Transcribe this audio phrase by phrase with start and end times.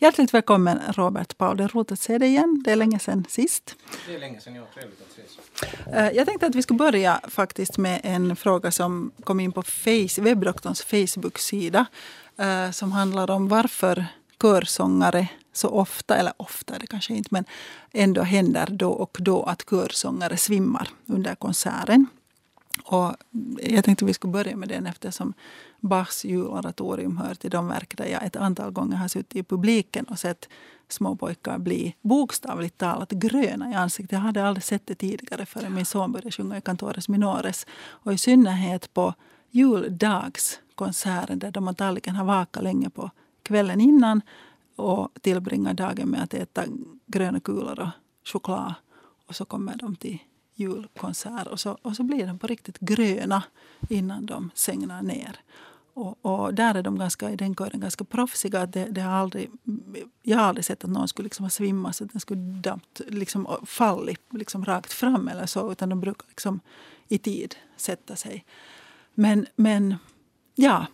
[0.00, 1.56] Hjärtligt välkommen Robert Paul.
[1.56, 2.62] Det är roligt att se dig igen.
[2.64, 3.76] Det är länge sedan sist.
[4.06, 4.62] Det är länge sedan, ja.
[4.74, 5.94] Trevligt att ses.
[5.94, 9.62] Eh, jag tänkte att vi skulle börja faktiskt med en fråga som kom in på
[9.62, 11.86] face, webbdoktorns Facebook-sida.
[12.36, 14.06] Eh, som handlar om varför
[14.42, 17.44] körsångare så ofta, eller ofta det kanske inte, men
[17.92, 22.06] ändå händer då och då att körsångare svimmar under konserten.
[22.84, 23.14] Och
[23.62, 25.34] jag tänkte vi skulle börja med den eftersom
[25.80, 30.04] Bachs juloratorium hör till de verk där jag ett antal gånger har suttit i publiken
[30.04, 30.48] och sett
[30.88, 34.12] små pojkar bli bokstavligt talat gröna i ansiktet.
[34.12, 37.66] Jag hade aldrig sett det tidigare förrän min son började sjunga i Cantores Minores.
[37.86, 39.14] Och i synnerhet på
[39.50, 43.10] juldagskonserten där de antagligen har vakat länge på
[43.42, 44.22] kvällen innan
[44.76, 46.64] och tillbringar dagen med att äta
[47.06, 47.88] gröna kulor och
[48.24, 48.74] choklad.
[49.26, 50.18] Och så kommer de till
[50.58, 53.42] julkonsert och så, och så blir de på riktigt gröna
[53.88, 55.40] innan de sängnar ner.
[55.94, 58.66] Och, och, där är de ganska, i den kören ganska proffsiga.
[58.66, 59.50] Det, det har aldrig,
[60.22, 63.00] jag har aldrig sett att någon skulle liksom ha svimmat så att den skulle dampt,
[63.08, 65.72] liksom, fallit liksom rakt fram eller så.
[65.72, 66.60] Utan de brukar liksom
[67.08, 68.44] i tid sätta sig.
[69.14, 69.94] Men, men
[70.54, 70.86] ja.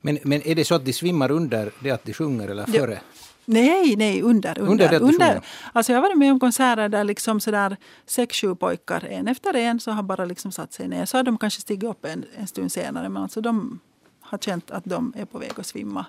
[0.00, 3.00] Men, men är det så att de svimmar under det att de sjunger eller före?
[3.44, 4.58] Nej, nej, under.
[4.58, 5.40] Under, under, under.
[5.72, 7.76] Alltså jag har varit med om konserter där liksom sådär
[8.06, 11.04] sex, sju pojkar en efter en så har bara liksom satt sig ner.
[11.04, 13.80] Så har de kanske stigit upp en, en stund senare men alltså de
[14.20, 16.06] har känt att de är på väg att svimma.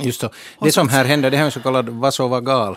[0.00, 0.24] Just.
[0.60, 2.76] Det som här händer det är en så kallad vasovagal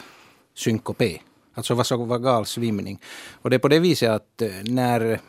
[0.54, 1.20] synkope.
[1.54, 3.00] Alltså vasovagal svimning.
[3.42, 5.20] Och det är på det viset att eh, när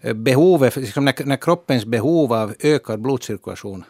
[0.00, 3.84] eh, behovet, liksom när, när kroppens behov av ökad blodcirkulation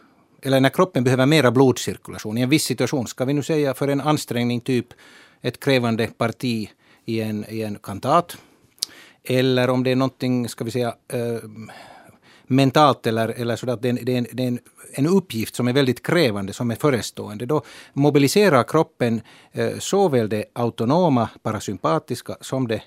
[0.44, 3.88] eller när kroppen behöver mera blodcirkulation i en viss situation, ska vi nu säga för
[3.88, 4.86] en ansträngning, typ
[5.40, 6.70] ett krävande parti
[7.04, 8.36] i en, i en kantat,
[9.24, 11.18] eller om det är någonting, ska vi säga, äh,
[12.46, 14.58] mentalt eller, eller så att det är, det är, en, det är en,
[14.92, 19.20] en, uppgift som är väldigt krävande, som är förestående, då mobiliserar kroppen
[19.52, 22.82] äh, såväl det autonoma parasympatiska som det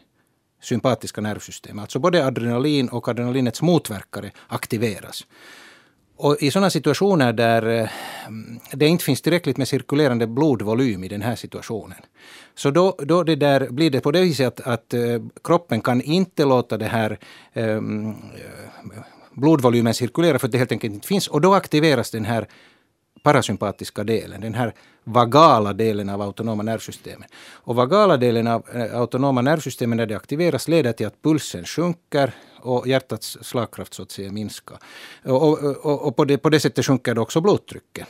[0.62, 1.82] sympatiska nervsystemet.
[1.82, 5.26] Alltså både adrenalin och adrenalinets motverkare aktiveras.
[6.18, 7.90] Och I sådana situationer där eh,
[8.72, 11.98] det inte finns tillräckligt med cirkulerande blodvolym i den här situationen.
[12.56, 15.02] Så då, då det där, blir det på det viset att, att eh,
[15.44, 17.20] kroppen kan inte låta det här
[17.54, 18.16] um,
[19.32, 21.28] blodvolymen cirkulera för att det helt enkelt inte finns.
[21.28, 22.48] Och då aktiveras den här
[23.28, 24.74] parasympatiska delen, den här
[25.04, 27.30] vagala delen av autonoma nervsystemet.
[27.66, 32.32] Och vagala delen av eh, autonoma nervsystemet när det aktiveras leder till att pulsen sjunker,
[32.62, 34.78] och hjärtats slagkraft så att säga minskar.
[35.24, 38.08] Och, och, och på, det, på det sättet sjunker då också blodtrycket.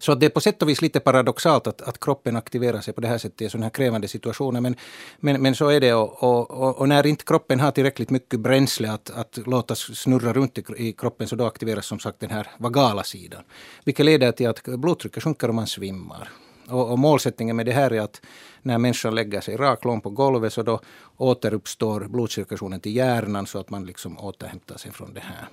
[0.00, 2.94] Så att det är på sätt och vis lite paradoxalt att, att kroppen aktiverar sig
[2.94, 4.60] på det här sättet i sådana här krävande situationer.
[4.60, 4.76] Men,
[5.18, 5.94] men, men så är det.
[5.94, 10.58] Och, och, och, när inte kroppen har tillräckligt mycket bränsle att, att låta snurra runt
[10.58, 13.42] i, i kroppen så då aktiveras som sagt den här vagala sidan.
[13.84, 16.28] Vilket leder till att blodtrycket sjunker och man svimmar.
[16.68, 18.20] Och, och, målsättningen med det här är att
[18.62, 20.80] när människan lägger sig rak lång på golvet så då
[21.16, 25.48] återuppstår blodcirkulationen till hjärnan så att man liksom återhämtar sig från det här.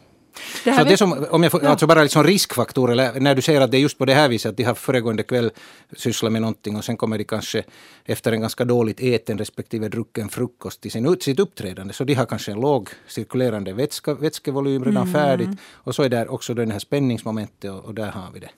[0.64, 1.70] Det så det som, om jag får, ja.
[1.70, 4.30] alltså bara liksom riskfaktor, eller när du säger att det är just på det här
[4.30, 5.52] viset att de har föregående kväll
[5.96, 7.64] sysslat med någonting och sen kommer de kanske
[8.06, 11.94] efter en ganska dåligt äten respektive drucken frukost till sin, sitt uppträdande.
[11.94, 15.14] Så de har kanske en låg cirkulerande vätska, vätskevolym redan mm.
[15.14, 15.50] färdigt.
[15.74, 18.50] Och så är där också det här spänningsmomentet och, och där har vi det.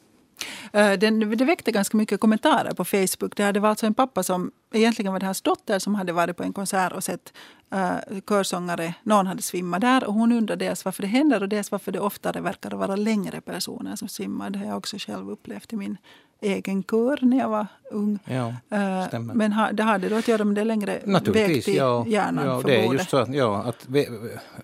[0.74, 3.36] Eh, den, det väckte ganska mycket kommentarer på Facebook.
[3.36, 6.44] Det var alltså en pappa som egentligen var det hans dotter som hade varit på
[6.44, 7.34] en konsert och sett
[7.76, 8.94] uh, körsångare.
[9.04, 12.00] Någon hade svimmat där och hon undrade dels varför det händer och dels varför det
[12.00, 14.50] oftare verkar vara längre personer som svimmar.
[14.50, 15.98] Det har jag också själv upplevt i min
[16.42, 18.20] egen kör när jag var ung.
[18.26, 22.06] Ja, uh, men ha, det hade då att göra med det längre väg till ja,
[22.08, 23.88] hjärnan ja, det är just så, ja, att,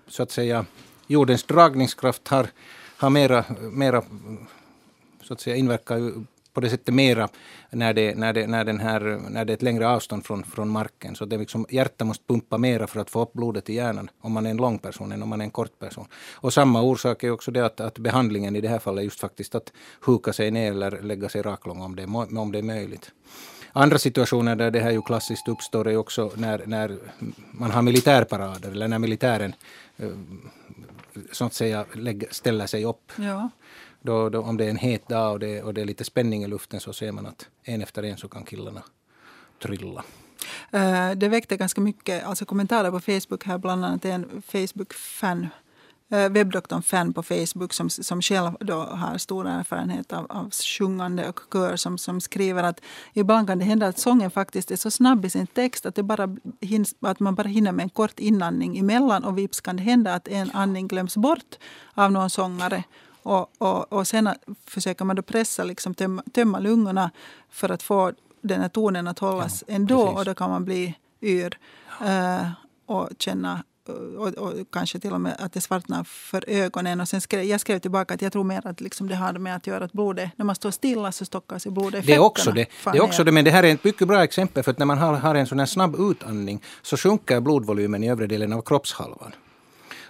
[0.08, 0.64] så att säga
[1.06, 2.46] jordens dragningskraft har,
[2.96, 4.02] har mera, mera
[5.26, 6.12] så att säga inverkar ju
[6.56, 7.28] på det sättet mera
[7.70, 10.68] när det, när det, när den här, när det är ett längre avstånd från, från
[10.68, 11.16] marken.
[11.16, 14.32] Så det liksom, hjärtat måste pumpa mera för att få upp blodet i hjärnan om
[14.32, 16.06] man är en lång person än om man är en kort person.
[16.34, 19.20] Och samma orsak är också det att, att behandlingen i det här fallet är just
[19.20, 19.72] faktiskt att
[20.06, 22.04] huka sig ner eller lägga sig raklång om det,
[22.38, 23.10] om det är möjligt.
[23.72, 26.98] Andra situationer där det här ju klassiskt uppstår är också när, när
[27.50, 29.54] man har militärparader eller när militären
[29.96, 30.08] eh,
[31.32, 31.84] så att säga
[32.30, 33.12] ställer sig upp.
[33.16, 33.50] Ja.
[34.06, 36.44] Då, då, om det är en het dag och det, och det är lite spänning
[36.44, 38.82] i luften så ser man att en efter en så kan killarna
[39.62, 40.04] trylla.
[40.70, 45.48] Eh, det väckte ganska mycket alltså kommentarer på Facebook här, bland annat en Facebook-fan
[46.10, 51.40] eh, webbdoktorn-fan på Facebook som, som själv då har stor erfarenhet av, av sjungande och
[51.52, 52.80] kör som, som skriver att
[53.12, 56.02] ibland kan det hända att sången faktiskt är så snabb i sin text att, det
[56.02, 59.82] bara hinns, att man bara hinner med en kort inandning emellan och vips kan det
[59.82, 61.58] hända att en andning glöms bort
[61.94, 62.84] av någon sångare
[63.26, 64.28] och, och, och sen
[64.66, 67.10] försöker man då pressa, liksom, tömma, tömma lungorna
[67.50, 70.04] för att få den här tonen att hållas ja, ändå.
[70.04, 70.18] Precis.
[70.18, 71.58] Och då kan man bli yr
[72.02, 72.50] uh,
[72.86, 73.64] och känna
[74.18, 77.00] och, och, kanske till och med att det svartnar för ögonen.
[77.00, 79.56] Och sen skrev, jag skrev tillbaka att jag tror mer att liksom det har med
[79.56, 82.18] att göra att blodet, när man står stilla så stockas sig blodet i Det är
[82.18, 82.66] också det.
[82.84, 84.86] det, är också det men det här är ett mycket bra exempel för att när
[84.86, 89.32] man har, har en sån snabb utandning så sjunker blodvolymen i övre delen av kroppshalvan.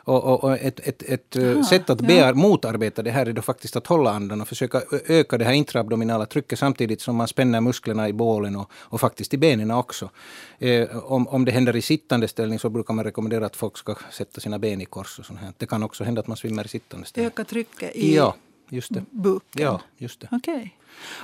[0.06, 2.34] Och, och, och ett, ett, ett Aha, sätt att ja.
[2.34, 6.26] motarbeta det här är då faktiskt att hålla andan och försöka öka det här intraabdominala
[6.26, 10.10] trycket samtidigt som man spänner musklerna i bålen och, och faktiskt i benen också.
[10.58, 13.94] Eh, om, om det händer i sittande ställning så brukar man rekommendera att folk ska
[14.12, 15.18] sätta sina ben i kors.
[15.18, 15.52] Och sånt här.
[15.56, 17.26] Det kan också hända att man svimmar i sittande ställning.
[17.26, 18.34] Öka trycket i ja,
[18.68, 19.04] just det.
[19.10, 19.62] buken?
[19.62, 20.28] Ja, just det.
[20.30, 20.70] Okay.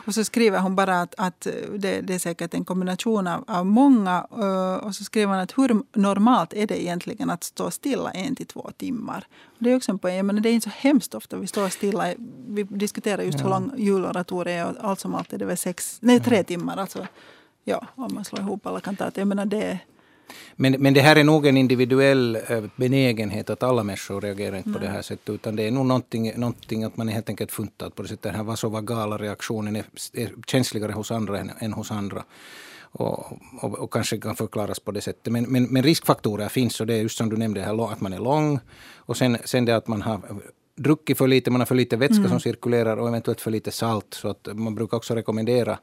[0.06, 1.46] Och så skriver hon bara att, att
[1.76, 4.26] det, det, är säkert en kombination av, av många.
[4.38, 8.36] Uh, och så skriver hon att hur normalt är det egentligen att stå stilla en
[8.36, 9.26] till två timmar?
[9.58, 10.26] Det är också en poäng.
[10.26, 12.14] Men det är inte så hemskt ofta vi står stilla.
[12.46, 13.44] Vi diskuterar just ja.
[13.44, 16.76] hur lång juloratoriet är och allt som allt är det väl sex, nej, tre timmar.
[16.76, 17.06] Alltså,
[17.64, 19.20] ja, om man slår ihop alla kantater.
[19.20, 19.78] Jag menar det
[20.56, 24.72] men, men det här är nog en individuell eh, benägenhet att alla människor reagerar inte
[24.72, 25.34] på det här sättet.
[25.34, 28.22] Utan det är nog någonting, någonting att man är helt enkelt funtad på det sättet.
[28.22, 32.24] Den här vasovagala reaktionen är, är känsligare hos andra än, än hos andra.
[32.94, 35.32] Och, och, och, kanske kan förklaras på det sättet.
[35.32, 38.12] Men, men, men, riskfaktorer finns och det är just som du nämnde, här, att man
[38.12, 38.60] är lång
[38.96, 40.20] och sen, sen det att man har
[40.76, 42.28] druckit för lite, man har för lite vätska mm.
[42.28, 44.14] som cirkulerar och eventuellt för lite salt.
[44.14, 45.78] Så att man brukar också rekommendera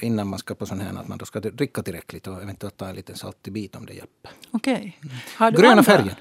[0.00, 2.88] innan man ska på sån här att man då ska dricka tillräckligt och eventuellt ta
[2.88, 4.30] en liten saltig bit om det hjälper.
[4.50, 4.98] Okej.
[5.38, 5.50] Okay.
[5.50, 5.82] Gröna andra?
[5.82, 6.14] färgen.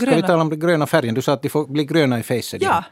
[0.00, 1.14] Ska vi tala om den gröna färgen?
[1.14, 2.62] Du sa att de får bli gröna i facet.
[2.62, 2.84] Ja.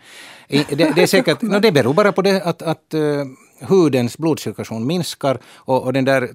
[0.48, 3.24] Det, det, är säkert, no, det beror bara på det att, att uh,
[3.60, 6.30] hudens blodcirkulation minskar och, och, den där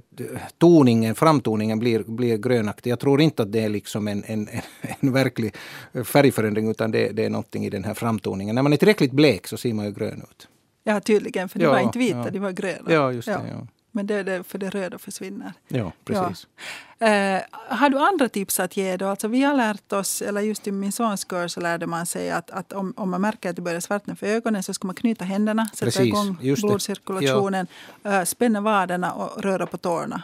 [0.58, 2.92] toningen, framtoningen blir, blir grönaktig.
[2.92, 4.50] Jag tror inte att det är liksom en, en,
[5.00, 5.56] en verklig
[6.04, 8.56] färgförändring utan det, det är någonting i den här framtoningen.
[8.56, 10.48] När man är tillräckligt blek så ser man ju grön ut.
[10.84, 12.30] Ja, tydligen, för de ja, var inte vita, ja.
[12.30, 12.94] de var gröna.
[12.94, 13.31] Ja, just det.
[13.31, 13.68] Ja.
[13.92, 15.54] Men det är det för det röda försvinner.
[15.68, 16.48] Ja, precis.
[17.00, 18.98] Eh, har du andra tips att ge?
[18.98, 19.08] Då?
[19.08, 22.31] Alltså, vi har lärt oss, eller just i min sons kör så lärde man sig
[22.31, 24.96] att, att om, om man märker att det börjar svartna för ögonen så ska man
[24.96, 27.68] knyta händerna, sätta precis, igång blodcirkulationen,
[28.04, 30.24] äh, spänna vaderna och röra på tårna.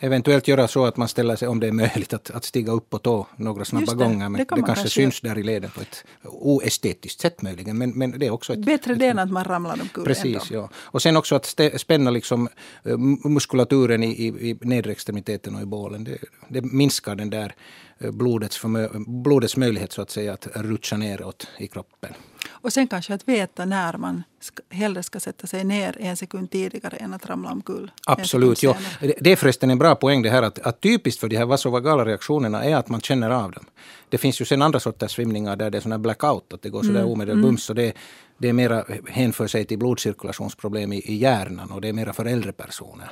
[0.00, 2.90] Eventuellt göra så att man ställer sig, om det är möjligt, att, att stiga upp
[2.90, 4.28] på tå några snabba det, gånger.
[4.28, 7.78] Men det, det kanske, kanske syns där i leden på ett oestetiskt sätt möjligen.
[7.78, 10.04] Men, men det är också ett, Bättre ett, det än att man ramlar omkull.
[10.04, 10.68] Precis, ja.
[10.74, 12.48] Och sen också att spänna liksom,
[12.84, 16.04] eh, muskulaturen i, i, i nedre extremiteten och i bålen.
[16.04, 16.18] Det,
[16.48, 17.54] det minskar den där
[17.98, 18.62] blodets,
[19.06, 22.14] blodets möjlighet så att säga att rutscha neråt i kroppen.
[22.48, 24.22] Och sen kanske att veta när man
[24.70, 27.90] hellre ska sätta sig ner en sekund tidigare än att ramla omkull.
[28.06, 28.62] Absolut.
[28.62, 28.76] Ja.
[29.00, 32.04] Det är förresten en bra poäng det här att, att typiskt för de här vasovagala
[32.04, 33.64] reaktionerna är att man känner av dem.
[34.08, 36.82] Det finns ju sen andra sorters svimningar där det är sån blackout, att det går
[36.82, 37.12] sådär mm.
[37.12, 37.58] omedelbart mm.
[37.68, 37.92] Och det,
[38.38, 42.24] det är mera hänför sig till blodcirkulationsproblem i, i hjärnan och det är mera för
[42.24, 43.10] äldre personer.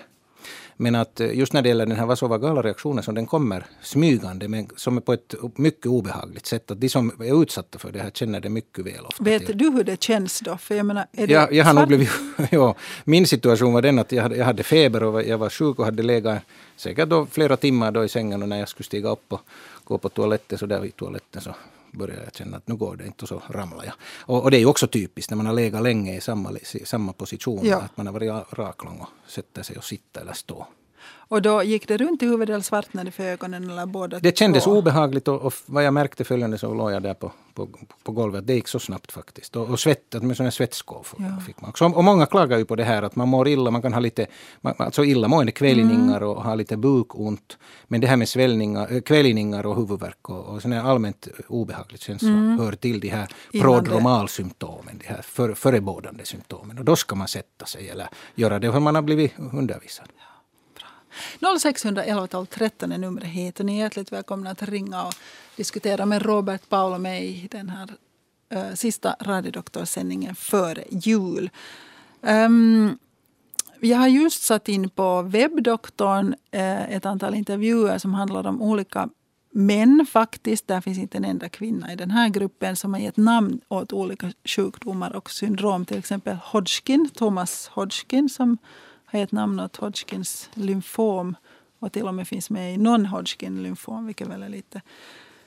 [0.77, 4.49] Men att eh, just när det gäller den här vasovagala reaktionen som den kommer smygande
[4.49, 6.71] men som är på ett mycket obehagligt sätt.
[6.71, 9.07] Att de som är utsatta för det här känner det mycket väl.
[9.07, 9.59] Ofta Vet till.
[9.59, 10.57] du hur det känns då?
[10.57, 12.11] För jag menar, är det jag, jag har nog blivit,
[12.51, 12.75] ja,
[13.05, 15.85] min situation var den att jag hade, jag hade feber och jag var sjuk och
[15.85, 16.39] hade legat
[16.77, 19.41] säkert då flera timmar då i sängen och när jag skulle stiga upp och
[19.85, 21.55] gå på toaletten så där i toaletten så
[21.95, 23.95] började jag känna att nu går det inte och så ramlar jag.
[24.21, 26.51] Och, och det är ju också typiskt när man har legat länge i samma,
[26.85, 27.67] samma position.
[27.67, 27.81] Ja.
[27.81, 30.67] Att man har varit raklång och sätter sig och sitter eller stå.
[31.35, 34.65] Och då gick det runt i huvudet eller svartnade för ögonen eller båda Det kändes
[34.65, 34.71] två.
[34.71, 37.69] obehagligt och, och vad jag märkte följande så låg jag där på, på,
[38.03, 38.47] på golvet.
[38.47, 39.57] Det gick så snabbt faktiskt.
[39.57, 41.41] Och, och svett, här svettskov ja.
[41.47, 41.85] fick man också.
[41.85, 44.27] Och många klagar ju på det här att man mår illa, man kan ha lite
[44.63, 46.29] alltså illamående, kvällningar mm.
[46.29, 47.59] och ha lite bukont.
[47.85, 52.59] Men det här med svällningar, kvällningar och huvudvärk och, och här allmänt obehagligt känsla mm.
[52.59, 56.79] hör till de här prodromalsymptomen, de här för, förebådande symptomen.
[56.79, 60.09] Och då ska man sätta sig eller göra det för man har blivit undervisad.
[61.61, 63.61] 0611 12 13 är numret hit.
[63.61, 65.15] Och ni är hjärtligt välkomna att ringa och
[65.57, 67.91] diskutera med Robert, Paul och mig i den här
[68.55, 71.51] uh, sista radiodoktorsändningen före jul.
[72.23, 72.99] Ehm, um,
[73.81, 79.09] jag har just satt in på webbdoktorn uh, ett antal intervjuer som handlar om olika
[79.55, 80.69] män faktiskt.
[80.69, 83.93] Där finns inte en enda kvinna i den här gruppen som har gett namn åt
[83.93, 85.85] olika sjukdomar och syndrom.
[85.85, 88.59] Till exempel Hodgkin, Thomas Hodgkin som
[89.05, 91.37] har gett namn åt Hodgkins lymfom
[91.79, 94.81] och till och med finns med i non-Hodgkin lymfom, vilket väl är lite,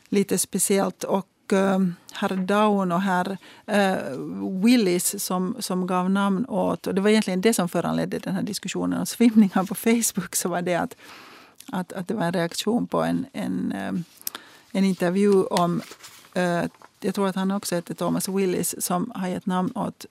[0.10, 1.04] lite speciellt.
[1.04, 3.38] Och uh, herr Down och herr
[3.72, 6.88] uh, Willis som, som gav namn åt...
[6.88, 10.36] Och det var egentligen det som föranledde den här diskussionen om svimningar på Facebook.
[10.36, 10.96] så var det att,
[11.72, 14.02] att, att det var en reaktion på en, en, uh,
[14.72, 15.82] en intervju om
[17.00, 20.06] jag tror att han också heter Thomas Willis, som har gett namn åt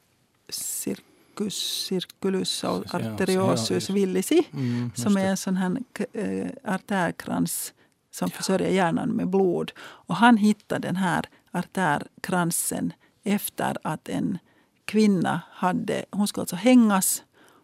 [0.49, 1.03] cirka
[1.37, 5.78] Circus circulus och arteriosus willisi, mm, som är en sån här
[6.12, 7.75] äh, artärkrans
[8.11, 8.37] som ja.
[8.37, 9.73] försörjer hjärnan med blod.
[9.78, 12.93] Och han hittade den här artärkransen
[13.25, 14.38] efter att en
[14.85, 17.23] kvinna hade, hon skulle alltså hängas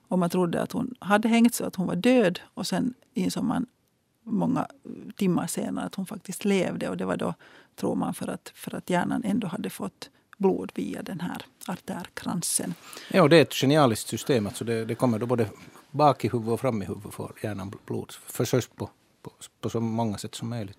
[0.09, 3.45] och man trodde att hon hade hängt så att hon var död och sen insåg
[3.45, 3.67] man
[4.23, 4.67] många
[5.17, 7.35] timmar senare att hon faktiskt levde och det var då,
[7.77, 12.75] tror man, för att, för att hjärnan ändå hade fått blod via den här artärkransen.
[13.09, 14.47] Ja, det är ett genialiskt system.
[14.47, 15.47] Alltså det, det kommer då både
[15.91, 18.13] bak i huvudet och fram i huvudet får hjärnan blod.
[18.27, 18.91] Försöks på,
[19.23, 20.79] på, på så många sätt som möjligt.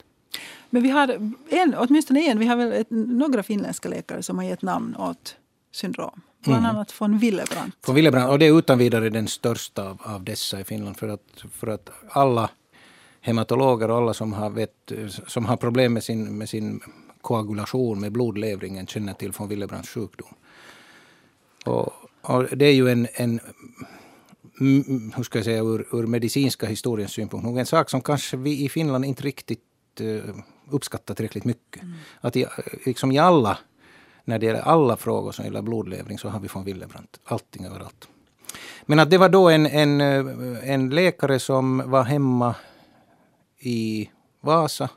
[0.70, 4.46] Men vi har en, åtminstone en, vi har väl ett, några finländska läkare som har
[4.46, 5.36] gett namn åt
[5.72, 6.22] syndrom.
[6.40, 6.76] Bland mm.
[6.76, 7.88] annat von Willebrandt.
[7.88, 10.98] Von Willebrandt, och det är utan vidare den största av, av dessa i Finland.
[10.98, 12.50] För att, för att alla
[13.22, 14.92] hematologer och alla som har, vet,
[15.28, 16.82] som har problem med sin, med sin
[17.24, 20.36] koagulation med blodlevringen känner till von Willebrandts sjukdom.
[21.66, 23.40] Och, och, det är ju en, en
[25.16, 28.64] hur ska jag säga, ur, ur medicinska historiens synpunkt, nog en sak som kanske vi
[28.64, 29.60] i Finland inte riktigt
[30.02, 30.36] uh,
[30.70, 31.84] uppskattar tillräckligt mycket.
[31.84, 31.96] Mm.
[32.22, 32.46] Att i,
[32.86, 33.58] liksom i alla,
[34.26, 38.08] när det gäller alla frågor som gäller blodlevring så har vi von Willebrandt, allting överallt.
[38.86, 40.02] Men att det var då en, en,
[40.64, 42.56] en läkare som var hemma
[43.60, 44.10] i
[44.42, 44.90] Vasa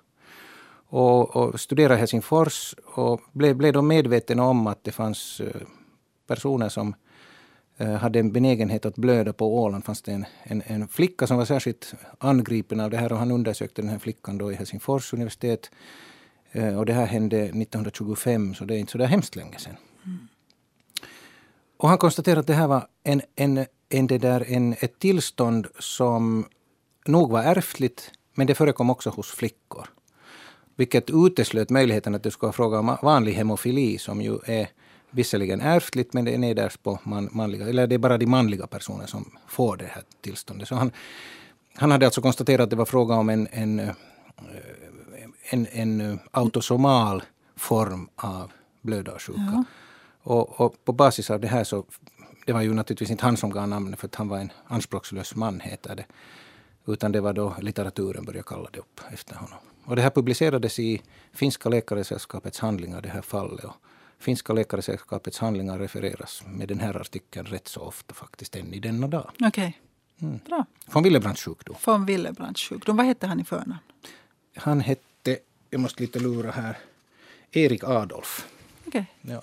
[0.89, 5.61] och, och studerade i Helsingfors och blev, blev då medveten om att det fanns eh,
[6.27, 6.95] personer som
[7.77, 9.85] eh, hade en benägenhet att blöda på Åland.
[9.85, 13.31] fanns det en, en, en, flicka som var särskilt angripen av det här och han
[13.31, 15.71] undersökte den här flickan då i Helsingfors universitet.
[16.53, 19.77] Eh, och det här hände 1925 så det är inte så där hemskt länge sedan.
[20.05, 20.19] Mm.
[21.77, 25.67] Och han konstaterade att det här var en, en, en, det där, en, ett tillstånd
[25.79, 26.47] som
[27.07, 29.89] nog var ärftligt men det förekom också hos flickor.
[30.77, 34.69] Vilket uteslöt möjligheten att det skulle vara fråga om vanlig hemofili som ju är
[35.11, 38.67] visserligen ärftligt men det är nedärvt på man, manliga, eller det är bara de manliga
[38.67, 40.69] personer som får det här tillståndet.
[40.69, 40.91] Så han,
[41.75, 43.95] han hade alltså konstaterat att det var fråga om en, en, eh,
[45.51, 47.23] en, en autosomal
[47.57, 48.53] form av
[48.83, 49.41] blödarsjuka.
[49.53, 49.65] Ja.
[50.23, 51.85] Och, och, på basis av det här så,
[52.47, 55.35] det var ju naturligtvis inte han som gav namnet för att han var en anspråkslös
[55.35, 56.05] man heter det.
[56.87, 59.59] Utan det var då litteraturen började kalla det upp efter honom.
[59.87, 61.03] Och det här publicerades i
[61.33, 63.65] Finska läkaresällskapets handlingar, det här fallet.
[63.65, 63.75] Och
[64.19, 69.09] Finska läkaresällskapets handlingar refereras med den här artikeln rätt så ofta faktiskt än i denna
[69.09, 69.31] dag.
[69.35, 69.49] Okej.
[69.49, 69.73] Okay.
[70.29, 70.41] Mm.
[70.47, 70.67] Bra.
[70.87, 71.77] Von Willebrandts sjukdom.
[71.85, 72.97] Von Willebrandts sjukdom.
[72.97, 73.79] Vad hette han i förnamn?
[74.57, 75.39] Han hette,
[75.71, 76.79] jag måste lite lura här,
[77.51, 78.49] Erik Adolf.
[78.87, 79.07] Okej.
[79.23, 79.35] Okay.
[79.35, 79.43] Ja.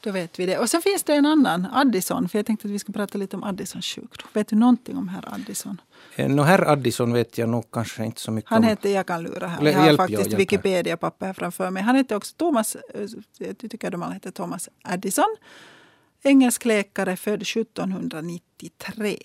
[0.00, 0.58] Då vet vi det.
[0.58, 2.28] Och så finns det en annan, Addison.
[2.28, 4.28] För jag tänkte att vi ska prata lite om Addisons sjukdom.
[4.32, 5.80] Vet du någonting om herr Addison?
[6.16, 8.68] Eh, no, herr Addison vet jag nog kanske inte så mycket Han om.
[8.68, 9.64] heter, jag kan lura här.
[9.64, 11.82] Jag har Hjälp, faktiskt Wikipedia-papper här framför mig.
[11.82, 13.06] Han heter också Thomas, eh,
[13.38, 15.36] jag tycker de alla heter Thomas Addison.
[16.22, 19.18] Engelsk läkare född 1793.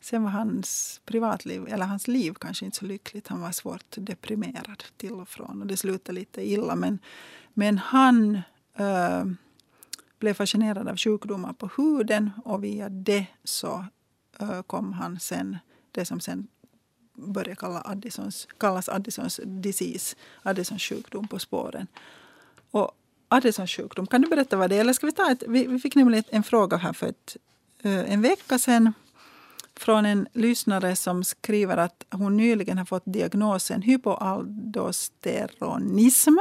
[0.00, 3.28] Sen var hans privatliv, eller hans liv kanske inte så lyckligt.
[3.28, 5.60] Han var svårt deprimerad till och från.
[5.60, 6.76] Och det slutade lite illa.
[6.76, 6.98] Men,
[7.54, 8.40] men han
[8.78, 9.24] äh,
[10.18, 13.84] blev fascinerad av sjukdomar på huden och via det så
[14.40, 15.58] äh, kom han sen,
[15.90, 16.48] det som sen
[17.14, 21.86] började kalla Addisons, kallas Addisons disease, Addisons sjukdom på spåren.
[22.70, 22.90] Och
[23.28, 24.80] Addisons sjukdom, kan du berätta vad det är?
[24.80, 27.36] Eller ska vi ta ett, vi, vi fick nämligen en fråga här för ett,
[27.82, 28.92] äh, en vecka sedan
[29.76, 36.38] från en lyssnare som skriver att hon nyligen har fått diagnosen hypoaldosteronism.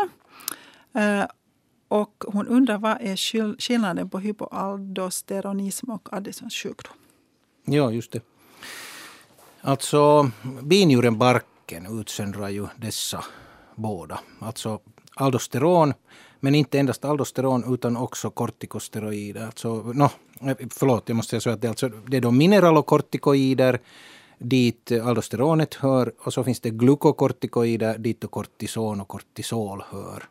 [1.93, 3.15] Och hon undrar vad är
[3.59, 6.93] skillnaden på hypoaldosteronism och Addisons sjukdom?
[7.65, 8.21] Ja, just det.
[9.61, 10.31] Alltså
[10.61, 13.23] binjurenbarken utsöndrar ju dessa
[13.75, 14.19] båda.
[14.39, 14.79] Alltså
[15.15, 15.93] aldosteron,
[16.39, 19.45] men inte endast aldosteron utan också kortikosteroider.
[19.45, 20.09] Alltså, no,
[20.49, 23.79] eh, förlåt, jag måste säga så att det, alltså, det är då mineralokortikoider
[24.37, 30.23] dit aldosteronet hör och så finns det glukokortikoider dit då kortison och kortisol hör.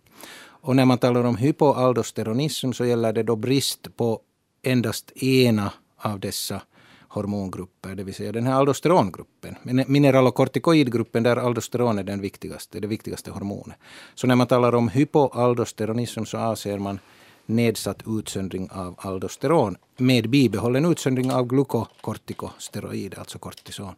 [0.63, 4.21] Och när man talar om hypoaldosteronism så gäller det då brist på
[4.63, 6.63] endast ena av dessa
[7.09, 9.57] hormongrupper, det vill säga den här aldosterongruppen.
[9.87, 13.77] Mineralokortikoidgruppen, där aldosteron är den viktigaste, det viktigaste hormonet.
[14.15, 16.99] Så när man talar om hypoaldosteronism så avser man
[17.47, 23.95] nedsatt utsöndring av aldosteron med bibehållen utsöndring av glukokortikosteroider, alltså kortison.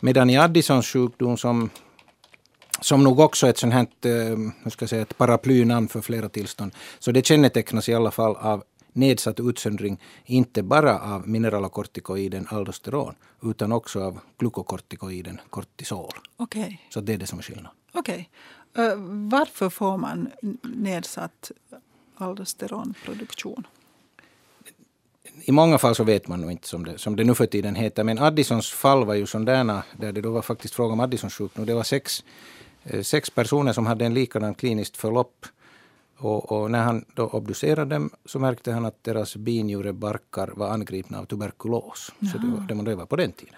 [0.00, 1.70] Medan i Addisons sjukdom som
[2.80, 6.00] som nog också är ett sånt här, eh, hur ska jag säga, ett paraplynamn för
[6.00, 6.72] flera tillstånd.
[6.98, 13.72] Så det kännetecknas i alla fall av nedsatt utsöndring inte bara av mineralokortikoiden aldosteron utan
[13.72, 16.12] också av glukokortikoiden kortisol.
[16.36, 16.76] Okay.
[16.90, 17.70] Så det är det som är skillnaden.
[17.92, 18.30] Okej.
[18.72, 18.84] Okay.
[18.84, 18.98] Uh, eh,
[19.30, 20.30] varför får man
[20.62, 21.52] nedsatt
[22.16, 23.66] aldosteronproduktion?
[25.44, 27.74] I många fall så vet man nog inte som det, som det nu för tiden
[27.74, 28.04] heter.
[28.04, 31.66] Men Addisons fall var ju sådana där det då var faktiskt fråga om Addisons sjukdom.
[31.66, 32.24] Det var sex,
[33.02, 35.46] sex personer som hade en likadan kliniskt förlopp.
[36.18, 41.18] Och, och, när han då obducerade dem så märkte han att deras binjurebarkar var angripna
[41.18, 42.12] av tuberkulos.
[42.18, 42.30] Jaha.
[42.32, 43.54] Så det var, det var på den tiden.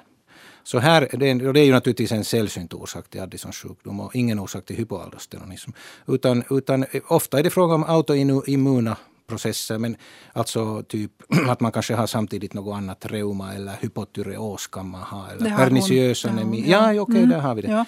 [0.63, 4.17] Så här, det är, det är ju naturligtvis en sällsynt orsak till Addisons sjukdom och
[4.17, 5.71] ingen orsak till hypoaldosteronism.
[6.07, 9.79] Utan, utan ofta är det fråga om autoimmuna processer.
[9.79, 9.97] Men
[10.33, 11.13] alltså typ
[11.49, 15.29] att man kanske har samtidigt något annat reuma eller hypotyreos kan man ha.
[15.31, 16.65] Eller perniciös anemi.
[16.67, 17.31] Ja, ja okej, okay, mm.
[17.31, 17.71] där har vi det.
[17.71, 17.85] Ja.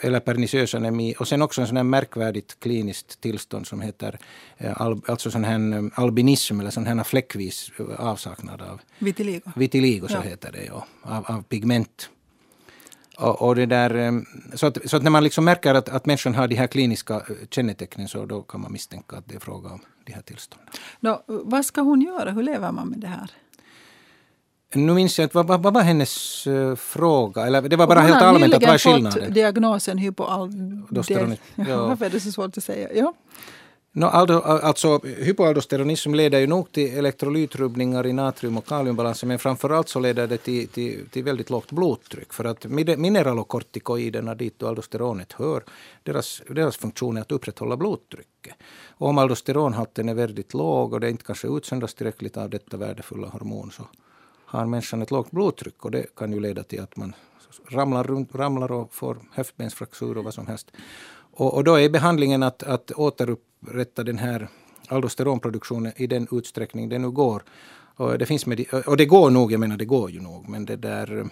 [0.00, 1.14] Eller perniciös anemi.
[1.18, 4.18] Och sen också en sån här märkvärdigt kliniskt tillstånd som heter
[4.58, 9.50] eh, alltså sån här eh, albinism eller sån här fläckvis avsaknad av vitiligo.
[9.56, 10.20] Vitiligo så ja.
[10.20, 10.86] heter det, ja.
[11.02, 12.10] Av, av pigment.
[13.16, 14.12] Och, och, det där, eh,
[14.54, 17.22] så, att, så att när man liksom märker att, att människan har de här kliniska
[17.50, 20.68] kännetecknen så då kan man misstänka att det är fråga om de här tillstånden.
[21.00, 22.30] No, vad ska hon göra?
[22.30, 23.30] Hur lever man med det här?
[24.74, 27.46] Nu minns jag inte, vad, vad, vad var hennes uh, fråga?
[27.46, 29.04] Eller det var bara helt allmänt att vad är skillnaden?
[29.12, 31.42] Hon har fått diagnosen hypoaldosteronism.
[31.54, 31.86] Ja.
[31.86, 32.88] Varför är det så svårt att säga?
[32.94, 33.14] Ja.
[33.94, 39.88] No, alltså, alltså, hypoaldosteronism leder ju nog till elektrolytrubbningar i natrium och kaliumbalansen men framförallt
[39.88, 42.32] så leder det till, till, till väldigt lågt blodtryck.
[42.32, 42.64] För att
[42.98, 45.64] mineralokortikoiderna, dit aldosteronet hör,
[46.02, 48.54] deras, deras funktion är att upprätthålla blodtrycket.
[48.88, 53.28] Och om aldosteronhalten är väldigt låg och det inte kanske utsöndras tillräckligt av detta värdefulla
[53.28, 53.82] hormon så
[54.46, 57.14] har människan ett lågt blodtryck och det kan ju leda till att man
[57.70, 60.72] ramlar, runt, ramlar och får höftbensfraktur och vad som helst.
[61.32, 64.48] Och, och då är behandlingen att, att återupprätta den här
[64.88, 67.42] aldosteronproduktionen i den utsträckning det nu går.
[67.96, 70.64] Och det, finns med, och det går nog, jag menar det går ju nog, men
[70.64, 71.26] det där...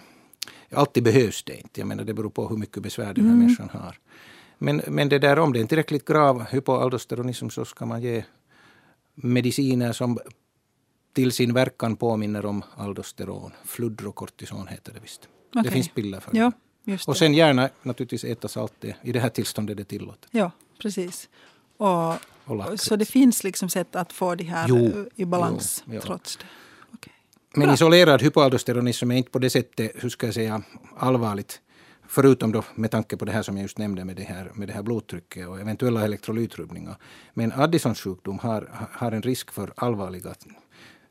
[0.73, 1.81] Alltid behövs det inte.
[1.81, 3.39] Jag menar det beror på hur mycket besvär den här mm.
[3.39, 3.99] människan har.
[4.57, 8.23] Men, men det där om det är en tillräckligt grav hypoaldosteronism så ska man ge
[9.15, 10.19] mediciner som
[11.13, 13.51] till sin verkan påminner om aldosteron.
[13.65, 15.27] Fludrokortison heter det visst.
[15.49, 15.63] Okay.
[15.63, 16.51] Det finns piller för ja.
[17.07, 18.73] Och sen gärna naturligtvis äta salt.
[18.79, 18.95] Det.
[19.01, 20.29] I det här tillståndet är det tillåtet.
[20.31, 21.29] Ja, precis.
[21.77, 22.13] Och,
[22.45, 26.01] och så det finns liksom sätt att få det här jo, i balans jo, ja.
[26.01, 26.45] trots det.
[26.93, 27.13] Okay.
[27.53, 27.73] Men Bra.
[27.73, 30.61] isolerad hypoaldosteronism är inte på det sättet, hur ska jag säga,
[30.97, 31.61] allvarligt.
[32.07, 34.67] Förutom då med tanke på det här som jag just nämnde med det här, med
[34.67, 36.95] det här blodtrycket och eventuella elektrolytrubbningar.
[37.33, 40.33] Men Addisons sjukdom har, har en risk för allvarliga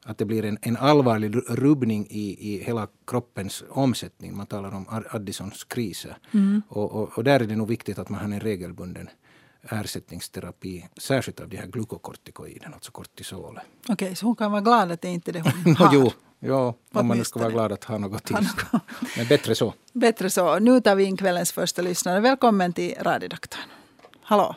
[0.04, 4.36] att det blir en, en allvarlig rubbning i, i hela kroppens omsättning.
[4.36, 6.16] Man talar om Addisons kriser.
[6.34, 6.62] Mm.
[6.68, 9.08] Och, och, och, där är det nog viktigt att man har en regelbunden
[9.62, 13.62] ersättningsterapi, särskilt av de här glukokortikoiden, alltså kortisolet.
[13.82, 15.94] Okej, okay, så hon kan vara glad att det inte är det hon har?
[15.94, 16.10] jo,
[16.40, 18.36] jo om man nu ska vara glad att ha något till.
[19.16, 19.74] Men bättre så.
[19.92, 20.58] Bättre så.
[20.58, 22.20] Nu tar vi in kvällens första lyssnare.
[22.20, 23.62] Välkommen till Radiodoktorn.
[24.22, 24.56] Hallå.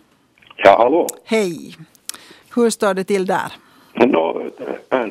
[0.58, 1.08] Ja, hallå.
[1.24, 1.78] Hej.
[2.56, 3.54] Hur står det till där?
[3.96, 4.50] No,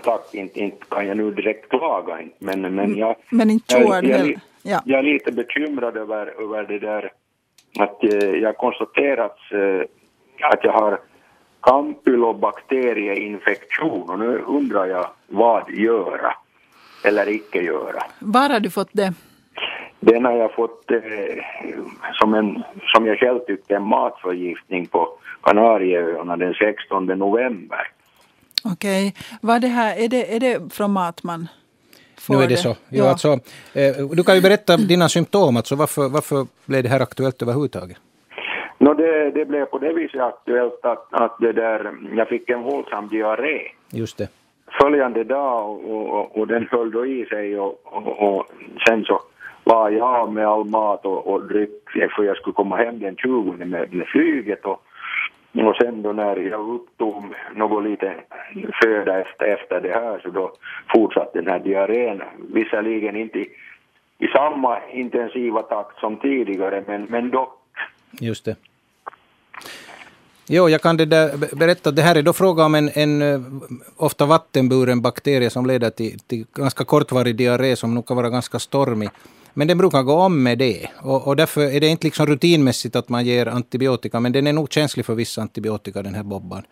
[0.02, 2.98] tack, inte, inte kan jag nu direkt klaga, men, men mm.
[2.98, 4.82] jag, men inte jag, jag, ja.
[4.84, 7.12] jag är lite bekymrad över, över det där
[7.78, 9.80] att eh, jag konstaterat eh,
[10.40, 11.00] att jag har
[11.62, 16.34] campylobakterieinfektion och nu undrar jag vad göra
[17.04, 18.02] eller icke göra.
[18.18, 19.14] Var har du fått det?
[20.00, 20.98] Den har jag fått eh,
[22.12, 22.62] som, en,
[22.94, 25.08] som jag själv tyckte en matförgiftning på
[25.42, 27.91] Kanarieöarna den 16 november.
[28.64, 29.14] Okej.
[29.42, 29.60] Okay.
[29.60, 31.48] det här, är det, är det från mat man
[32.18, 32.56] får Nu är det, det?
[32.56, 32.76] så.
[32.90, 33.10] Jo, ja.
[33.10, 33.28] alltså,
[33.74, 35.56] eh, du kan ju berätta dina symptom.
[35.56, 37.96] Alltså, varför, varför blev det här aktuellt överhuvudtaget?
[38.78, 42.62] No, det, det blev på det viset aktuellt att, att det där, jag fick en
[42.62, 43.60] våldsam diarré.
[43.90, 44.28] Just det.
[44.80, 48.46] Följande dag och, och, och den höll då i sig och, och, och
[48.88, 49.20] sen så
[49.64, 53.52] la jag med all mat och, och dryck för jag skulle komma hem den 20
[53.52, 54.82] med, med flyget och
[55.54, 58.14] och sen då när jag upptog något lite
[58.82, 60.52] föda efter, efter det här så då
[60.94, 62.22] fortsatte den här diarrén,
[62.54, 63.48] visserligen inte i,
[64.18, 67.58] i samma intensiva takt som tidigare men, men dock.
[68.20, 68.56] Just det.
[70.46, 73.22] Jo, jag kan det där berätta att det här är då fråga om en, en
[73.22, 73.40] eh,
[73.96, 78.58] ofta vattenburen bakterie som leder till, till ganska kortvarig diarré som nog kan vara ganska
[78.58, 79.10] stormig.
[79.54, 80.88] Men den brukar gå om med det.
[81.02, 84.20] Och, och därför är det inte liksom rutinmässigt att man ger antibiotika.
[84.20, 86.62] Men den är nog känslig för vissa antibiotika, den här bobban.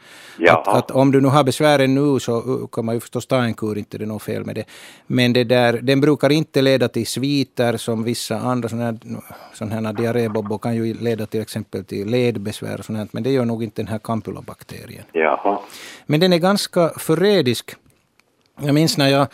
[0.48, 3.54] Att, att, om du nu har besvären nu så kan man ju förstås ta en
[3.54, 4.64] kur, inte det är något fel med det.
[5.06, 8.84] Men det där, den brukar inte leda till sviter som vissa andra sådana
[9.60, 13.44] här, här diarrébobbor kan ju leda till exempel till ledbesvär och sånt Men det gör
[13.44, 15.04] nog inte den här campylobakterien.
[15.12, 15.58] Jaha.
[16.06, 17.74] Men den är ganska förrädisk
[18.60, 19.26] Jag minns när jag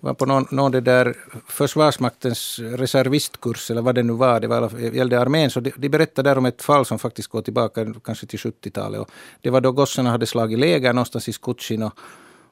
[0.00, 1.14] var på någon, någon det där
[1.48, 6.30] Försvarsmaktens reservistkurs, eller vad det nu var, det var, gällde armén, så de, de berättade
[6.30, 9.08] där om ett fall som faktiskt går tillbaka kanske till 70-talet.
[9.40, 11.92] det var då gossarna hade slagit läger någonstans i Skutsin och,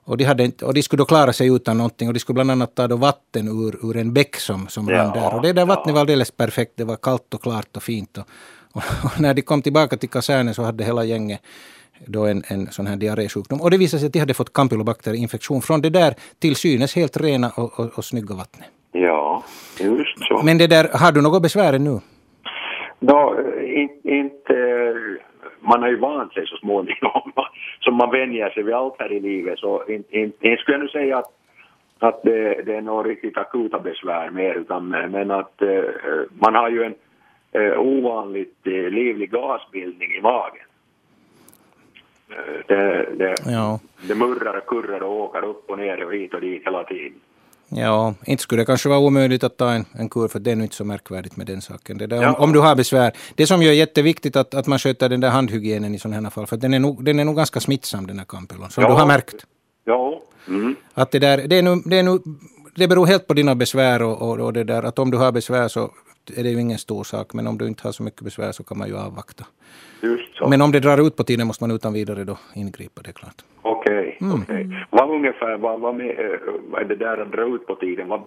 [0.05, 2.51] och, de hade, och de skulle då klara sig utan någonting och de skulle bland
[2.51, 5.35] annat ta då vatten ur, ur en bäck som, som ja, rann där.
[5.35, 8.19] Och det där vattnet var alldeles perfekt, det var kallt och klart och fint.
[8.19, 8.25] Och,
[8.73, 11.41] och, och när de kom tillbaka till kasernen så hade hela gänget
[12.07, 13.61] då en, en sån här diarrésjukdom.
[13.61, 17.17] Och det visade sig att de hade fått campylobacter-infektion från det där till synes helt
[17.17, 18.69] rena och, och, och snygga vattnet.
[18.93, 19.43] Ja,
[19.81, 20.43] just så.
[20.45, 22.01] Men det där, har du något besvär nu?
[23.01, 23.37] No,
[24.03, 24.55] inte,
[25.61, 27.33] man har ju vant sig så småningom,
[27.81, 29.59] så man vänjer sig vid allt här i livet.
[29.59, 31.33] Så inte, inte, inte skulle jag nu säga att,
[31.99, 35.85] att det, det är några riktigt akuta besvär mer, utan, men att uh,
[36.31, 36.95] man har ju en
[37.61, 40.68] uh, ovanligt uh, livlig gasbildning i magen.
[42.69, 43.81] Det, det, ja.
[44.09, 47.21] det murrar och kurrar och åker upp och ner och hit och dit hela tiden.
[47.69, 50.63] Ja, inte skulle det kanske vara omöjligt att ta en, en kur, för det är
[50.63, 51.99] inte så märkvärdigt med den saken.
[51.99, 52.29] Det där, ja.
[52.29, 53.13] om, om, du har besvär.
[53.35, 56.31] Det som ju är jätteviktigt att, att man sköter den där handhygienen i sådana här
[56.31, 58.89] fall, för den är nog, den är nog ganska smittsam den här kampylon, som ja.
[58.89, 59.47] du har märkt.
[59.85, 60.23] Ja.
[60.49, 60.77] Mm.
[60.95, 62.19] Att det, där, det, är nu, det, är nu,
[62.77, 65.33] det beror helt på dina besvär och, och, och, det där, att om du har
[65.33, 65.91] besvär så
[66.37, 68.65] är det ju ingen stor sak, men om du inte har så mycket besvär så
[68.65, 69.45] kan man ju avvakta.
[70.49, 73.13] Men om det drar ut på tiden måste man utan vidare då ingripa, det är
[73.13, 73.45] klart.
[73.63, 74.43] Okej, okay, mm.
[74.43, 74.67] Okay.
[74.91, 76.39] Vad ungefär, vad, vad, med,
[76.71, 78.09] vad är det där att dra ut på tiden?
[78.09, 78.21] Vad,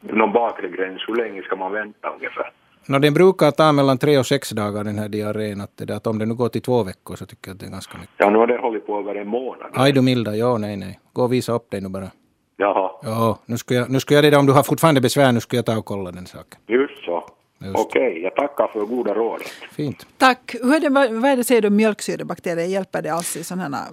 [0.00, 2.52] någon bakre gräns, hur länge ska man vänta ungefär?
[2.86, 5.60] No, den brukar ta mellan tre och sex dagar den här diarrén.
[5.60, 7.66] Att, det, att om det nu går till två veckor så tycker jag att det
[7.66, 8.14] är ganska mycket.
[8.16, 9.70] Ja, nu har det hållit på över en månad.
[9.74, 11.00] Aj du milda, ja nej nej.
[11.12, 12.10] Gå och visa upp dig nu bara.
[12.56, 12.90] Jaha.
[13.02, 15.56] Ja, nu ska jag, nu ska jag redan, om du har fortfarande besvär, nu ska
[15.56, 16.60] jag ta och kolla den saken.
[16.66, 17.24] Just så.
[17.70, 19.46] Okej, okay, jag tackar för goda rådet.
[19.72, 20.06] Fint.
[20.18, 20.54] Tack.
[20.62, 20.88] Hur är det,
[21.20, 23.86] vad är det säger du, mjölksyrebakterier, hjälper det alls i sådana här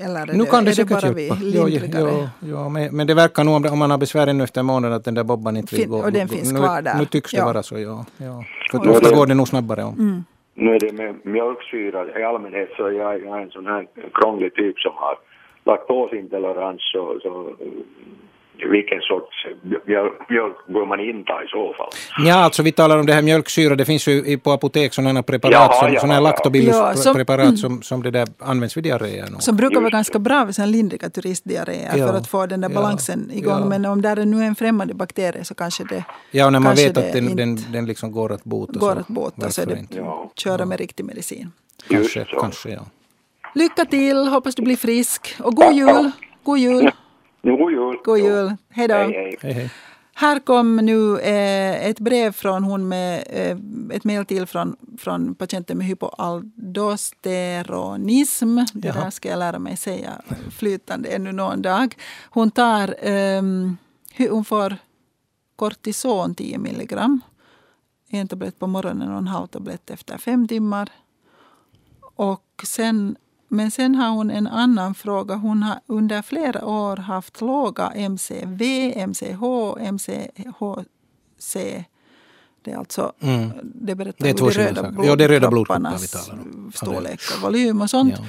[0.00, 2.28] eller är nu det, kan det, är det bara vi lindrigare?
[2.40, 4.92] Jo, jo, men, men det verkar nog om, man har besvär ännu efter en månad
[4.92, 5.98] att den där bobban inte vill gå.
[5.98, 6.98] Och den finns kvar där.
[6.98, 7.44] Nu tycks det ja.
[7.44, 8.04] vara så, ja.
[8.16, 8.44] ja.
[8.70, 9.94] För ofta går det nog snabbare om.
[9.98, 10.24] Mm.
[10.54, 13.86] Nu är det med mjölksyra i allmänhet så är jag, jag är en sån här
[14.14, 15.18] krånglig typ som har
[15.64, 17.50] laktosintolerans så, så
[18.70, 19.46] vilken sorts
[20.28, 21.90] mjölk bör man inta i så fall?
[22.26, 23.74] Ja, alltså vi talar om det här mjölksyra.
[23.76, 28.02] Det finns ju på apotek sådana preparat, jaha, som, sådana här laktobilus-preparat ja, som, som
[28.02, 29.28] det där används vid diarréer.
[29.38, 33.30] Som brukar vara ganska bra vid lindriga turistdiarréer ja, för att få den där balansen
[33.32, 33.68] ja, igång.
[33.68, 36.96] Men om det är nu en främmande bakterie så kanske det Ja, när man vet
[36.96, 38.78] att den, den, den liksom går att bota.
[38.78, 40.30] Går att bota så är det ja.
[40.36, 41.52] köra med riktig medicin.
[41.88, 42.80] Kanske, kanske ja.
[43.54, 46.10] Lycka till, hoppas du blir frisk och god jul!
[46.42, 46.90] God jul!
[47.42, 47.96] God jul.
[48.04, 48.56] God jul.
[48.68, 48.94] Hej då.
[48.94, 49.52] Hej, hej.
[49.52, 49.70] hej,
[50.14, 53.58] Här kom nu eh, ett brev från hon med eh,
[53.96, 58.56] ett mejl till från, från patienten med hypoaldosteronism.
[58.74, 59.04] Det Jaha.
[59.04, 61.96] där ska jag lära mig säga flytande ännu någon dag.
[62.30, 63.42] Hon tar eh,
[64.30, 64.76] hon får
[65.56, 67.20] kortison 10 milligram.
[68.08, 70.88] En tablett på morgonen och en halv tablett efter fem timmar.
[72.14, 73.16] Och sen
[73.52, 75.34] men sen har hon en annan fråga.
[75.34, 78.62] Hon har under flera år haft låga MCV,
[79.06, 79.42] MCH,
[79.92, 81.56] MCHC.
[82.62, 83.50] Det är alltså mm.
[83.62, 86.72] det berättar det är de röda blodkropparnas ja, det är röda blodkroppar vi talar om.
[86.74, 88.14] storlek och volym och sånt.
[88.18, 88.24] Ja.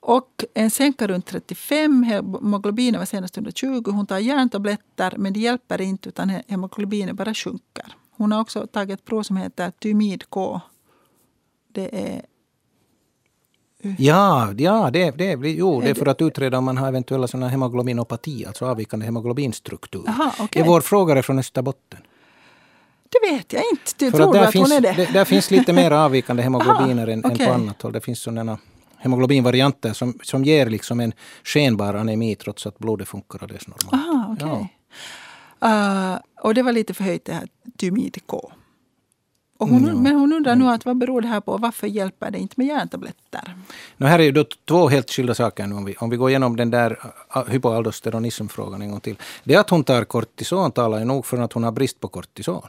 [0.00, 3.82] Och en sänka runt 35, hemoglobinet var senast 120.
[3.86, 7.94] Hon tar järntabletter men det hjälper inte utan hemoglobinet bara sjunker.
[8.10, 10.60] Hon har också tagit ett prov som heter Tymid-K.
[11.72, 12.22] Det är
[13.98, 17.48] Ja, ja det, det, jo, det är för att utreda om man har eventuella såna
[17.48, 20.04] hemoglobinopati, alltså avvikande hemoglobinstruktur.
[20.08, 20.62] Aha, okay.
[20.62, 22.00] Är vår frågare från Österbotten?
[23.08, 23.92] Det vet jag inte.
[23.98, 24.92] Du för tror att, att finns, hon är det?
[24.92, 25.12] det?
[25.12, 27.46] Där finns lite mer avvikande hemoglobiner än, okay.
[27.46, 27.92] än på annat håll.
[27.92, 28.58] Det finns sådana
[28.98, 31.12] hemoglobinvarianter som, som ger liksom en
[31.44, 33.94] skenbar anemi trots att blodet funkar alldeles normalt.
[33.94, 34.68] Aha, okay.
[35.60, 36.14] ja.
[36.14, 38.52] uh, och det var lite förhöjt det här Tymid-K.
[39.62, 40.02] Och hon, mm.
[40.02, 41.56] Men hon undrar nu att vad beror det här på?
[41.56, 43.56] Varför hjälper det inte med järntabletter?
[43.96, 45.66] No, här är ju då två helt skilda saker.
[45.66, 46.98] Nu, om, vi, om vi går igenom den där
[47.48, 49.16] hypoaldosteronismfrågan en gång till.
[49.44, 52.62] Det att hon tar kortison talar ju nog för att hon har brist på kortison.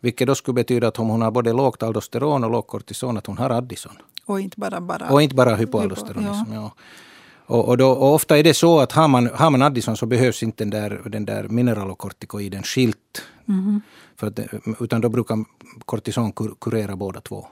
[0.00, 3.26] Vilket då skulle betyda att om hon har både lågt aldosteron och lågt kortison, att
[3.26, 3.96] hon har Addison.
[4.26, 6.52] Och inte bara, bara, och inte bara hypoaldosteronism.
[6.52, 6.54] Ja.
[6.54, 6.72] ja.
[7.46, 10.06] Och, och, då, och, ofta är det så att har man, har man Addison så
[10.06, 13.22] behövs inte den där, den där mineralokortikoiden skilt.
[13.50, 13.80] Mm.
[14.16, 14.40] För att,
[14.80, 15.44] utan då brukar
[15.84, 17.46] kortison kur, kurera båda två.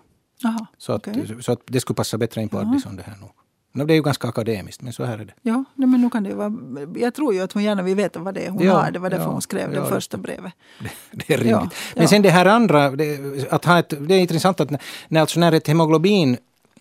[0.44, 1.42] Aha, så, att, okay.
[1.42, 2.70] så att det skulle passa bättre in på Aha.
[2.70, 3.30] Addison det här nog.
[3.72, 5.34] No, det är ju ganska akademiskt, men så här är det.
[5.42, 6.52] Ja, men nu kan det vara,
[6.96, 8.90] jag tror ju att hon gärna vill veta vad det är hon ja, har.
[8.90, 10.52] Det var därför ja, hon skrev ja, det första brevet.
[10.80, 10.90] Det,
[11.26, 11.74] det är rimligt.
[11.96, 14.70] Men sen det här andra, det, att ha ett, det är intressant att
[15.08, 16.36] när, alltså när ett hemoglobin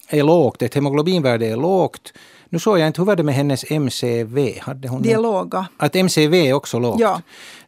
[0.09, 2.13] är lågt, ett hemoglobinvärde är lågt.
[2.49, 4.59] Nu såg jag inte, hur var det med hennes MCV?
[4.59, 5.67] Hade hon De är låga.
[5.77, 6.99] Att MCV är också lågt?
[6.99, 7.21] Ja.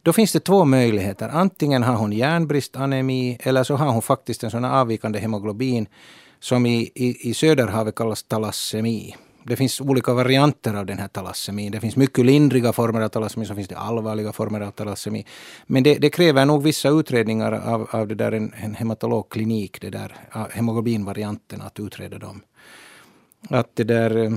[0.03, 1.29] Då finns det två möjligheter.
[1.29, 5.88] Antingen har hon järnbristanemi, eller så har hon faktiskt en sån avvikande hemoglobin
[6.39, 9.15] som i, i, i Söderhavet kallas talassemi.
[9.43, 11.71] Det finns olika varianter av den här talassemin.
[11.71, 15.25] Det finns mycket lindriga former av talassemi, så finns det allvarliga former av talassemi.
[15.65, 19.89] Men det, det kräver nog vissa utredningar av, av det där en, en hematologklinik, det
[19.89, 20.15] där
[20.51, 22.41] hemoglobinvarianten, att utreda dem.
[23.49, 24.31] Att det där eh,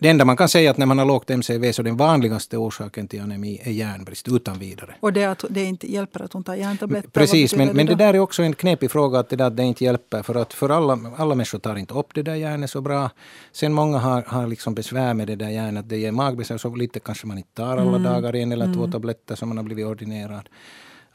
[0.00, 2.56] det enda man kan säga är att när man har lågt MCV så den vanligaste
[2.56, 4.94] orsaken till anemi är järnbrist utan vidare.
[5.00, 7.10] Och det att det inte hjälper att hon tar järntabletter?
[7.10, 9.84] Precis, men, men det där är också en knepig fråga att det, där, det inte
[9.84, 10.22] hjälper.
[10.22, 13.10] För att för alla, alla människor tar inte upp det där järnet så bra.
[13.52, 15.88] Sen många har, har liksom besvär med det där järnet.
[15.88, 18.02] Det ger magbesvär så lite kanske man inte tar alla mm.
[18.02, 18.92] dagar en eller två mm.
[18.92, 20.48] tabletter som man har blivit ordinerad.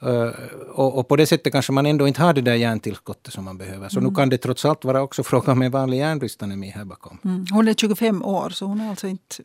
[0.03, 0.29] Uh,
[0.73, 3.57] och, och, på det sättet kanske man ändå inte har det där järntillskottet som man
[3.57, 3.89] behöver.
[3.89, 4.09] Så mm.
[4.09, 7.17] nu kan det trots allt vara också fråga om en vanlig järnbristanemi här bakom.
[7.25, 7.45] Mm.
[7.51, 9.35] Hon är 25 år så hon är alltså inte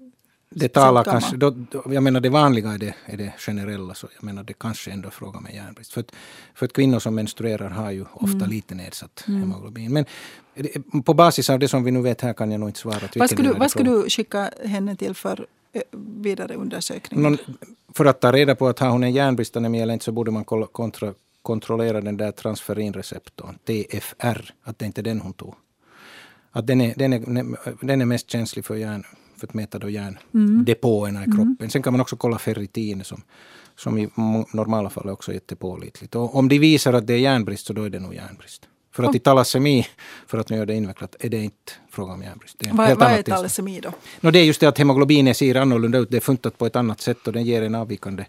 [0.55, 4.25] det talar kanske, då, jag menar det vanliga är det, är det generella, så jag
[4.25, 5.93] menar det kanske ändå är fråga om järnbrist.
[5.93, 6.13] För att,
[6.55, 8.51] för att kvinnor som menstruerar har ju ofta mm.
[8.51, 9.41] lite nedsatt mm.
[9.41, 9.93] hemoglobin.
[9.93, 10.05] Men
[11.05, 13.09] på basis av det som vi nu vet här kan jag nog inte svara.
[13.17, 15.45] Vad ska, du, vad du skicka henne till för eh,
[15.93, 17.23] vidare undersökning?
[17.23, 17.39] Någon,
[17.95, 20.45] för att ta reda på att har hon en järnbristanemi eller inte så borde man
[20.45, 25.55] kontra, kontrollera den där transferinreceptorn, TFR, att det inte är den hon tog.
[26.51, 27.57] Att den är, den är,
[27.87, 29.05] den är mest känslig för järn
[29.37, 31.31] för att mäta då järndepåerna mm.
[31.31, 31.57] i kroppen.
[31.61, 31.71] Mm.
[31.71, 33.23] Sen kan man också kolla ferritin som,
[33.77, 34.09] som i
[34.53, 36.15] normala fall också är jättepålitligt.
[36.15, 38.69] Och om de visar att det är järnbrist så då är det nog järnbrist.
[38.93, 39.87] För att i talassemi,
[40.27, 42.57] för att nu göra det invecklat, är det inte fråga om järnbrist.
[42.59, 43.93] Det är vad, vad är talassemi då?
[44.21, 46.11] No, det är just det att hemoglobinet ser annorlunda ut.
[46.11, 48.25] Det är funtat på ett annat sätt och den ger en avvikande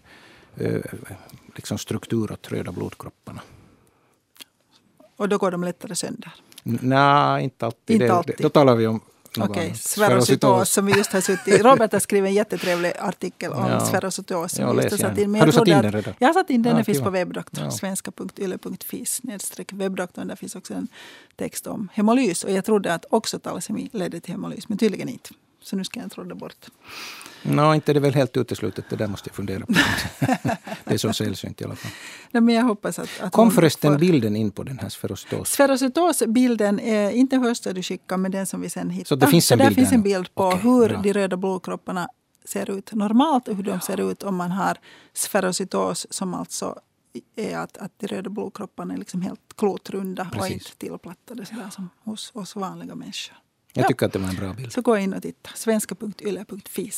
[0.56, 0.80] eh,
[1.56, 3.40] liksom struktur åt röda blodkropparna.
[5.16, 6.32] Och då går de lättare sönder?
[6.62, 8.02] Nej, inte alltid.
[8.02, 8.34] Inte alltid.
[8.38, 9.00] Det, då talar vi om
[9.38, 9.74] Okej,
[10.40, 10.64] okay.
[10.64, 13.86] som vi just har suttit Robert har skrivit en jättetrevlig artikel om ja.
[15.18, 15.34] in.
[15.34, 16.14] Har du satt in den redan?
[16.18, 17.64] Jag har satt in den, ja, den finns på webbdoktorn.
[17.64, 17.70] Ja.
[17.70, 20.28] Svenska.yle.fi snedstreck webbdoktorn.
[20.28, 20.88] Där finns också en
[21.36, 22.44] text om hemolys.
[22.44, 25.30] Och jag trodde att också talasemi ledde till hemolys, men tydligen inte.
[25.62, 26.66] Så nu ska jag tro det bort.
[27.42, 28.84] No, inte det är väl helt uteslutet.
[28.90, 29.72] Det där måste jag fundera på.
[30.84, 31.92] det är så sällsynt i alla fall.
[32.30, 33.98] Nej, men jag hoppas att, att Kom förresten får...
[33.98, 35.48] bilden in på den här sferocytos?
[35.50, 39.08] Sferocytosbilden är inte första du skickar, men den som vi sen hittar.
[39.08, 41.00] Så det finns en bild finns en bild på okay, hur bra.
[41.02, 42.08] de röda blodkropparna
[42.44, 44.78] ser ut normalt och hur de ser ut om man har
[45.12, 46.78] sferocytos som alltså
[47.36, 50.40] är att, att de röda blodkropparna är liksom helt klotrunda Precis.
[50.40, 53.36] och inte tillplattade sådär som hos oss vanliga människor.
[53.72, 54.72] Jag tycker att det var en bra bild.
[54.72, 55.50] Så gå in och titta.
[55.54, 56.90] Svenska.yle.fi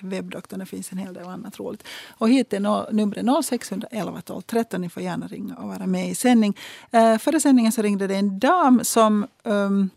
[0.00, 0.60] webbdoktorn.
[0.60, 1.84] Det finns en hel del annat roligt.
[2.08, 4.80] Och hit är no, numret 0611 12 13.
[4.80, 6.56] Ni får gärna ringa och vara med i sändning.
[6.94, 9.90] Uh, före sändningen så ringde det en dam som um,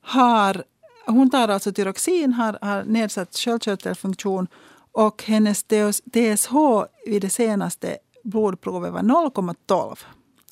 [0.00, 0.64] har...
[1.06, 4.46] Hon tar alltså tyroxin, har, har nedsatt sköldkörtelfunktion
[4.92, 6.54] och hennes TSH
[7.06, 9.98] vid det senaste blodprovet var 0,12.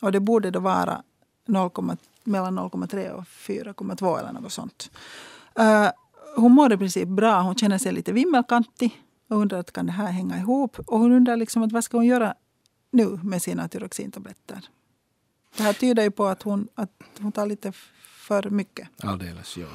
[0.02, 1.02] Och det borde då vara
[1.48, 4.90] 0,3 mellan 0,3 och 4,2 eller något sånt.
[5.60, 5.88] Uh,
[6.36, 7.40] hon mår i princip bra.
[7.40, 10.78] Hon känner sig lite vimmelkantig och undrar att kan det här hänga ihop.
[10.78, 12.34] Och hon undrar liksom att vad ska hon göra
[12.90, 14.68] nu med sina tyroxintabletter.
[15.56, 18.88] Det här tyder ju på att hon, att hon tar lite för mycket.
[19.02, 19.66] Alldeles, ja.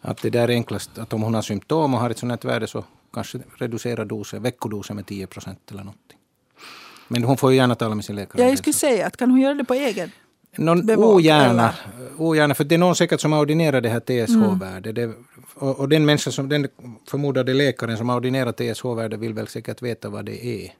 [0.00, 2.66] Att det där är enklast att om hon har symptom och har ett sådant värde
[2.66, 6.18] så kanske reducera dosen, veckodosen med 10 procent eller någonting.
[7.08, 8.42] Men hon får ju gärna tala med sin läkare.
[8.42, 10.10] Ja, jag skulle säga att kan hon göra det på egen
[10.56, 11.74] någon, ogärna,
[12.16, 14.98] ogärna, för det är någon säkert som har ordinerat det här TSH-värdet.
[14.98, 15.14] Mm.
[15.54, 16.68] Och, och, den människan som, den
[17.10, 20.72] förmodade läkaren som har ordinerat TSH-värdet vill väl säkert veta vad det är.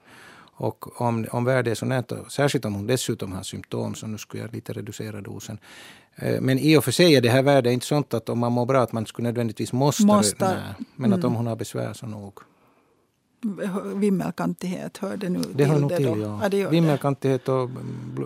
[0.61, 4.19] Och om, om värdet är så nära, särskilt om hon dessutom har symptom, så nu
[4.19, 5.59] skulle jag lite reducera dosen.
[6.17, 8.53] Eh, men i och för sig är det här värdet inte sånt att om man
[8.53, 10.45] mår bra att man skulle nödvändigtvis måste, måste.
[10.45, 11.19] Nej, men mm.
[11.19, 12.39] att om hon har besvär så nog
[13.95, 16.39] vimmelkantighet hör det nu det hör nog till, ja.
[16.43, 17.71] ja det vimmelkantighet och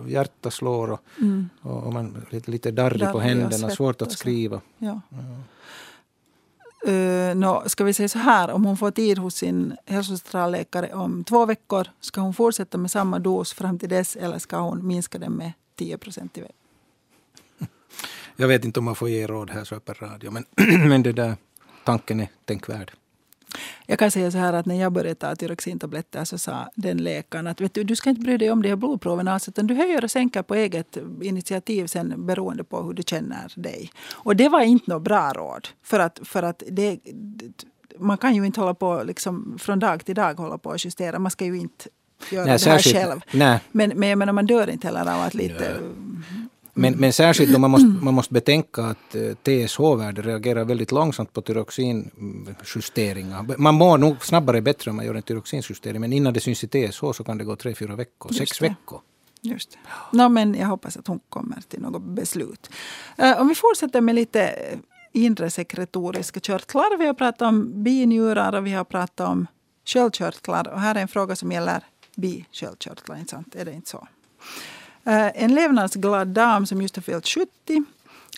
[0.07, 1.49] hjärta slår och, mm.
[1.61, 4.61] och man lite, lite darrig Darr, på händerna, svårt att skriva.
[4.77, 5.01] Ja.
[5.09, 5.17] Ja.
[6.87, 11.23] Uh, no, ska vi säga så här, om hon får tid hos sin hälsocentralläkare om
[11.23, 15.17] två veckor, ska hon fortsätta med samma dos fram till dess eller ska hon minska
[15.17, 16.55] den med 10 procent i veckan?
[18.35, 20.45] Jag vet inte om man får ge råd här så på radio, men,
[20.89, 21.35] men det där
[21.83, 22.91] tanken är tänkvärd.
[23.85, 27.47] Jag kan säga så här att när jag började ta tyroxintabletter så sa den läkaren
[27.47, 29.73] att vet du, du ska inte bry dig om de här blodproven alls utan du
[29.73, 33.91] höjer och sänker på eget initiativ sen beroende på hur du känner dig.
[34.13, 35.67] Och det var inte något bra råd.
[35.83, 36.99] För att, för att det,
[37.97, 41.19] man kan ju inte hålla på liksom, från dag till dag hålla på och justera.
[41.19, 41.89] Man ska ju inte
[42.31, 43.21] göra Nej, det här själv.
[43.31, 43.59] Nej.
[43.71, 45.77] Men, men jag menar, man dör inte heller av att lite...
[45.79, 46.42] Nej
[46.73, 51.33] Men, men särskilt då man måste, man måste betänka att eh, TSH-värde reagerar väldigt långsamt
[51.33, 53.57] på tyroxinjusteringar.
[53.57, 56.67] Man mår nog snabbare bättre om man gör en tyroxinjustering men innan det syns i
[56.67, 58.69] TSH så kan det gå tre, fyra veckor, Just sex det.
[58.69, 59.01] veckor.
[59.41, 59.77] Just det.
[60.17, 62.69] No, men jag hoppas att hon kommer till något beslut.
[63.17, 64.77] Eh, om vi fortsätter med lite eh,
[65.11, 66.97] inre sekretoriska körtlar.
[66.97, 69.47] Vi har pratat om binjurar och vi har pratat om
[69.85, 70.67] sköldkörtlar.
[70.67, 71.83] Och här är en fråga som gäller
[72.15, 73.17] bisköldkörtlar.
[73.17, 73.55] Inte sant?
[73.55, 74.07] Är det inte så?
[75.03, 77.83] Eh, en levnadsglad dam som just har fyllt 70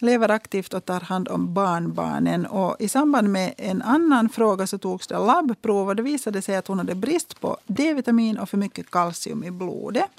[0.01, 2.45] lever aktivt och tar hand om barnbarnen.
[2.45, 6.55] Och I samband med en annan fråga så togs det labbprov och det visade sig
[6.55, 10.09] att hon hade brist på D-vitamin och för mycket kalcium i blodet.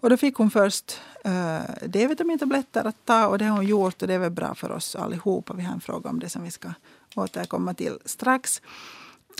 [0.00, 4.08] Och då fick hon först uh, D-vitamintabletter att ta och det har hon gjort och
[4.08, 5.54] det är väl bra för oss allihopa.
[5.54, 6.68] Vi har en fråga om det som vi ska
[7.14, 8.62] återkomma till strax.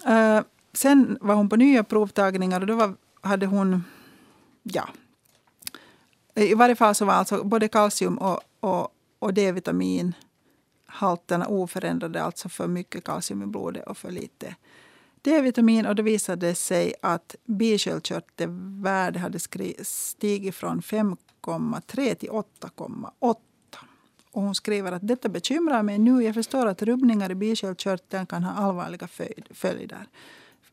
[0.09, 0.40] Uh,
[0.73, 3.85] sen var hon på nya provtagningar och då var, hade hon,
[4.62, 4.88] ja,
[6.38, 12.66] i varje fall så var alltså både kalcium och, och, och D-vitaminhalterna oförändrade, alltså för
[12.66, 14.57] mycket kalcium i blodet och för lite
[15.22, 15.87] D-vitamin.
[15.87, 19.38] Och det visade sig att bisköldkörtelvärdet hade
[19.83, 23.37] stigit från 5,3 till 8,8.
[24.31, 26.22] Och hon skriver att detta bekymrar mig nu.
[26.22, 29.09] Jag förstår att rubbningar i bisköldkörteln kan ha allvarliga
[29.51, 30.07] följder.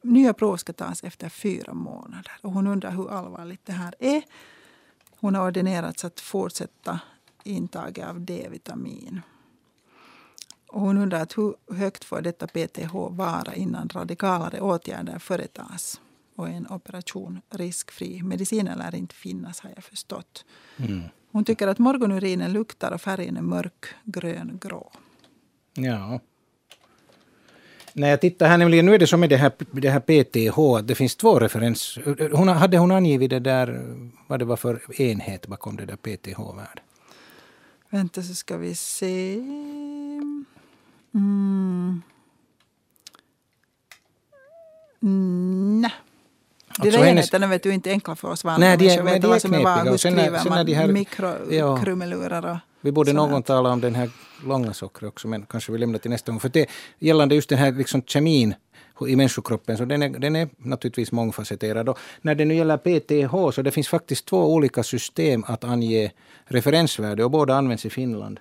[0.02, 2.32] Nya prov ska tas efter fyra månader.
[2.42, 4.24] Och hon undrar hur allvarligt det här är.
[5.26, 7.00] Hon har ordinerats att fortsätta
[7.44, 9.22] intaget av D-vitamin.
[10.68, 16.02] Och hon undrar att hur högt får detta PTH vara innan radikalare åtgärder företas
[16.36, 18.24] och en operation riskfri.
[18.24, 20.46] Medicinen lär inte finnas har jag förstått.
[21.32, 24.92] Hon tycker att morgonurinen luktar och färgen är mörkgrön grå.
[25.74, 26.20] Ja.
[27.98, 30.60] När jag tittar här nämligen, nu är det som med det här, det här PTH,
[30.78, 32.00] att det finns två referens...
[32.32, 33.82] Hon, hade hon angivit det där,
[34.28, 36.84] vad det var för enhet bakom det där PTH-värdet?
[37.90, 39.34] Vänta så ska vi se.
[41.14, 42.02] Mm.
[45.82, 45.92] Nej.
[46.78, 49.14] De Alltså där enheterna vet du inte enkla för oss vanliga Nej, de är- människor.
[49.14, 50.50] Vet vad som är vad, hur skriver
[50.84, 54.10] man mikrokrumelurer och Vi borde någon tala om den här
[54.48, 56.40] långa sockret också, men kanske vi lämnar till nästa gång.
[56.40, 56.70] För det,
[57.00, 58.56] gällande just den här liksom kemin
[59.08, 61.90] i människokroppen, så den är, den är naturligtvis mångfacetterad.
[61.90, 66.12] Och när det nu gäller PTH, så det finns faktiskt två olika system att ange
[66.46, 68.40] referensvärde och båda används i Finland.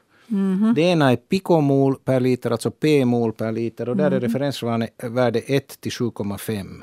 [0.75, 5.81] Det ena är pikomol per liter, alltså p-mol per liter och där är referensvärde 1
[5.81, 6.83] till 7,5.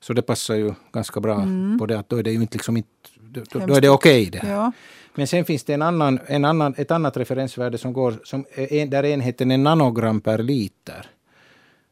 [0.00, 1.46] Så det passar ju ganska bra
[1.78, 2.88] på det att då är det ju inte liksom inte,
[3.32, 4.52] då, då är det okej det här.
[4.52, 4.72] Ja.
[5.14, 8.86] Men sen finns det en annan, en annan, ett annat referensvärde som går, som är,
[8.86, 11.06] där enheten är nanogram per liter.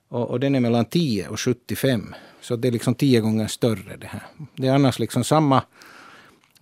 [0.09, 2.15] Och, och den är mellan 10 och 75.
[2.41, 4.23] Så det är liksom 10 gånger större det här.
[4.57, 5.63] Det är annars liksom samma,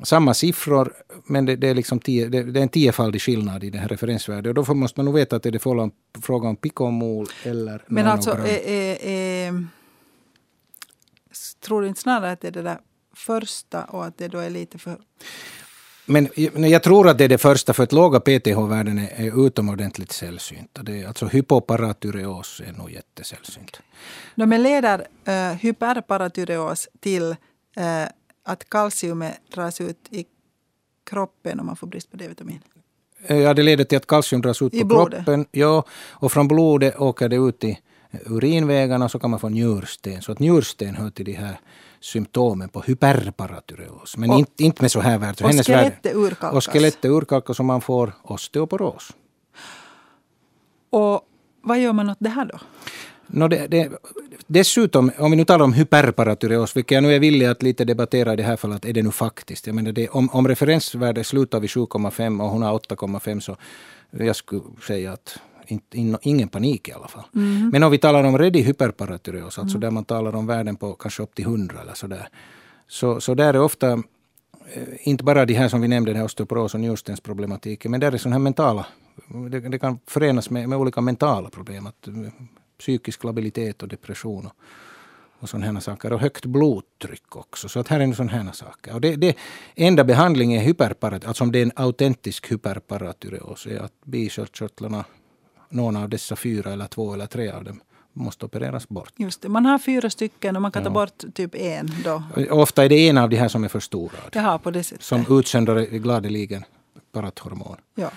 [0.02, 0.92] samma siffror,
[1.26, 3.88] men det, det är liksom 10, det, det är en tiofaldig skillnad i det här
[3.88, 4.48] referensvärdet.
[4.48, 5.58] Och då får- måste man nog veta att det är
[6.20, 8.54] fråga om, pikomol eller Men alltså, nanogram.
[8.54, 8.96] är, är,
[9.48, 9.66] är,
[11.66, 12.78] tror du inte snarare att det är det där
[13.18, 14.98] första och att det då är lite för...
[16.06, 16.28] Men
[16.70, 20.82] jag tror att det är det första, för att låga PTH-värden är, utomordentligt sällsynta.
[20.82, 23.80] Det är, alltså hypoparatyreos är nog jättesällsynt.
[24.34, 27.30] No, men leder uh, hyperparatyreos till
[27.76, 28.02] eh,
[28.44, 30.24] att kalciumet dras ut i
[31.10, 32.60] kroppen om man får brist på D-vitamin?
[33.26, 35.24] Eh, Ja, det leder till att kalcium dras ut I på blodet?
[35.24, 35.46] kroppen.
[35.50, 37.78] Ja, och från blodet åker det ut i
[38.26, 40.22] urinvägarna så kan man få njursten.
[40.22, 41.60] Så att njursten hör till de här
[42.00, 44.16] symptomen på hyperparatyreos.
[44.16, 45.44] Men Och- inte, inte med så här värde.
[45.44, 46.66] och Hennes skelettet urkalkas.
[46.66, 49.10] Och skelettet urkalkas och man får osteoporos.
[50.90, 51.20] Och
[51.62, 52.58] vad gör man åt det här då?
[53.26, 53.90] No, det, det,
[54.46, 58.32] dessutom, om vi nu talar om hyperparatyreos, vilket jag nu är villig att lite debattera
[58.32, 59.66] i det här fallet, att är det nu faktiskt?
[59.66, 63.56] Jag menar det, om, om referensvärdet slutar vid 7,5 och hon har 8,5 så
[64.10, 67.24] jag skulle säga att in, ingen panik i alla fall.
[67.72, 71.22] Men om vi talar om redig hyperparatyreos, alltså där man talar om värden på kanske
[71.22, 72.28] upp till 100 eller sådär,
[72.88, 74.02] så, så där är ofta eh,
[75.00, 78.16] inte bara de här som vi nämnde, den här osteoporos och njurstensproblematiken, men där är
[78.16, 78.86] sådana här mentala,
[79.50, 81.86] det, det kan förenas med, med olika mentala problem.
[81.86, 82.14] Att, eh,
[82.78, 84.52] psykisk labilitet och depression och,
[85.38, 86.12] och sådana här saker.
[86.12, 87.68] Och högt blodtryck också.
[87.68, 88.94] Så att här är sådana här saker.
[88.94, 89.36] Och det, det
[89.74, 95.04] enda behandling är hyperparatyreos, alltså om det är en autentisk hyperparatyreos, är att bisköldkörtlarna,
[95.68, 97.80] någon av dessa fyra eller två eller tre av dem,
[98.12, 99.12] måste opereras bort.
[99.16, 102.22] Just det, man har fyra stycken och man kan ta bort typ en då.
[102.50, 104.30] Ofta är det en av de här som är förstorad.
[104.32, 105.04] Jaha, på det sättet.
[105.04, 106.64] Som utsöndrar gladeligen
[107.12, 107.76] parathormon.
[107.94, 108.10] Ja.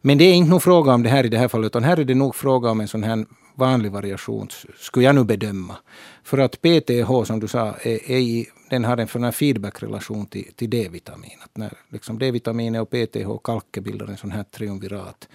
[0.00, 1.96] Men det är inte nog fråga om det här i det här fallet, utan här
[1.96, 4.48] är det nog fråga om en sån här vanlig variation,
[4.78, 5.76] skulle jag nu bedöma.
[6.22, 10.52] För att PTH, som du sa, är, är i den har en, en feedback-relation till,
[10.54, 11.38] till D-vitamin.
[11.44, 15.28] Att när liksom D-vitaminet och PTH och kalke bildar en sån här triumvirat.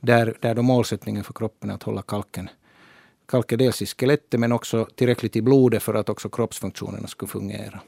[0.00, 2.50] Där, där då målsättningen för kroppen är att hålla kalken
[3.26, 7.26] kalk är dels i skelettet men också tillräckligt i blodet för att också kroppsfunktionerna ska
[7.26, 7.80] fungera.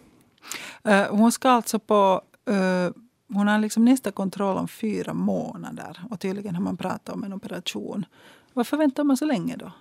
[0.88, 2.90] Uh, hon ska alltså på uh,
[3.32, 6.00] hon har liksom nästa kontroll om fyra månader.
[6.10, 8.06] Och tydligen har man pratat om en operation.
[8.52, 9.72] Varför väntar man så länge då?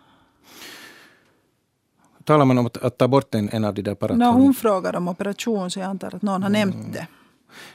[2.27, 4.31] Talar man om att, att ta bort en, en av de där paratorerna?
[4.31, 6.69] No, hon frågar om operation så jag antar att någon har mm.
[6.69, 7.07] nämnt det.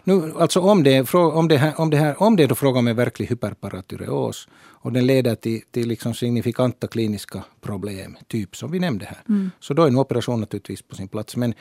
[0.04, 2.78] Nu, alltså om det, om det, här, om det, här, om det är då fråga
[2.78, 4.48] om en verklig hyperparatyreos
[4.82, 9.50] och den leder till, till liksom signifikanta kliniska problem, typ som vi nämnde här, mm.
[9.60, 11.36] så då är en operation naturligtvis på sin plats.
[11.36, 11.54] Men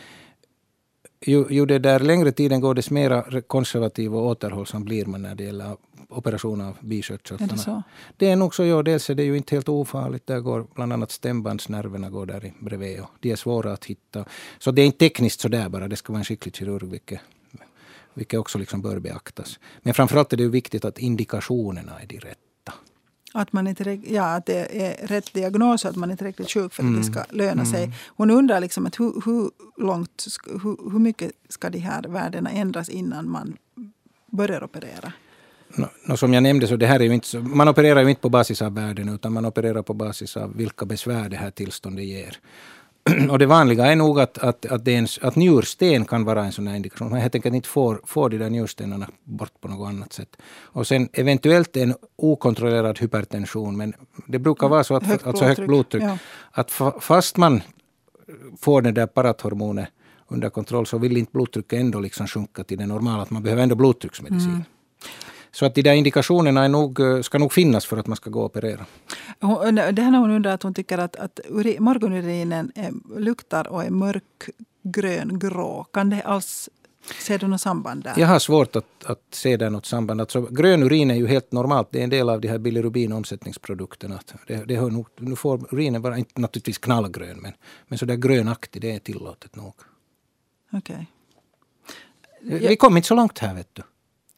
[1.25, 5.35] ju, ju det där längre tiden går, desto mer konservativ och återhållsam blir man när
[5.35, 5.77] det gäller
[6.09, 7.83] operation av bisköldkörtlarna.
[8.17, 10.27] Det, det är nog så, ja, dels är det ju inte helt ofarligt.
[10.27, 14.25] Där går bland annat stämbandsnerverna går där bredvid och de är svåra att hitta.
[14.59, 17.19] Så det är inte tekniskt sådär bara, det ska vara en skicklig kirurg, vilket,
[18.13, 19.59] vilket också liksom bör beaktas.
[19.81, 22.50] Men framförallt är det ju viktigt att indikationerna är de rätta.
[23.33, 26.73] Att, man inte, ja, att det är rätt diagnos och att man är tillräckligt sjuk
[26.73, 27.01] för att mm.
[27.01, 27.83] det ska löna sig.
[27.83, 27.95] Mm.
[28.07, 30.25] Hon undrar liksom att hur, hur, långt,
[30.63, 33.57] hur, hur mycket ska de här värdena ändras innan man
[34.31, 35.13] börjar operera?
[35.75, 38.21] No, no, som jag nämnde, så det här är ju inte, man opererar ju inte
[38.21, 42.05] på basis av värden utan man opererar på basis av vilka besvär det här tillståndet
[42.05, 42.37] ger.
[43.29, 46.67] och det vanliga är nog att, att, att, en, att njursten kan vara en sån
[46.67, 47.09] här indikation.
[47.09, 50.37] Man helt enkelt inte får, får de där njurstenarna bort på något annat sätt.
[50.63, 53.77] Och sen eventuellt en okontrollerad hypertension.
[53.77, 53.93] Men
[54.27, 56.03] det brukar vara så att högt alltså högt blodtryck.
[56.03, 56.17] Ja.
[56.51, 57.61] Att fast man
[58.61, 59.87] får det där parathormonet
[60.27, 63.23] under kontroll så vill inte blodtrycket ändå liksom sjunka till det normala.
[63.23, 64.49] Att man behöver ändå blodtrycksmedicin.
[64.49, 64.63] Mm.
[65.51, 68.29] Så att de där indikationerna är nog, eh, ska nog finnas för att man ska
[68.29, 68.85] gå och operera.
[69.91, 71.39] Det här när hon undrar att hon tycker att, att
[71.79, 75.83] morgonurinen är, luktar och är mörkgrön, grå.
[75.83, 76.69] Kan det alls
[77.19, 78.13] Ser du något samband där?
[78.17, 80.21] Jag har svårt att, att se där något samband.
[80.21, 81.87] Alltså, grön urin är ju helt normalt.
[81.91, 84.19] Det är en del av de här bilirubin omsättningsprodukterna.
[84.47, 87.53] Det, det hör nog, nu får urinen vara, inte naturligtvis knallgrön, men,
[87.87, 89.73] men så där grönaktig, det är tillåtet nog.
[90.71, 91.07] Okej.
[92.45, 92.67] Okay.
[92.67, 93.81] Vi kom inte så långt här, vet du.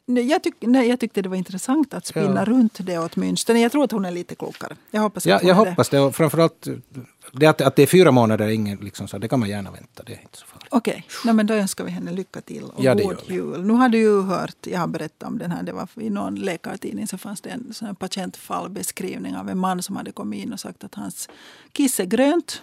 [0.06, 2.46] Nej, jag, tyck, nej, jag tyckte det var intressant att spinna ja.
[2.46, 3.60] runt det åtminstone.
[3.60, 4.76] Jag tror att hon är lite klokare.
[4.92, 6.00] Jag hoppas, ja, jag hoppas det.
[6.00, 6.68] Och framförallt
[7.32, 10.04] det att, att det är fyra månader, ingen, liksom, så det kan man gärna vänta.
[10.04, 10.68] Det är inte så farligt.
[10.72, 11.34] Okej, okay.
[11.34, 13.66] no, då önskar vi henne lycka till och ja, god jul.
[13.66, 16.36] Nu har du ju hört, jag har berättat om den här, det var i någon
[16.36, 20.60] läkartidning så fanns det en sån patientfallbeskrivning av en man som hade kommit in och
[20.60, 21.30] sagt att hans
[21.72, 22.62] kiss är grönt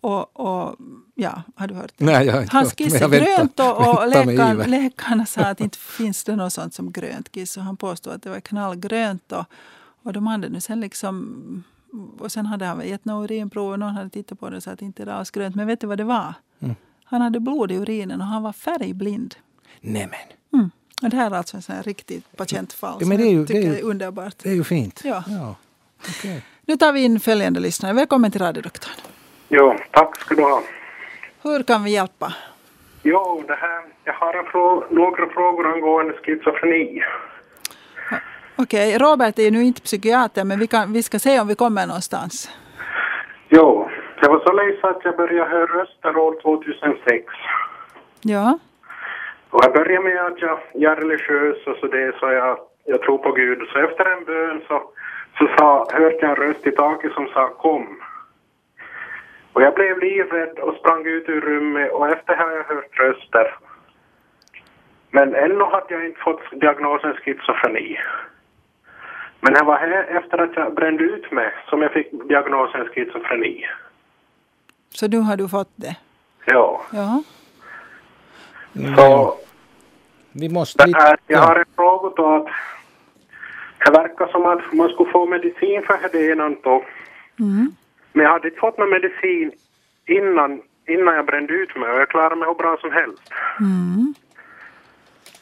[0.00, 0.76] och, och,
[1.14, 2.04] ja, har du hört det?
[2.04, 5.78] Nej, jag har inte Hans kiss är grönt och, och läkaren, läkarna sa att inte
[5.78, 7.56] finns det något sånt som grönt kiss.
[7.56, 9.32] Och han påstod att det var knallgrönt.
[9.32, 9.44] Och,
[10.02, 11.64] och de hade nu sen liksom...
[12.18, 14.70] Och sen hade han gett några urinprov och någon hade tittat på det och sa
[14.70, 15.56] att inte det alls grönt.
[15.56, 16.34] Men vet du vad det var?
[16.60, 16.76] Mm.
[17.04, 19.34] Han hade blod i urinen och han var färgblind.
[19.80, 20.14] Nämen!
[20.52, 20.70] Mm.
[21.02, 23.44] Och det här är alltså en sån här riktigt patientfall ja, men det är ju,
[23.44, 24.34] det är, ju, är underbart.
[24.42, 25.00] Det är ju fint.
[25.04, 25.24] Ja.
[25.28, 25.56] ja.
[26.08, 26.40] Okay.
[26.66, 27.92] Nu tar vi in följande lyssnare.
[27.92, 28.94] Välkommen till radiodoktorn.
[29.52, 30.62] Jo, tack ska du ha.
[31.42, 32.34] Hur kan vi hjälpa?
[33.02, 37.02] Jo, det här, jag har frå några frågor angående schizofreni.
[38.56, 38.98] Okej, okay.
[38.98, 41.86] Robert är ju nu inte psykiater men vi, kan, vi ska se om vi kommer
[41.86, 42.50] någonstans.
[43.48, 43.90] Jo,
[44.20, 47.24] jag var så ledsen att jag började höra röster år 2006.
[48.20, 48.58] Ja.
[49.50, 53.02] Och jag började med att jag, jag är religiös och så det så jag, jag
[53.02, 53.58] tror på Gud.
[53.72, 54.82] Så efter en bön så,
[55.38, 57.86] så sa, hörde jag en röst i taket som sa kom.
[59.52, 63.54] Och jag blev livrädd och sprang ut ur rummet och efter har jag hört röster.
[65.10, 67.98] Men ännu hade jag inte fått diagnosen schizofreni.
[69.40, 73.66] Men det var här efter att jag brände ut mig som jag fick diagnosen schizofreni.
[74.88, 75.96] Så nu har du fått det?
[76.44, 76.80] Ja.
[76.92, 77.22] Ja.
[78.96, 79.36] Så...
[80.32, 80.84] Vi måste...
[80.94, 82.46] Här, jag har en fråga då att
[83.84, 86.84] det verkar som att man skulle få medicin för det ena då.
[87.40, 87.72] Mm.
[88.12, 89.52] Men jag hade inte fått någon medicin
[90.06, 93.22] innan, innan jag brände ut mig och jag klarade mig hur bra som helst.
[93.60, 94.14] Mm.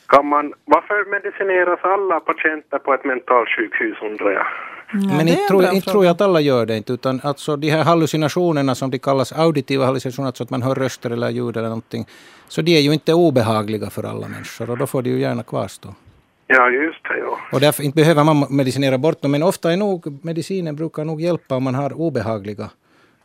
[0.07, 4.47] Kan man, varför medicineras alla patienter på ett mentalsjukhus undrar jag?
[4.93, 7.71] Ja, Men inte tror, inte tror jag att alla gör det inte, utan alltså de
[7.71, 11.69] här hallucinationerna som de kallas auditiva hallucinationer, alltså att man hör röster eller ljud eller
[11.69, 12.07] någonting,
[12.49, 15.43] så de är ju inte obehagliga för alla människor och då får de ju gärna
[15.43, 15.95] kvarstå.
[16.51, 17.19] Ja, just det.
[17.19, 17.39] Ja.
[17.53, 19.31] Och därför inte behöver man medicinera bort dem.
[19.31, 22.71] Men ofta är nog medicinen brukar nog hjälpa om man har obehagliga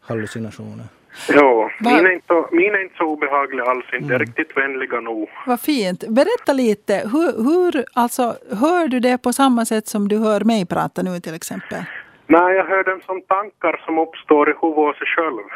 [0.02, 0.86] hallucinationer.
[1.30, 3.86] Ja, mina är, inte så, mina är inte så obehagliga alls.
[3.94, 4.20] Inte mm.
[4.20, 5.30] riktigt vänliga nog.
[5.46, 6.04] Vad fint.
[6.08, 6.94] Berätta lite.
[7.14, 11.20] Hur, hur, alltså, hör du det på samma sätt som du hör mig prata nu
[11.20, 11.84] till exempel?
[12.28, 15.48] Nej, jag hör dem som tankar som uppstår i huvudet hos sig själv.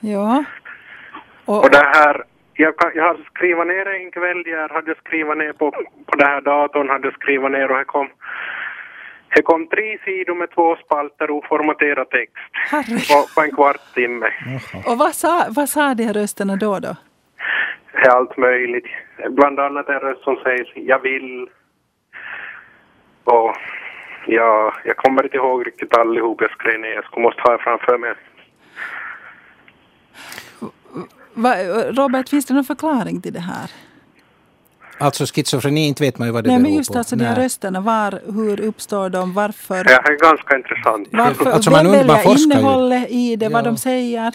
[0.00, 0.44] Ja.
[1.44, 2.24] Och, och det här
[2.60, 5.70] jag, kan, jag hade skrivit ner en kväll, jag hade skrivit ner på,
[6.06, 8.08] på den här datorn, hade skrivit ner och det kom,
[9.34, 13.08] det kom tre sidor med två spalter oformaterad text Herregud.
[13.08, 14.30] på, på en kvart timme.
[14.86, 16.78] Och vad sa, vad sa de här rösterna då?
[16.78, 16.96] då?
[17.92, 18.86] Det är allt möjligt.
[19.30, 21.48] Bland annat en röst som säger jag vill.
[23.24, 23.56] Och
[24.26, 27.08] ja, jag kommer inte ihåg riktigt allihop jag skrev ner.
[27.12, 28.14] Jag måste ha det framför mig.
[31.42, 31.54] Va,
[31.90, 33.70] Robert, finns det någon förklaring till det här?
[35.00, 36.98] Alltså schizofreni, inte vet man ju vad det Nej, beror men just på.
[36.98, 37.44] alltså de här Nej.
[37.44, 39.84] rösterna, var, hur uppstår de, varför?
[39.84, 41.08] Det är ganska intressant.
[41.12, 42.60] Varför, Alltså, man vem und- man väljer forskar ju.
[42.60, 43.70] innehållet i det, vad Ja.
[43.70, 44.34] de säger?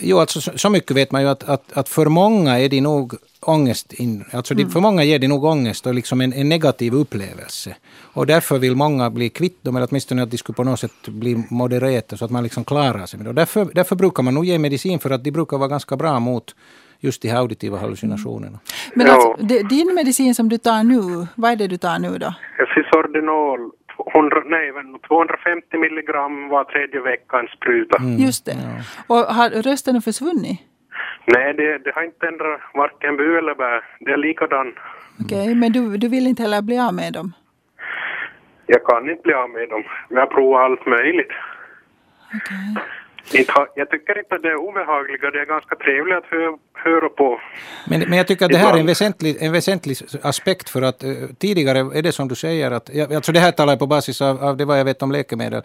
[0.00, 2.80] Jo, alltså så, så mycket vet man ju att, att, att för många är det
[2.80, 4.70] nog ångest, in, alltså Mm.
[4.70, 7.76] för många ger det nog ångest och liksom en, en negativ upplevelse.
[8.02, 11.08] Och därför vill många bli kvitt dem, eller åtminstone att de skulle på något sätt
[11.08, 13.28] bli modererade så att man liksom klarar sig med det.
[13.28, 16.20] Och därför, därför brukar man nog ge medicin för att de brukar vara ganska bra
[16.20, 16.54] mot
[17.00, 18.58] just de här auditiva hallucinationerna.
[18.94, 22.34] Men alltså, din medicin som du tar nu, vad är det du tar nu då?
[22.74, 27.98] Cisordinol 200, nej, men 250 milligram var tredje vecka en spruta.
[27.98, 28.16] Mm.
[28.16, 28.56] Just det.
[29.06, 30.60] Och har rösten försvunnit?
[31.24, 33.80] Nej, det, det har inte ändrat varken bu eller bä.
[34.00, 34.74] Det är likadan.
[35.20, 37.32] Okej, men du, du vill inte heller bli av med dem?
[38.66, 39.84] Jag kan inte bli av med dem.
[40.08, 41.32] Jag har provat allt möjligt.
[42.34, 42.82] Okej.
[43.74, 45.30] Jag tycker inte det är obehagliga.
[45.30, 47.40] Det är ganska trevligt att hö, höra på.
[47.86, 51.04] Men, men jag tycker att det här är en väsentlig, en väsentlig aspekt för att
[51.04, 54.22] eh, tidigare är det som du säger att, alltså det här talar jag på basis
[54.22, 55.62] av, av det vad jag vet om läkemedel,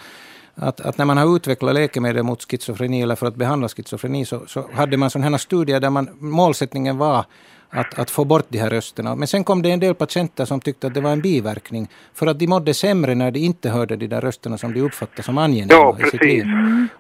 [0.56, 4.48] att, att när man har utvecklat läkemedel mot schizofreni eller för att behandla schizofreni så,
[4.48, 7.26] så hade man sådana här studier där man, målsättningen var
[7.72, 9.16] att, att få bort de här rösterna.
[9.16, 12.28] Men sen kom det en del patienter som tyckte att det var en biverkning för
[12.28, 15.38] att de mådde sämre när de inte hörde de där rösterna som de uppfattade som
[15.38, 16.46] angenäma Ja, i sitt liv.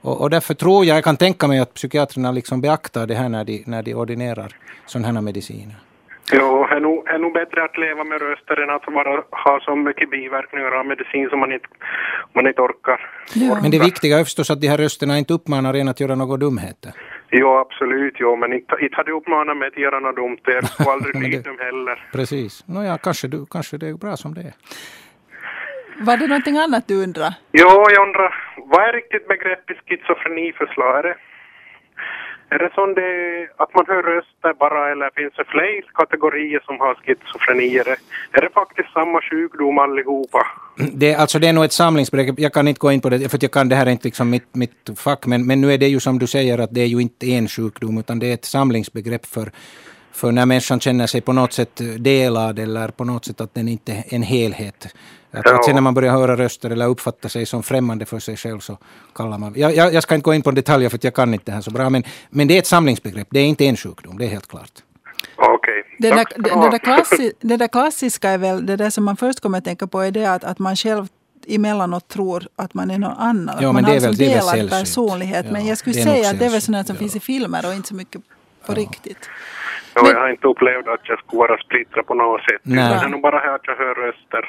[0.01, 3.29] Och, och därför tror jag, jag kan tänka mig att psykiatrerna liksom beaktar det här
[3.29, 4.55] när de, när de ordinerar
[4.87, 5.75] sådana här mediciner.
[6.31, 9.59] Ja, det är nog, är nog bättre att leva med röster än att bara ha
[9.65, 11.67] så mycket biverkningar av medicin som man inte,
[12.33, 12.99] man inte orkar.
[13.33, 13.57] Ja.
[13.61, 16.37] Men det viktiga är förstås att de här rösterna inte uppmanar en att göra några
[16.37, 16.91] dumheter.
[17.29, 18.15] Ja, absolut.
[18.19, 20.37] Ja, men inte, inte hade jag uppmanat mig att göra något dumt.
[20.45, 22.09] Jag skulle aldrig lyda dem heller.
[22.11, 22.67] Precis.
[22.67, 24.53] Nåja, kanske, du, kanske det är bra som det är.
[26.07, 27.33] Var det någonting annat du undrar?
[27.51, 30.97] Ja, jag undrar, vad är riktigt begreppet schizofreniförslag?
[30.99, 31.15] Är det,
[32.53, 33.11] är det som det
[33.61, 37.77] att man hör röster bara eller finns det fler kategorier som har schizofreni?
[37.77, 37.97] Är det,
[38.37, 40.41] är det faktiskt samma sjukdom allihopa?
[40.79, 42.39] Mm, det, alltså det är nog ett samlingsbegrepp.
[42.39, 44.07] Jag kan inte gå in på det, för att jag kan, det här är inte
[44.07, 45.25] liksom mitt, mitt fack.
[45.25, 47.47] Men, men nu är det ju som du säger att det är ju inte en
[47.47, 49.51] sjukdom, utan det är ett samlingsbegrepp för,
[50.13, 53.67] för när människan känner sig på något sätt delad eller på något sätt att den
[53.67, 54.85] inte är en helhet.
[54.85, 55.55] Att, Ja.
[55.55, 58.59] att sen när man börjar höra röster eller uppfatta sig som främmande för sig själv
[58.59, 58.77] så
[59.15, 59.53] kallar man...
[59.55, 61.51] Jag, jag, jag ska inte gå in på detaljer för att jag kan inte det
[61.51, 63.27] här så bra, men, men det är ett samlingsbegrepp.
[63.31, 64.71] Det är inte en sjukdom, det är helt klart.
[65.35, 65.83] Okej.
[65.99, 69.39] Det där, det, där klassi, det där klassiska är väl, det där som man först
[69.39, 71.07] kommer att tänka på är det att, att man själv
[71.47, 73.55] emellanåt tror att man är någon annan.
[73.61, 75.45] Ja, men man det är har väl- som det är väl delad personlighet.
[75.51, 76.99] Men Ja, jag skulle säga att det är väl sånt som ja.
[76.99, 78.21] finns i filmer och inte så mycket
[78.65, 79.17] på riktigt.
[79.95, 82.61] Ja, Men- jag har inte upplevt att jag skulle vara splittrad på något sätt.
[82.63, 82.89] Nej.
[82.99, 84.45] Det är nog bara här att jag hör röster.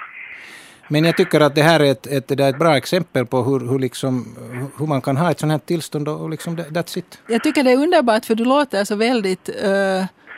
[0.89, 3.43] Men jag tycker att det här är ett, ett, det är ett bra exempel på
[3.43, 4.37] hur, hur, liksom,
[4.79, 7.21] hur man kan ha ett sånt här tillstånd och, liksom that- that's it.
[7.27, 9.49] Jag tycker det är underbart för du låter så väldigt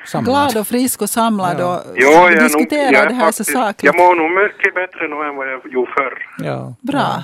[0.06, 0.24] Samlad.
[0.24, 1.74] glad och frisk och samlad Ja.
[1.76, 3.84] och Ja, jag, är nog, diskuterar jag, är det här så faktiskt, sakligt.
[3.84, 6.26] jag mår nog mycket bättre nu än vad jag gjorde förr.
[6.38, 6.74] Ja.
[6.80, 7.22] Bra.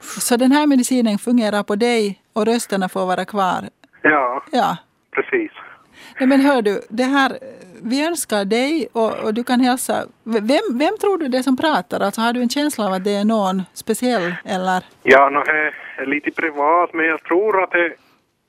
[0.00, 3.68] Så den här medicinen fungerar på dig och rösterna får vara kvar.
[4.02, 4.76] Ja, Ja.
[5.14, 5.50] precis.
[6.20, 7.38] Nej, men hör du, det här,
[7.82, 10.04] vi önskar dig och, och du kan hälsa.
[10.24, 12.00] Vem, vem tror du det är som pratar?
[12.00, 14.34] Alltså, har du en känsla av att det är någon speciell?
[14.44, 14.84] Eller?
[15.02, 17.94] Ja, no, det är lite privat, men jag tror att, det,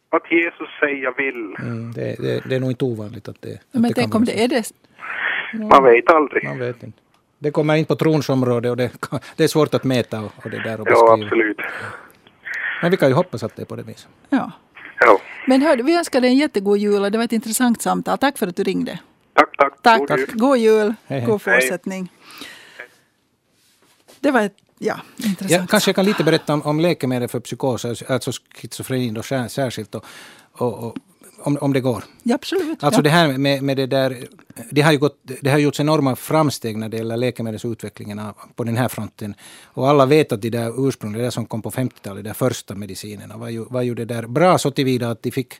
[0.09, 1.55] att Jesus säger jag vill.
[1.59, 4.15] Mm, det, det, det är nog inte ovanligt att det, att Men det kan tänk
[4.15, 4.71] om det är det.
[5.53, 6.43] Man vet aldrig.
[6.43, 6.99] Man vet inte.
[7.39, 8.91] Det kommer in på trons område och det,
[9.37, 11.25] det är svårt att mäta och, och det där och Ja, beskriva.
[11.25, 11.57] absolut.
[12.81, 14.07] Men vi kan ju hoppas att det är på det viset.
[14.29, 14.51] Ja.
[15.05, 15.19] Ja.
[15.47, 18.17] Men hör, du, vi önskar dig en jättegod jul och det var ett intressant samtal.
[18.17, 18.99] Tack för att du ringde.
[19.33, 20.07] Tack, tack.
[20.07, 20.09] Tack.
[20.09, 20.29] God jul.
[20.33, 20.93] God jul.
[21.07, 21.29] Hej, hej.
[21.29, 22.11] God fortsättning.
[24.19, 25.51] Det var ett, ja, intressant.
[25.51, 29.47] Jag, kanske jag kan lite berätta om, om läkemedel för psykos, alltså schizofreni då sär-
[29.47, 29.95] särskilt.
[29.95, 30.05] Och,
[30.51, 30.97] och, och,
[31.45, 32.03] om, om det går.
[32.23, 32.83] Ja, absolut.
[32.83, 33.03] Alltså ja.
[33.03, 34.27] det här med, med det där,
[34.69, 38.21] det har ju gått, det har gjorts enorma framsteg när det gäller läkemedelsutvecklingen
[38.55, 39.35] på den här fronten.
[39.63, 42.33] Och alla vet att de där ursprungliga, det där som kom på 50-talet, de där
[42.33, 45.53] första medicinerna, var ju, var ju det där bra så tillvida att de fick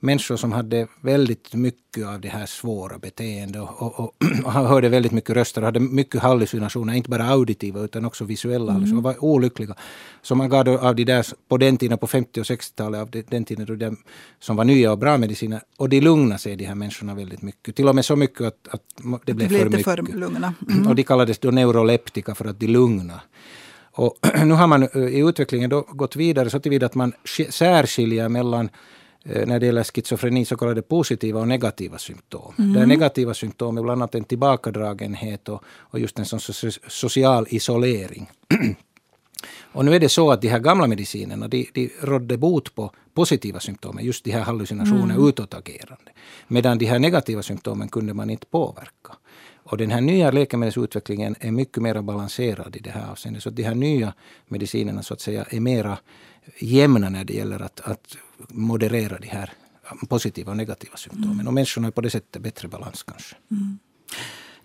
[0.00, 4.88] människor som hade väldigt mycket av det här svåra beteendet och, och, och, och hörde
[4.88, 8.96] väldigt mycket röster och hade mycket hallucinationer, inte bara auditiva utan också visuella mm.
[8.96, 9.74] och var olyckliga.
[10.22, 13.44] Så man gav av de där, på den tiden, på 50 och 60-talet, av den
[13.44, 13.96] tiden då de,
[14.40, 17.76] som var nya och bra mediciner, och de lugnade sig de här människorna väldigt mycket.
[17.76, 18.82] Till och med så mycket att, att
[19.24, 19.84] det blev det för mycket.
[19.84, 20.54] För lugna.
[20.70, 20.86] Mm.
[20.88, 23.20] Och de kallades då neuroleptika för att de lugnade.
[23.92, 27.12] Och nu har man eh, i utvecklingen då gått vidare så tillvida att man
[27.50, 28.68] särskiljer mellan
[29.24, 32.54] när det gäller schizofreni så kallade positiva och negativa symptom.
[32.58, 32.72] Mm.
[32.72, 36.40] Där negativa symptom är bland annat en tillbakadragenhet och, och just en sån
[36.88, 38.30] social isolering.
[39.72, 42.92] Och nu är det så att de här gamla medicinerna de, de rådde bot på
[43.14, 45.28] positiva symptom, just de här hallucinationerna, mm.
[45.28, 46.12] utåtagerande.
[46.48, 49.12] Medan de här negativa symptomen kunde man inte påverka.
[49.56, 53.42] Och den här nya läkemedelsutvecklingen är mycket mer balanserad i det här avseendet.
[53.42, 54.14] Så de här nya
[54.46, 55.98] medicinerna så att säga är mera
[56.58, 58.16] jämna när det gäller att, att
[58.48, 59.52] moderera de här
[60.08, 61.32] positiva och negativa symptomen.
[61.32, 61.46] Mm.
[61.46, 63.36] Och människorna är på det sättet bättre balans kanske.
[63.50, 63.78] Mm.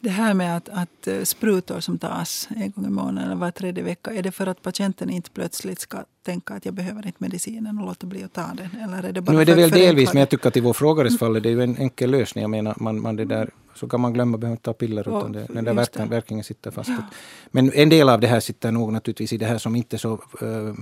[0.04, 3.52] Det här med att, att eh, sprutor som tas en gång i månaden eller var
[3.52, 7.18] tredje vecka, är det för att patienten inte plötsligt ska tänka att jag behöver inte
[7.18, 8.82] medicinen och låta bli att ta den?
[8.82, 10.74] Eller är det bara nu är det väl delvis, men jag tycker att i vår
[10.74, 12.42] frågares fall är det ju en enkel lösning.
[12.42, 13.50] Jag menar, man, man det där,
[13.84, 16.72] så kan man glömma, behöver inte ta piller, utan det, den där verkan, verkningen sitter
[16.72, 16.90] fast.
[16.90, 17.04] Ja.
[17.52, 19.98] Men en del av det här sitter nog naturligtvis i det här som inte är
[19.98, 20.74] så uh,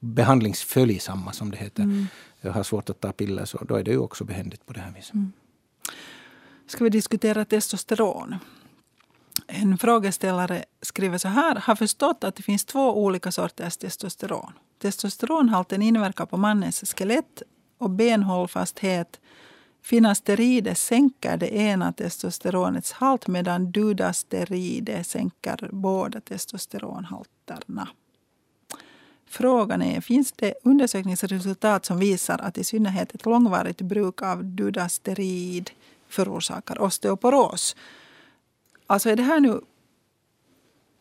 [0.00, 1.82] behandlingsföljsamma, som det heter.
[1.82, 2.06] Mm.
[2.40, 4.80] Jag har svårt att ta piller, så då är det ju också behändigt på det
[4.80, 5.14] här viset.
[5.14, 5.32] Mm
[6.66, 8.34] ska vi diskutera testosteron.
[9.46, 11.56] En frågeställare skriver så här.
[11.56, 14.52] Har förstått att det finns två olika sorters testosteron.
[14.78, 17.42] Testosteronhalten inverkar på mannens skelett
[17.78, 19.20] och benhållfasthet.
[19.84, 27.88] Finasteride sänker det ena testosteronets halt medan dudasteride sänker båda testosteronhalterna.
[29.26, 35.70] Frågan är, finns det undersökningsresultat som visar att i synnerhet ett långvarigt bruk av dudasterid
[36.08, 37.76] förorsakar osteoporos.
[38.86, 39.60] Alltså är det här nu...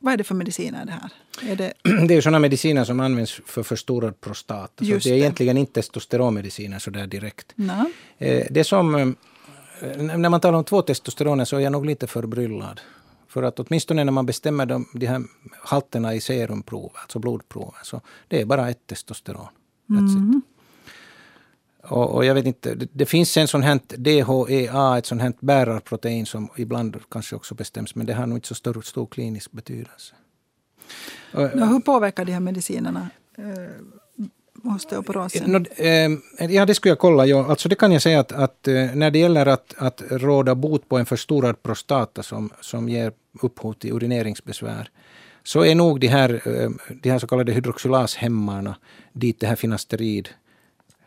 [0.04, 1.12] Vad är det för mediciner det här?
[1.52, 1.74] Är det...
[2.08, 4.60] det är sådana mediciner som används för förstorad prostat.
[4.60, 5.10] Alltså det är det.
[5.10, 7.54] egentligen inte testosteronmediciner så där direkt.
[7.56, 7.92] No.
[8.18, 8.96] Eh, det som...
[8.96, 9.08] Eh,
[9.98, 12.82] när man talar om två testosteroner så är jag nog lite förbryllad.
[13.28, 18.02] För att åtminstone när man bestämmer de, de här halterna i serumprover, alltså blodprover, så
[18.28, 19.48] det är bara ett testosteron.
[19.90, 20.42] Mm.
[21.88, 25.34] Och, och, jag vet inte, det, det, finns en sån här DHEA, ett sånt här
[25.40, 29.52] bärarprotein som ibland kanske också bestäms, men det har nog inte så stor, stor klinisk
[29.52, 30.16] betydelse.
[31.34, 35.66] Och, hur påverkar de här medicinerna eh, osteoporosen?
[35.76, 36.12] Eh,
[36.50, 37.26] ja, det skulle jag kolla.
[37.26, 37.46] Ja.
[37.50, 40.90] Alltså det kan jag säga att, att eh, när det gäller att, att råda bot
[40.90, 43.12] på en förstorad prostata som, som ger
[43.42, 44.90] upphov till urineringsbesvär,
[45.44, 46.70] så är nog de här, eh,
[47.02, 48.76] de här så kallade hydroxylashämmarna,
[49.14, 50.30] dit det här finasterid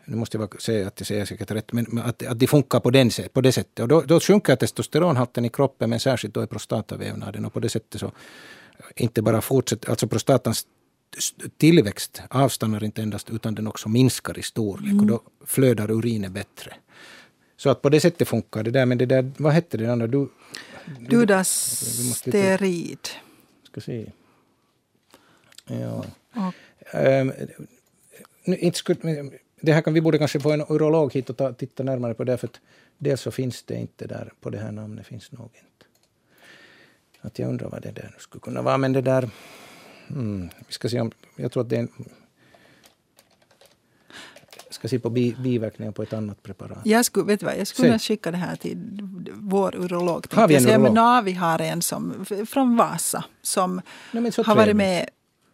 [0.07, 2.89] nu måste jag säga att jag säger säkert rätt, men att, att de funkar på,
[2.89, 3.79] den, på det sättet.
[3.79, 7.45] Och då, då sjunker testosteronhalten i kroppen, men särskilt då i prostatavävnaden.
[7.45, 8.11] Och på det sättet så
[8.95, 10.67] inte bara fortsätter, alltså prostatans
[11.57, 14.91] tillväxt avstannar inte endast, utan den också minskar i storlek.
[14.91, 14.99] Mm.
[14.99, 16.73] Och då flödar urinen bättre.
[17.57, 18.85] Så att på det sättet funkar det där.
[18.85, 20.07] Men det där, vad hette det andra?
[20.07, 20.29] Du,
[21.09, 23.07] Dudasterid.
[23.63, 24.11] Ska se.
[25.65, 26.05] Ja.
[26.35, 26.53] Och.
[26.93, 27.31] Um,
[28.45, 29.31] inte skulle,
[29.61, 32.23] det här kan, vi borde kanske få en urolog hit och ta, titta närmare på
[32.23, 32.37] det.
[32.37, 32.59] För att
[32.97, 35.07] dels så finns det inte där på det här namnet.
[35.07, 35.85] finns nog inte.
[37.21, 38.77] Att jag undrar vad det där skulle kunna vara.
[38.77, 39.29] Men det där...
[40.09, 41.11] Mm, vi ska se om...
[41.35, 41.89] Jag tror att det är en...
[44.69, 46.79] Ska se på bi, biverkningar på ett annat preparat.
[46.85, 48.99] Jag skulle, vet vad, jag skulle skicka det här till
[49.33, 50.25] vår urolog.
[50.31, 50.97] Har vi en urolog?
[50.97, 53.81] Ja, vi har en som, från Vasa som
[54.11, 55.09] Nej, har varit med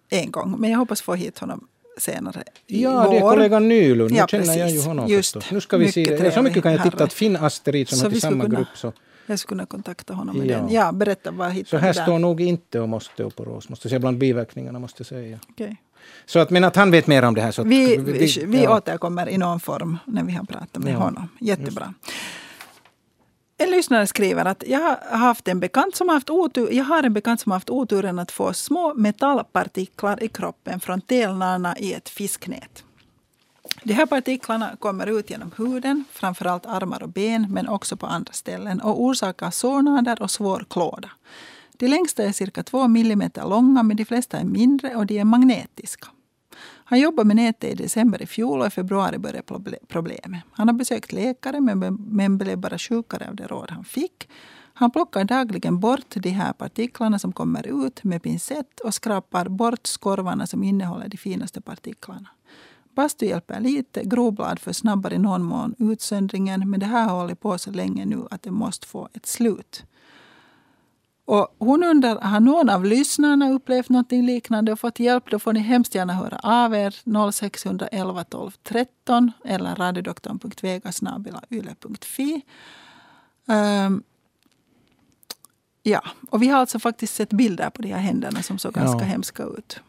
[0.09, 0.55] en gång.
[0.59, 1.67] Men jag hoppas få hit honom
[1.97, 4.11] senare i Ja, det är kollegan Nylund.
[4.11, 4.59] Nu ja, känner precis.
[4.59, 5.33] jag ju honom Just.
[5.33, 5.51] förstås.
[5.51, 6.31] Nu ska vi se det.
[6.31, 8.67] Så mycket kan jag titta att Finn Asterid som så till samma kunna, grupp.
[8.75, 8.93] Så.
[9.25, 10.57] Jag skulle kunna kontakta honom med ja.
[10.57, 10.69] den.
[10.71, 14.79] Ja, berätta vad hittar Så här står nog inte om osteoporos, måste säga bland biverkningarna
[14.79, 15.39] måste jag säga.
[15.49, 15.75] Okay.
[16.25, 17.51] Så att, men att han vet mer om det här.
[17.51, 18.77] Så vi vi, vi, vi ja.
[18.77, 20.97] återkommer i någon form när vi har pratat med ja.
[20.97, 21.29] honom.
[21.39, 21.93] Jättebra.
[23.63, 27.13] En lyssnare skriver att jag har, haft en bekant som haft otur, jag har en
[27.13, 32.83] bekant som haft oturen att få små metallpartiklar i kroppen från telnarna i ett fisknät.
[33.83, 38.33] De här partiklarna kommer ut genom huden, framförallt armar och ben, men också på andra
[38.33, 41.09] ställen och orsakar sårnader och svår klåda.
[41.71, 45.23] De längsta är cirka 2 mm långa, men de flesta är mindre och de är
[45.23, 46.07] magnetiska.
[46.85, 49.43] Han jobbade med nätet i december i fjol och i februari började
[49.87, 50.43] problemet.
[50.51, 54.29] Han har besökt läkare men blev bara sjukare av det råd han fick.
[54.73, 59.87] Han plockar dagligen bort de här partiklarna som kommer ut med pincett och skrapar bort
[59.87, 62.29] skorvarna som innehåller de finaste partiklarna.
[62.95, 66.69] Bastu hjälper lite, groblad för snabbare i någon mån utsöndringen.
[66.69, 69.83] Men det här har hållit på så länge nu att det måste få ett slut.
[71.33, 75.23] Och hon undrar, har någon av lyssnarna upplevt något liknande och fått hjälp?
[75.29, 82.41] Då får ni hemskt gärna höra av er 0611 12 13 eller radiodoktorn.vegasnabelayle.fi.
[83.45, 84.03] Um,
[85.83, 88.99] ja, och vi har alltså faktiskt sett bilder på de här händerna som såg ganska
[88.99, 89.05] ja.
[89.05, 89.79] hemska ut.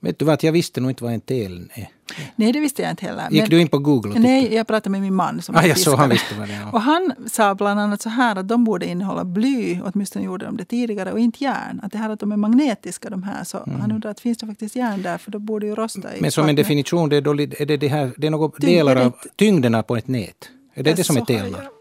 [0.00, 1.88] Vet du vad, jag visste nog inte vad en tel är.
[2.36, 3.30] Nej, det visste jag inte heller.
[3.30, 4.12] Gick men, du in på Google?
[4.12, 6.60] Och nej, jag pratade med min man som ah, jag så, han visste vad det
[6.64, 6.74] var.
[6.74, 10.56] Och han sa bland annat så här att de borde innehålla bly, åtminstone gjorde de
[10.56, 11.80] det tidigare, och inte järn.
[11.82, 13.44] Att det här att de är magnetiska de här.
[13.44, 13.80] Så mm.
[13.80, 16.32] han undrar att finns det faktiskt järn där, för då borde ju rosta i Men
[16.32, 19.12] som en definition, det är, då, är det, det, här, det är något delar av
[19.36, 20.50] tyngderna på ett nät?
[20.74, 21.75] Är det det som är telnar?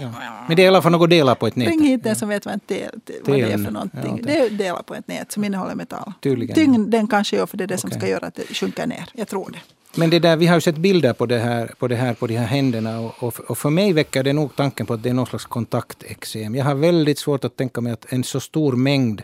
[0.00, 0.10] Ja.
[0.46, 1.68] Men det är i alla fall något delar på ett nät.
[1.68, 2.90] Ring hit den som vet vad, en tel,
[3.24, 4.20] vad det är för någonting.
[4.24, 6.12] Det är delar på ett nät som innehåller metall.
[6.20, 6.54] Tydligen.
[6.54, 7.90] Tyngden kanske gör för det är det okay.
[7.90, 9.04] som ska göra att det sjunker ner.
[9.12, 9.58] Jag tror det.
[9.94, 12.26] Men det där, vi har ju sett bilder på det här, på, det här, på
[12.26, 15.08] de här händerna och, och, och för mig väcker det nog tanken på att det
[15.08, 16.54] är någon slags kontaktexem.
[16.54, 19.22] Jag har väldigt svårt att tänka mig att en så stor mängd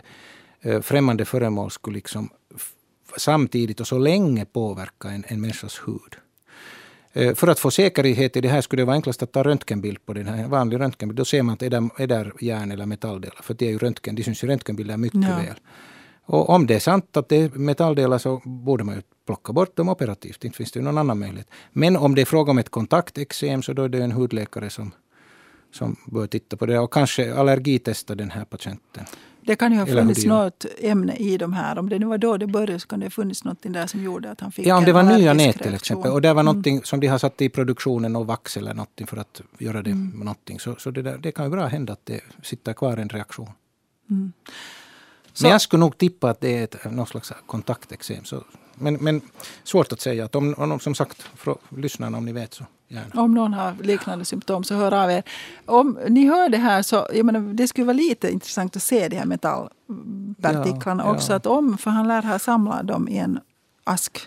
[0.61, 2.29] eh, främmande föremål skulle liksom
[3.17, 6.15] samtidigt och så länge påverka en, en människas hud.
[7.15, 10.05] Eh, för att få säkerhet i det här skulle det vara enklast att ta röntgenbild
[10.05, 11.17] på den här vanlig röntgenbild.
[11.17, 13.39] Då ser man att är där, är där järn eller metalldelar.
[13.41, 15.35] För det är ju röntgen, det syns i röntgenbilder mycket ja.
[15.35, 15.59] väl.
[16.25, 19.75] Och om det är sant att det är metalldelar så borde man ju plocka bort
[19.75, 20.45] dem operativt.
[20.45, 21.47] Inte finns det någon annan möjlighet.
[21.71, 24.91] Men om det är fråga om ett kontaktexem så då är det en hudläkare som,
[25.71, 29.05] som bör titta på det och kanske allergitesta den här patienten.
[29.45, 31.77] Det kan ju ha funnits något ämne i de här.
[31.77, 34.03] Om det nu var då det började så kan det ha funnits något där som
[34.03, 36.11] gjorde att han fick Ja, om det var nya nät till exempel.
[36.11, 36.55] Och det var mm.
[36.55, 39.91] något som de har satt i produktionen och vax eller något för att göra det
[39.91, 40.19] mm.
[40.19, 40.59] någonting.
[40.59, 43.49] Så, så det, där, det kan ju bra hända att det sitter kvar en reaktion.
[44.09, 44.33] Mm.
[45.41, 48.23] Men jag skulle nog tippa att det är ett, någon slags kontaktexem.
[48.23, 48.43] Så,
[48.75, 49.21] men, men
[49.63, 50.25] svårt att säga.
[50.25, 51.25] Att om, om, som sagt,
[51.69, 53.21] lyssnarna om ni vet så Gärna.
[53.21, 55.23] Om någon har liknande symptom så hör av er.
[55.65, 59.07] Om ni hör det här så jag menar, det skulle vara lite intressant att se
[59.07, 61.31] de här metallpartiklarna ja, också.
[61.31, 61.35] Ja.
[61.35, 63.39] Att om, för han lär ha samlat dem i en
[63.83, 64.19] ask.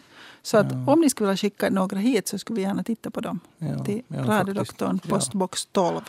[0.42, 0.92] Så att ja.
[0.92, 3.40] om ni skulle vilja skicka några hit så skulle vi gärna titta på dem.
[3.58, 6.00] Ja, till Radiodoktorn, postbox 12.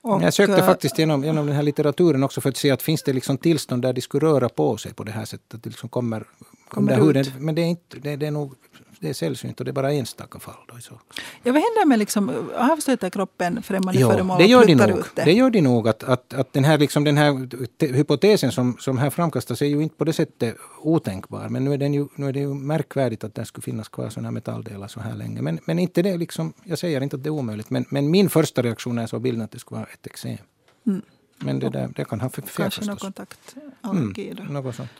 [0.00, 2.82] Och, jag sökte eh, faktiskt genom, genom den här litteraturen också för att se att
[2.82, 5.54] finns det liksom tillstånd där de skulle röra på sig på det här sättet.
[5.54, 6.24] Att det liksom kommer,
[6.68, 7.24] kommer huden.
[7.38, 8.54] Men det är, inte, det, det är nog
[9.00, 10.54] det är sällsynt och det är bara enstaka fall.
[10.68, 11.00] Då, så.
[11.42, 15.04] Ja, vad händer med liksom, avstöter kroppen främmande jo, föremål det gör de nog.
[15.14, 15.24] Det?
[15.24, 15.88] det gör de nog.
[15.88, 17.48] Att, att, att den, här, liksom, den här
[17.92, 21.48] hypotesen som, som här framkastas är ju inte på det sättet otänkbar.
[21.48, 24.08] Men nu är, den ju, nu är det ju märkvärdigt att det skulle finnas kvar
[24.08, 25.42] sådana här metalldelar så här länge.
[25.42, 27.70] Men, men inte det liksom, jag säger inte att det är omöjligt.
[27.70, 30.38] Men, men min första reaktion när jag såg bilden att det skulle vara ett eksem.
[30.86, 31.02] Mm.
[31.38, 34.90] Men det, där, det kan ha fel Kanske någon kontaktallergi mm, något sånt.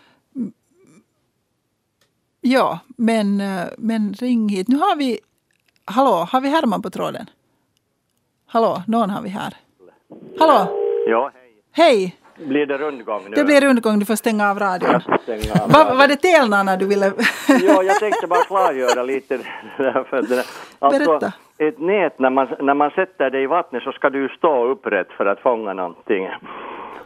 [2.41, 4.69] Ja, men, eh, men ring hit.
[4.69, 5.19] Nu har vi...
[5.85, 7.27] Hallå, har vi Herman på tråden?
[8.47, 9.55] Hallå, någon har vi här.
[10.39, 10.69] Hallå?
[11.09, 11.53] Ja, hej.
[11.73, 12.17] Hej!
[12.47, 13.37] Blir det rundgång nu?
[13.37, 15.01] Det blir rundgång, du får stänga av radion.
[15.23, 17.07] Stänga av Va, var det telnarna du ville...
[17.49, 19.39] ja, jag tänkte bara klargöra lite.
[19.77, 20.45] För.
[20.79, 21.33] Alltså, Berätta.
[21.59, 25.09] Ett nät, när man, när man sätter det i vattnet så ska du stå upprätt
[25.17, 26.29] för att fånga någonting.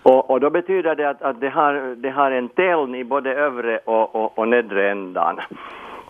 [0.02, 3.34] Och, och då betyder det att, att det, har, det har en teln i både
[3.34, 5.40] övre och, och, och nedre ändan.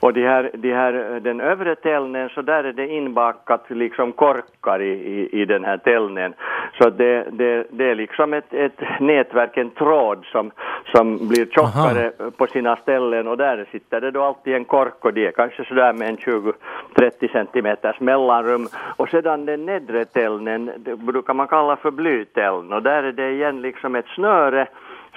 [0.02, 4.82] Och de här, de här, den övre tällnen, så där är det inbakat liksom korkar
[4.82, 6.34] i, i, i den här tällnen.
[6.78, 10.50] Så det, det, det är liksom ett, ett nätverk, en tråd som,
[10.92, 12.30] som blir tjockare Aha.
[12.36, 15.64] på sina ställen och där sitter det då alltid en kork och det är kanske
[15.64, 18.68] sådär med en 20-30 centimeters mellanrum.
[18.96, 23.30] Och sedan den nedre tällnen, det brukar man kalla för blytäln och där är det
[23.30, 24.66] igen liksom ett snöre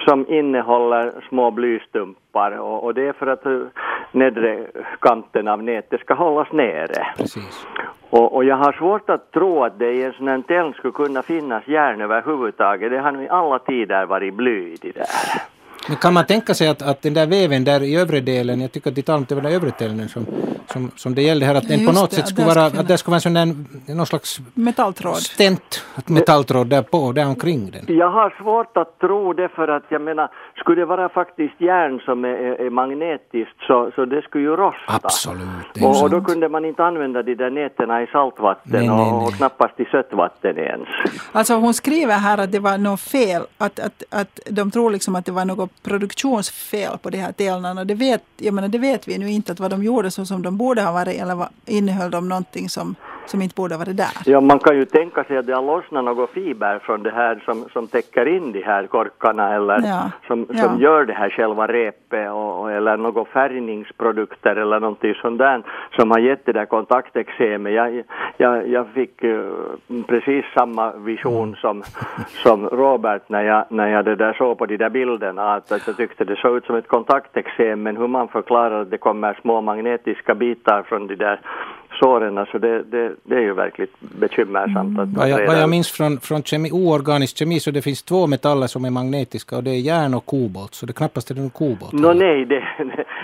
[0.04, 3.46] som innehåller små blystumpar och, och, det är för att
[4.16, 4.66] nedre
[5.00, 7.06] kanten av nätet ska hållas nere.
[7.16, 7.66] Precis.
[8.10, 10.92] Och, och, jag har svårt att tro att det i en sån här tält skulle
[10.92, 12.90] kunna finnas järn överhuvudtaget.
[12.90, 15.06] Det har nu i alla tider varit bly i det där.
[15.88, 18.72] Men kan man tänka sig att, att den där väven där i övre delen, jag
[18.72, 20.26] tycker att de talar om det var den övre delen som,
[20.66, 22.98] som, som det gällde här, att den på något det, sätt skulle vara, att det
[22.98, 25.16] skulle vara en sån där, någon slags metalltråd.
[25.16, 27.96] stent, metalltråd där på, där omkring den.
[27.98, 32.00] Jag har svårt att tro det för att jag menar, skulle det vara faktiskt järn
[32.00, 32.28] som är,
[32.66, 34.92] är magnetiskt så, så det skulle ju rosta.
[35.02, 35.82] Absolut.
[35.82, 39.26] Och, och, då kunde man inte använda de där nätena i saltvatten nej, nej, nej.
[39.26, 40.88] och knappast i sötvatten ens.
[41.32, 45.16] Alltså hon skriver här att det var något fel, att, att, att de tror liksom
[45.16, 47.84] att det var något produktionsfel på de här telnarna.
[47.84, 50.42] Det vet, jag menar, det vet vi nu inte att vad de gjorde så som
[50.42, 52.94] de borde ha varit eller vad, innehöll de någonting som,
[53.30, 54.14] som inte borde varit där.
[54.24, 57.42] Ja, man kan ju tänka sig att det har lossnat något fiber från det här
[57.44, 60.10] som, som täcker in de här korkarna eller ja.
[60.26, 60.78] Som, som ja.
[60.78, 65.62] gör det här själva repet och, eller några färgningsprodukter eller någonting sånt där
[65.96, 67.72] som har gett det där kontaktexemet.
[67.72, 68.02] Jag,
[68.36, 69.50] jag, jag fick uh,
[70.06, 71.82] precis samma vision som,
[72.42, 75.86] som Robert när jag, när jag det där såg på de där bilderna att, att
[75.86, 79.38] jag tyckte det såg ut som ett kontaktexem men hur man förklarar att det kommer
[79.40, 81.40] små magnetiska bitar från de där
[81.98, 82.38] såren.
[82.38, 84.98] Alltså det, det, det är ju verkligen bekymmersamt.
[84.98, 88.26] Att vad, jag, vad jag minns från, från kemi, oorganisk kemi så det finns två
[88.26, 90.74] metaller som är magnetiska och det är järn och kobolt.
[90.74, 91.92] Så det knappast är någon kobolt.
[91.92, 92.54] No, nej, det,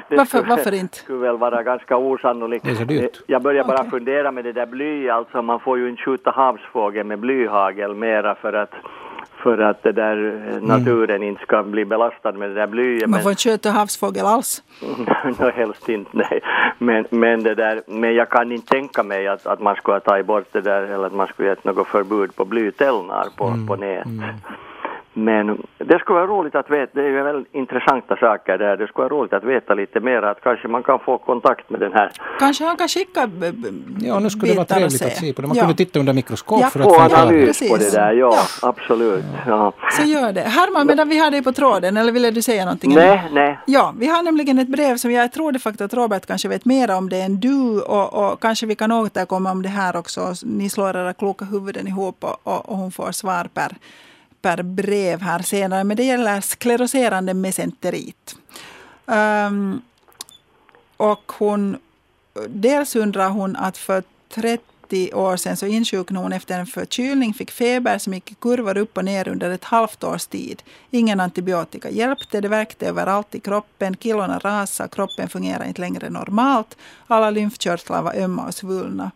[0.09, 0.97] det varför, skulle, varför inte?
[0.97, 2.65] skulle väl vara ganska osannolikt.
[2.65, 3.23] Det är så dyrt.
[3.27, 3.91] Jag börjar bara okay.
[3.91, 8.35] fundera med det där bly, alltså man får ju inte skjuta havsfågel med blyhagel mera
[8.35, 8.75] för att
[9.43, 10.65] för att det där eh, mm.
[10.65, 11.29] naturen mm.
[11.29, 13.11] inte ska bli belastad med det där blyet.
[13.11, 14.63] Man får inte köta havsfågel alls?
[15.39, 16.41] no, helst inte, nej.
[16.79, 20.01] Men, men, det där, men jag kan inte tänka mig att, att man skulle ha
[20.01, 23.47] tagit bort det där eller att man skulle ha gett något förbud på blytällnar på,
[23.47, 23.67] mm.
[23.67, 24.07] på nät.
[24.07, 24.25] Mm.
[25.15, 28.87] Men det skulle vara roligt att veta, det är ju väldigt intressanta saker där, det
[28.87, 31.93] skulle vara roligt att veta lite mer, att kanske man kan få kontakt med den
[31.93, 32.11] här.
[32.39, 33.31] Kanske han kan skicka
[34.01, 35.49] Ja, nu skulle det vara trevligt att se på det.
[35.49, 35.63] Man ja.
[35.63, 36.71] kunde titta under mikroskop ja.
[36.71, 38.69] för att få analys på det där, ja, ja.
[38.69, 39.25] absolut.
[39.47, 39.73] Ja.
[39.91, 40.41] Så gör det.
[40.41, 42.95] Herman, medan vi har dig på tråden, eller ville du säga någonting?
[42.95, 43.59] Nej, nej.
[43.67, 46.65] Ja, vi har nämligen ett brev som jag tror det faktiskt att Robert kanske vet
[46.65, 50.35] mer om det än du och, och kanske vi kan återkomma om det här också.
[50.43, 53.73] Ni slår era kloka huvuden ihop och, och, och hon får svar per
[54.43, 58.37] per brev här senare, men det gäller skleroserande mesenterit.
[59.07, 59.83] Um,
[60.97, 61.77] och hon,
[62.49, 64.03] dels undrar hon att för
[64.35, 68.77] 30 år sedan så insjuknade hon efter en förkylning, fick feber som gick i kurvor
[68.77, 70.63] upp och ner under ett halvt års tid.
[70.91, 76.77] Ingen antibiotika hjälpte, det verkte överallt i kroppen, kilorna rasade, kroppen fungerade inte längre normalt.
[77.07, 79.11] Alla lymfkörtlar var ömma och svullna.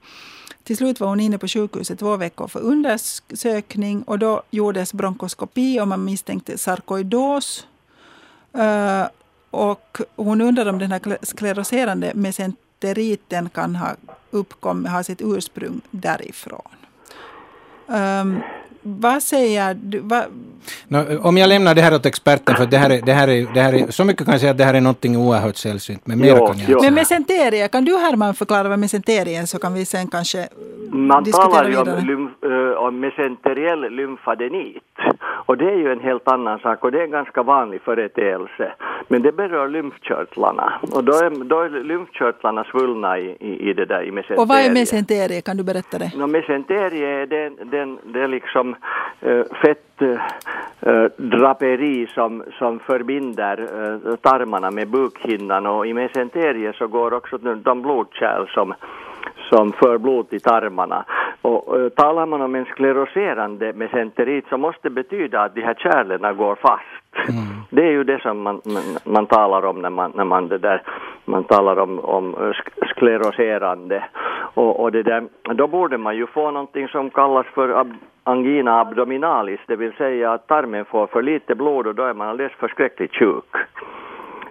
[0.67, 5.81] Till slut var hon inne på sjukhuset två veckor för undersökning och då gjordes bronkoskopi
[5.81, 7.67] och man misstänkte sarkoidos.
[8.59, 9.07] Uh,
[9.51, 13.97] och hon undrar om den här skleroserande mesenteriten kan ha
[14.31, 16.77] uppkommit, ha sitt ursprung därifrån.
[17.87, 18.43] Um,
[18.87, 19.99] vad säger du?
[19.99, 20.25] Vad...
[20.89, 23.47] No, om jag lämnar det här åt experten, för det här är, det här är,
[23.55, 26.07] det här är, så mycket kan jag säga att det här är någonting oerhört sällsynt,
[26.07, 29.59] men mer kan jag inte Men mesenterie, kan du Herman förklara vad mesenterie är så
[29.59, 30.49] kan vi sen kanske
[30.91, 34.83] Man diskutera talar ju om, lym, uh, om mesenteriell lymfadenit
[35.47, 38.73] och det är ju en helt annan sak och det är en ganska vanlig företeelse.
[39.09, 43.85] Men det berör lymfkörtlarna och då är, då är lymfkörtlarna svullna i, i, i det
[43.85, 44.41] där i mesenterie.
[44.41, 46.13] Och vad är mesenterie, kan du berätta det?
[46.17, 48.76] No, mesenterie är den, den, det är liksom
[49.21, 55.67] Eh, uh, fettdraperi eh, som, som förbinder eh, tarmarna med bukhinnan.
[55.67, 58.75] Och i mesenterie så går också de blodkärl som
[59.49, 61.05] som för blod till tarmarna.
[61.43, 65.75] Och, och talar man om en skleroserande mesenterit så måste det betyda att de här
[65.75, 67.29] kärlen går fast.
[67.29, 67.57] Mm.
[67.71, 70.59] Det är ju det som man, man, man, talar om när man, när man, det
[70.59, 70.83] där,
[71.25, 72.55] man talar om, om
[72.87, 74.05] skleroserande.
[74.55, 75.25] Och, och det där,
[75.55, 77.93] då borde man ju få någonting som kallas för ab,
[78.25, 82.29] angina abdominalis, det vill säga att tarmen får för lite blod och då är man
[82.29, 83.55] alldeles förskräckligt sjuk.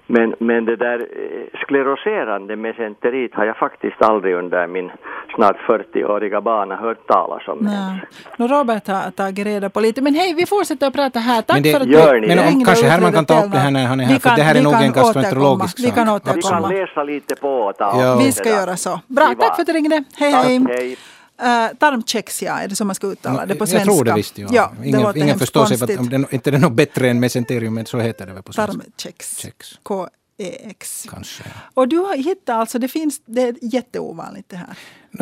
[0.07, 4.91] Men, men det där eh, skleroserande mesenterit har jag faktiskt aldrig under min
[5.35, 7.69] snart 40-åriga bana hört talas om.
[7.71, 7.97] Ja.
[8.37, 10.01] No, Robert har tagit reda på lite.
[10.01, 11.41] Men hej, vi fortsätter att prata här.
[11.41, 13.71] Tack det, för att gör du Men om, kanske Herman kan ta upp det här
[13.71, 15.87] när han är här, kan, för det här är nog en gastroenterologisk sak.
[15.87, 16.67] Vi kan återkomma.
[16.67, 18.15] Vi kan läsa lite på och ta ja.
[18.19, 18.99] Vi ska göra så.
[19.07, 20.03] Bra, tack för att du ringde.
[20.17, 20.65] Hej, hej.
[20.69, 20.97] hej.
[21.41, 23.91] Uh, tarmkex, ja, är det så man ska uttala det på svenska?
[23.91, 24.47] Jag tror det visst, ja.
[24.51, 27.73] ja det ingen ingen förstår sig, om det, inte det är något bättre än mesenterium,
[27.73, 28.73] men så heter det väl på svenska?
[28.73, 29.43] Tarmkex.
[29.83, 31.05] K-E-X.
[31.09, 31.51] Kanske, ja.
[31.73, 34.77] Och du har hittat, alltså det finns, det är jätteovanligt det här.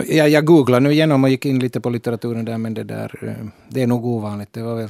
[0.08, 3.20] Jag, jag googlade nu igenom och gick in lite på litteraturen där, men det där,
[3.22, 4.54] eh, det är nog ovanligt.
[4.54, 4.90] Det var väl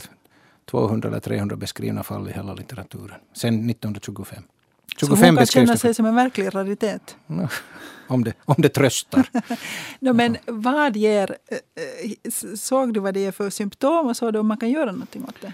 [0.71, 4.43] 200 eller 300 beskrivna fall i hela litteraturen, sen 1925.
[4.97, 7.15] 25 så hon kan känna sig som en verklig raritet?
[8.07, 9.29] om, det, om det tröstar.
[9.99, 11.57] no, men vad ger, eh,
[12.05, 14.91] eh, såg du vad det ger för symptom och såg du om man kan göra
[14.91, 15.53] någonting åt det?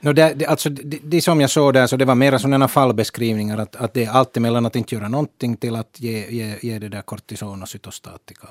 [0.00, 2.68] No, det, det, alltså, det, det som jag såg där, så det var mera sådana
[2.68, 3.58] fallbeskrivningar.
[3.58, 6.78] Att, att det är alltid mellan att inte göra någonting till att ge, ge, ge
[6.78, 8.48] det där kortison och cytostatika.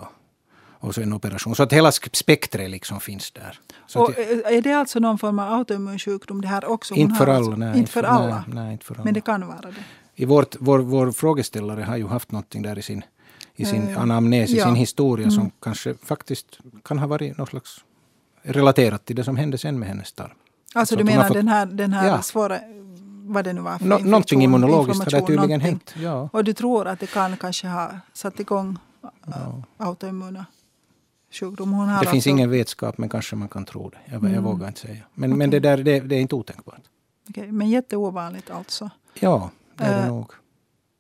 [0.86, 1.56] Och så en operation.
[1.56, 3.60] Så att hela spektret liksom finns där.
[3.88, 6.94] Så och är det alltså någon form av autoimmun sjukdom det här också?
[6.94, 8.44] Inte för, alla, nej, inte för alla.
[8.48, 9.04] Nej, nej, inte för alla.
[9.04, 9.74] Men det kan vara det.
[10.16, 13.04] I vårt, vår, vår frågeställare har ju haft någonting där i sin,
[13.56, 14.66] i sin uh, anamnes, i ja.
[14.66, 15.36] sin historia mm.
[15.36, 17.84] som kanske faktiskt kan ha varit något slags
[18.42, 20.32] relaterat till det som hände sen med hennes tarm.
[20.74, 22.22] Alltså du menar fått, den här, den här ja.
[22.22, 22.60] svåra,
[23.26, 25.96] vad det nu var för no, Någonting immunologiskt har det tydligen hänt.
[25.98, 26.30] Ja.
[26.34, 28.78] Och du tror att det kan kanske ha satt igång
[29.26, 29.64] ja.
[29.78, 30.46] autoimmuna
[31.36, 31.88] sjukdomar?
[31.88, 32.12] det alltså...
[32.12, 33.98] finns ingen vetskap men kanske man kan tro det.
[34.06, 34.34] Jag, mm.
[34.34, 35.04] jag vågar inte säga.
[35.14, 35.38] Men, okay.
[35.38, 36.82] men det, där, det, det, är inte otänkbart.
[37.30, 37.52] Okay.
[37.52, 38.90] Men jätteovanligt alltså?
[39.20, 40.32] Ja, det är det uh, nog.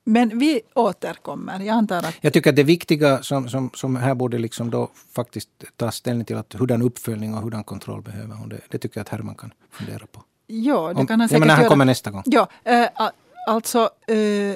[0.07, 1.59] Men vi återkommer.
[1.59, 2.15] Jag antar att...
[2.21, 6.25] Jag tycker att det viktiga som, som, som här borde liksom då faktiskt ta ställning
[6.25, 8.49] till att hurdan uppföljning och hurdan kontroll behöver hon.
[8.49, 10.23] Det, det tycker jag att Herman kan fundera på.
[10.47, 11.69] Ja, det Om, kan han säkert men när han göra.
[11.69, 12.23] kommer nästa gång.
[12.25, 12.47] Ja,
[12.95, 13.11] a-
[13.47, 14.55] alltså eh,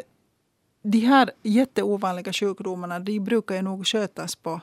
[0.84, 4.62] de här jätteovanliga sjukdomarna de brukar ju nog skötas på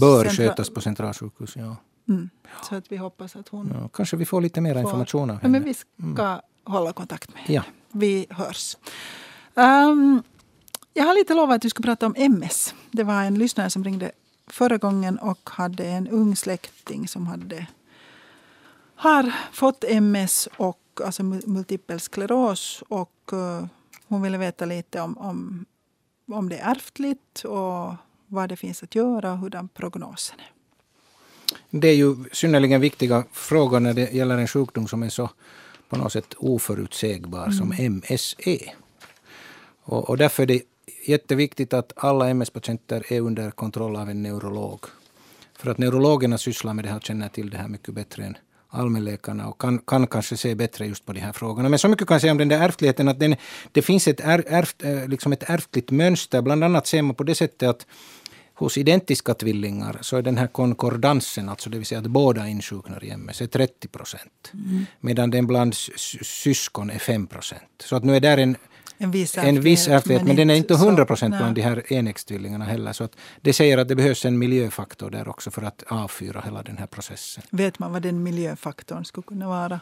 [0.00, 1.56] Bör centra- skötas på centralsjukhus.
[1.56, 1.76] Ja.
[2.08, 2.30] Mm.
[2.68, 5.36] Så att vi hoppas att hon Ja, kanske vi får lite mer får- information av
[5.42, 5.64] Ja, men henne.
[5.66, 5.74] vi
[6.14, 7.62] ska hålla kontakt med Ja.
[7.92, 8.76] Vi hörs.
[9.54, 10.22] Ehm,
[10.94, 12.74] jag har lite lovat att vi skulle prata om MS.
[12.90, 14.12] Det var en lyssnare som ringde
[14.46, 17.66] förra gången och hade en ung släkting som hade
[18.96, 22.82] har fått MS och alltså mul- multipel skleros.
[22.88, 23.66] Och eh,
[24.08, 25.64] hon ville veta lite om, om,
[26.32, 27.94] om det är ärftligt och
[28.32, 30.52] vad det finns att göra och hurdan prognosen är.
[31.70, 35.30] Det är ju synnerligen viktiga frågor när det gäller en sjukdom som är så
[35.88, 38.74] på något sätt oförutsägbar som MS är.
[39.82, 40.62] Och, och därför är det
[41.06, 44.80] jätteviktigt att alla MS-patienter är under kontroll av en neurolog.
[45.58, 48.36] För att neurologerna sysslar med det här och känner till det här mycket bättre än
[48.68, 51.68] allmänläkarna och kan, kan kanske se bättre just på de här frågorna.
[51.68, 53.36] Men så mycket kan jag säga om den där ärftligheten att den,
[53.72, 56.42] det finns ett, är, ärft, eh, liksom ett ärftligt mönster.
[56.42, 57.86] Bland annat ser man på det sättet att
[58.54, 63.04] hos identiska tvillingar så är den här konkordansen, alltså det vill säga att båda insjuknar
[63.04, 64.52] i MS, är 30 procent.
[65.00, 67.62] Medan den bland sy- sy- syskon är 5 procent.
[67.84, 68.56] Så att nu är där en,
[68.98, 71.92] En viss en viss ärftlighet, men den är inte så- 100 procent bland de här
[71.92, 72.92] enäggstvillingarna heller.
[72.92, 76.62] Så att det säger att det behövs en miljöfaktor där också för att avfyra hela
[76.62, 77.42] den här processen.
[77.50, 79.80] Vet man vad den miljöfaktorn skulle kunna vara?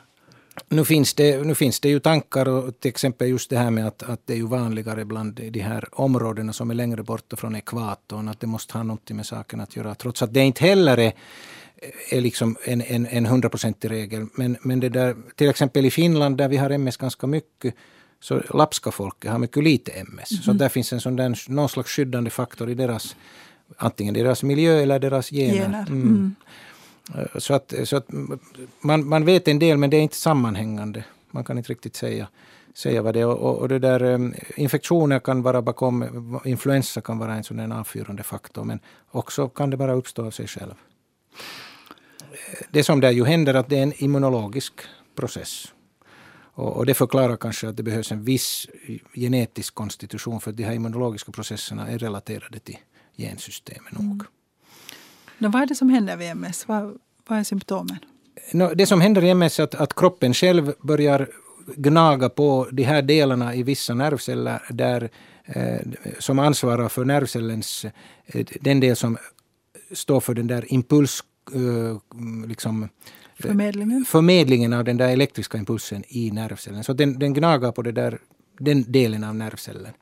[0.68, 3.86] Nu finns, det, nu finns det ju tankar och till exempel just det här med
[3.86, 7.56] att, att det är ju vanligare bland de här områdena som är längre borta från
[7.56, 9.94] ekvatorn, att det måste ha något med saken att göra.
[9.94, 11.12] Trots att det inte heller är,
[12.10, 14.26] är liksom en, en, en hundraprocentig regel.
[14.34, 17.74] Men, men det där, till exempel i Finland där vi har MS ganska mycket,
[18.20, 20.44] så lapska folket har mycket lite MS.
[20.44, 23.16] Så där finns en sån där, någon slags skyddande faktor i deras,
[23.76, 25.54] antingen deras miljö eller deras gener.
[25.54, 25.86] Gener.
[25.88, 26.02] Mm.
[26.02, 26.34] Mm.
[27.14, 28.06] Eh, så att, så att
[28.80, 31.04] man, man vet en del men det är inte sammanhängande.
[31.30, 32.28] Man kan inte riktigt säga,
[32.74, 33.26] säga vad det är.
[33.26, 34.18] Och, och det där, eh,
[34.56, 38.80] infektioner kan vara bakom, influensa kan vara en sån där avfyrande faktor men
[39.10, 40.74] också kan det bara uppstå av sig själv.
[42.20, 44.72] Eh, det som där ju händer att det är en immunologisk
[45.14, 45.72] process.
[46.52, 48.66] Och, och det förklarar kanske att det behövs en viss
[49.14, 52.78] genetisk konstitution för de här immunologiska processerna är relaterade till
[53.16, 54.24] gensystemet nog.
[55.40, 56.68] Nå, vad är det som händer vid MS?
[56.68, 57.98] Vad, vad är symptomen?
[58.52, 61.28] Nå, det som händer i MS är att, att kroppen själv börjar
[61.76, 65.10] gnaga på de här delarna i vissa nervceller där,
[65.44, 65.80] eh,
[66.18, 67.84] som ansvarar för nervcellens,
[68.26, 69.18] eh, den del som
[69.92, 71.24] står för den där impuls...
[71.54, 71.96] Eh,
[72.48, 72.88] liksom,
[73.38, 74.04] Förmedlingen?
[74.04, 76.84] förmedlingen av den där elektriska impulsen i nervcellen.
[76.84, 78.18] Så den, den gnagar på det där,
[78.60, 79.92] den delen av nervcellen.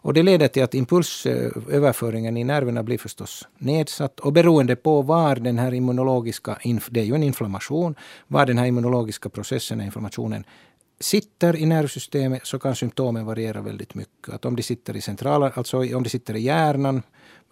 [0.00, 4.20] Och det leder till att impulsöverföringen i nerverna blir förstås nedsatt.
[4.20, 6.58] Och beroende på var den här immunologiska,
[6.90, 7.94] det är ju en inflammation,
[8.26, 10.44] var den här immunologiska processen, inflammationen,
[11.00, 14.34] sitter i nervsystemet så kan symptomen variera väldigt mycket.
[14.34, 17.02] Att om de sitter i centrala, alltså om de sitter i hjärnan,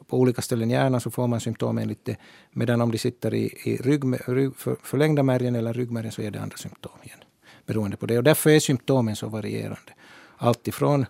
[0.09, 2.17] på olika ställen i hjärnan så får man symptomen lite,
[2.53, 6.31] medan om de sitter i, i rygg, rygg, för, förlängda märgen eller ryggmärgen så är
[6.31, 7.19] det andra symptom igen.
[7.67, 8.19] Beroende på det.
[8.19, 9.93] Och därför är symptomen så varierande.
[10.37, 11.07] Allt ifrån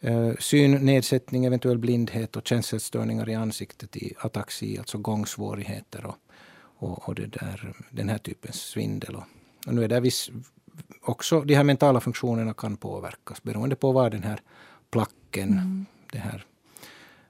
[0.00, 6.16] eh, synnedsättning, eventuell blindhet och känselstörningar i ansiktet i ataxi, alltså gångsvårigheter och,
[6.76, 9.16] och, och det där, den här typens svindel.
[9.16, 9.24] Och,
[9.66, 10.30] och nu är det viss,
[11.02, 14.40] också de här mentala funktionerna kan påverkas beroende på var den här
[14.90, 16.44] placken, det här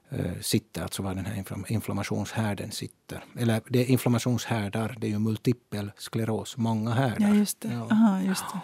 [0.09, 3.23] eh, sitter, alltså var den här inflam- inflammationshärden sitter.
[3.37, 7.27] Eller det är inflammationshärdar, det är ju multipel skleros, många härdar.
[7.27, 7.73] Ja, just det.
[7.73, 7.87] Ja.
[7.91, 8.59] Aha, just det.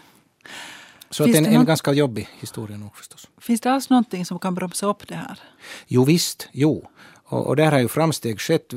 [1.12, 3.30] Så att Finns en, det en något- ganska jobbig historia nog förstås.
[3.38, 5.39] Finns det alls någonting som kan bromsa upp det här?
[5.88, 6.88] Jo visst, jo.
[7.24, 8.74] Och, och där har ju framsteg skett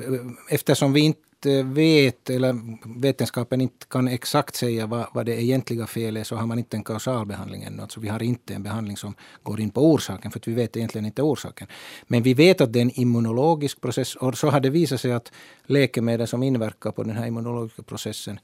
[0.51, 2.55] eftersom vi inte vet, eller
[3.01, 6.77] vetenskapen inte kan exakt säga vad, vad det egentliga felet är, så har man inte
[6.77, 7.83] en kausalbehandling ännu.
[7.83, 10.77] Alltså vi har inte en behandling som går in på orsaken, för att vi vet
[10.77, 11.67] egentligen inte orsaken.
[12.07, 15.13] Men vi vet att det är en immunologisk process, och så har det visat sig
[15.13, 15.33] att
[15.67, 18.41] läkemedel som inverkar på den här immunologiska processen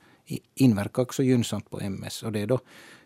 [0.55, 2.23] inverkar också gynnsamt på MS.
[2.23, 2.59] Och det är då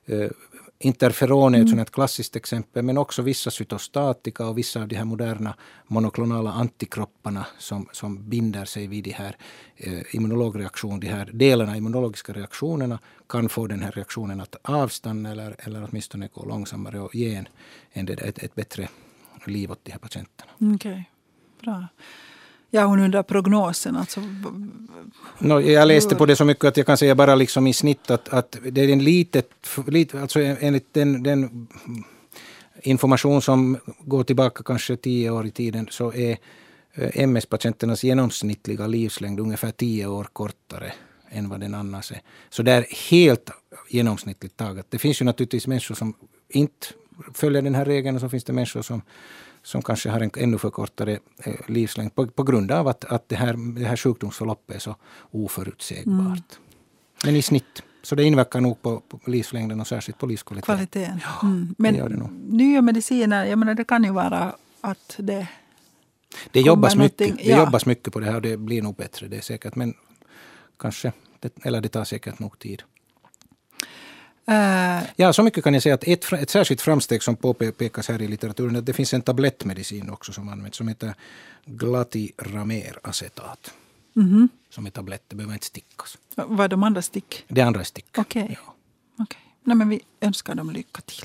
[0.06, 0.30] eh,
[0.78, 4.96] Interferon är ett sånt här klassiskt exempel, men också vissa cytostatika och vissa av de
[4.96, 5.54] här moderna
[5.86, 9.36] monoklonala antikropparna som, som binder sig vid de här
[9.76, 12.98] eh, immunologreaktion, de här delarna, immunologiska reaktionerna,
[13.28, 17.48] kan få den här reaktionen att avstanna eller, eller åtminstone gå långsammare och ge en,
[17.92, 18.88] en, ett, ett bättre
[19.46, 20.52] liv åt de här patienterna.
[20.74, 21.10] Okej,
[21.60, 21.86] bra.
[22.74, 23.96] Ja, hon undrar prognosen.
[23.96, 24.20] Alltså,
[25.38, 28.10] No, jag läste på det så mycket att jag kan säga bara liksom i snitt
[28.10, 29.48] att, att det är en litet,
[29.86, 31.68] litet alltså enligt den, den
[32.82, 36.36] information som går tillbaka kanske tio år i tiden så är
[36.94, 40.92] eh, MS-patienternas genomsnittliga livslängd ungefär tio år kortare
[41.30, 42.20] än vad den annars är.
[42.50, 43.50] Så det är helt
[43.90, 44.86] genomsnittligt taget.
[44.88, 46.14] Det finns ju naturligtvis människor som
[46.48, 46.86] inte
[47.34, 49.02] följer den här regeln och så finns det människor som,
[49.64, 53.36] som kanske har en ännu förkortare eh, livslängd på, på grund av att, att det,
[53.36, 54.96] här, det här sjukdomsförloppet är så
[55.30, 56.06] oförutsägbart.
[56.06, 56.42] Mm.
[57.24, 57.82] Men i snitt.
[58.02, 60.76] Så det inverkar nog på, på livslängden och särskilt på livskvaliteten.
[60.76, 61.20] Kvaliteten.
[61.22, 61.74] Ja, mm.
[61.78, 65.48] Men det nya mediciner, jag menar det kan ju vara att det
[66.52, 67.58] det jobbas, mycket, det ja.
[67.58, 69.74] jobbas mycket på det här och det blir nog bättre, det är säkert.
[69.74, 69.94] Men
[70.78, 71.12] kanske,
[71.62, 72.82] eller det tar säkert nog tid.
[74.48, 78.22] Uh, ja, så mycket kan jag säga att ett, ett särskilt framsteg som påpekas här
[78.22, 81.14] i litteraturen är att det finns en tablettmedicin också som används som heter
[81.64, 83.74] glatirameracetat.
[84.16, 84.48] Mm -hmm.
[84.70, 86.18] Som är tablett, det behöver inte stickas.
[86.34, 87.44] Vad är de andra stick?
[87.48, 88.18] Det andra är stick.
[88.18, 88.42] Okej.
[88.42, 88.56] Okay.
[88.66, 88.74] Ja.
[89.22, 89.40] Okay.
[89.62, 91.24] Nej, men vi önskar dem lycka till.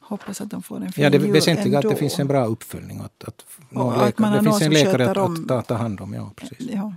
[0.00, 2.44] Hoppas att de får en fin Ja, det väsentliga är att det finns en bra
[2.44, 3.00] uppföljning.
[3.00, 6.14] Att, att, och att har det finns en läkare att, att ta, ta hand om.
[6.14, 6.68] Ja, precis.
[6.72, 6.92] Ja.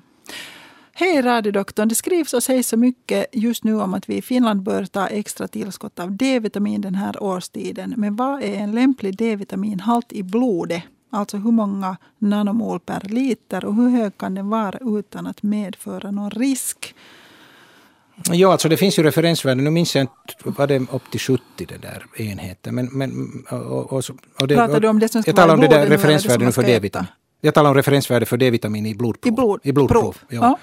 [1.00, 4.64] Hej radiodoktorn, det skrivs och sägs så mycket just nu om att vi i Finland
[4.64, 7.93] bör ta extra tillskott av D-vitamin den här årstiden.
[7.97, 10.84] Men vad är en lämplig D-vitaminhalt i blodet?
[11.10, 16.12] Alltså hur många nanomol per liter och hur hög kan den vara utan att medföra
[16.12, 16.95] någon risk?
[18.32, 19.64] Ja, alltså det finns ju referensvärden.
[19.64, 22.72] Nu minns jag inte, var det upp till 70 det där enheter?
[22.72, 24.04] Men, men, och, och,
[24.39, 26.64] och det, Pratar du om det som ska Jag talar om det där referensvärden för
[26.64, 27.08] D-vitamin.
[27.41, 29.34] Jag talar om referensvärde för D-vitamin i blodprov.
[29.34, 30.18] I, blod, I blodprov.
[30.30, 30.38] Ja.
[30.41, 30.60] ja.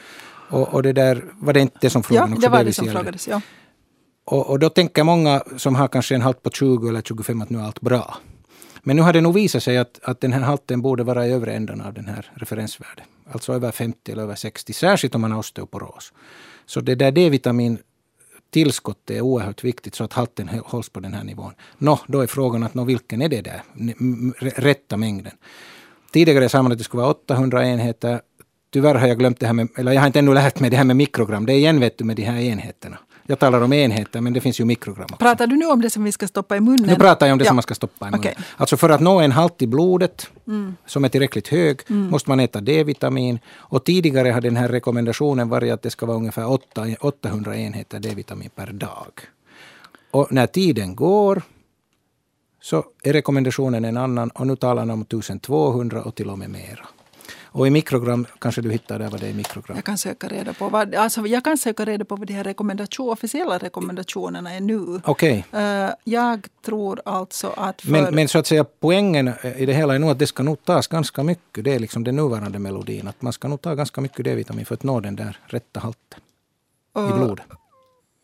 [0.49, 2.73] Och, och, det där, var det inte det som frågan ja, också det var det
[2.73, 3.29] som frågades.
[3.29, 3.41] Ja.
[4.25, 7.51] Och, och, då tänker många som har kanske en halt på 20 eller 25 att
[7.51, 8.17] nu är allt bra.
[8.83, 11.33] Men nu har det nog visat sig att, att den här halten borde vara i
[11.33, 13.05] övre änden av den här referensvärdet.
[13.33, 16.13] Alltså över 50 eller över 60, särskilt om man har osteoporos.
[16.67, 17.79] Så det där D-vitamin
[18.51, 21.53] tillskottet är oerhört viktigt så att halten hålls på den här nivån.
[21.79, 23.63] Nå, då är frågan att nå, vilken är det där
[24.61, 25.33] rätta mängden?
[26.13, 28.21] Tidigare sa man att det skulle vara 800 enheter.
[28.77, 30.77] Tyvärr har jag glömt det här med, eller jag har inte ännu lärt mig det
[30.77, 31.47] här med mikrogram.
[31.47, 32.99] Det är igen vet du med de här enheterna.
[33.27, 35.17] Jag talar om enheter, men det finns ju mikrogram också.
[35.17, 36.87] Pratar du nu om det som vi ska stoppa i munnen?
[36.87, 37.49] Nu pratar jag om det ja.
[37.49, 38.21] som man ska stoppa i munnen.
[38.21, 38.35] Okay.
[38.57, 40.77] Alltså för att nå en halt i blodet mm.
[40.87, 42.11] som är tillräckligt hög mm.
[42.11, 43.39] måste man äta D-vitamin.
[43.55, 46.59] Och tidigare har den här rekommendationen varit att det ska vara ungefär
[47.01, 49.13] 800 enheter D-vitamin per dag.
[50.11, 51.43] Och när tiden går
[52.63, 56.51] så är rekommendationen en annan och nu talar man om 1200 och till och med
[56.51, 56.87] mera.
[57.57, 59.77] Och i mikrogram kanske du hittar där vad det är i mikrogram?
[59.77, 62.45] Jag kan söka reda på vad, alltså jag kan söka reda på vad de här
[62.45, 65.01] rekommendation, officiella rekommendationerna är nu.
[65.05, 65.43] Okay.
[65.55, 67.83] Uh, eh, jag tror alltså att...
[67.83, 67.91] För...
[67.91, 70.65] Men, men så att säga poängen i det hela är nog att det ska nog
[70.65, 71.65] tas ganska mycket.
[71.65, 73.09] Det är liksom den nuvarande melodin.
[73.09, 76.21] Att man ska nog ta ganska mycket D-vitamin för att nå den där rätta halten
[76.99, 77.47] uh, i blodet.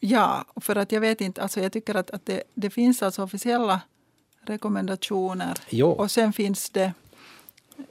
[0.01, 3.23] Ja, för att jag vet inte, alltså jag tycker att, att det, det finns alltså
[3.23, 3.81] officiella
[4.47, 5.59] rekommendationer.
[5.69, 5.89] Jo.
[5.89, 6.93] Och sen finns det,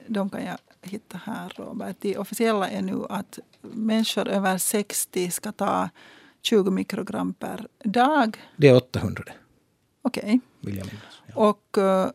[0.06, 5.52] de kan jag hitta här Robert, de officiella är nu att människor över 60 ska
[5.52, 5.88] ta
[6.42, 8.36] 20 mikrogram per dag.
[8.56, 9.24] Det är 800
[10.02, 10.40] Okej.
[10.62, 10.74] Okay.
[10.76, 10.84] Ja.
[11.34, 12.06] Och uh,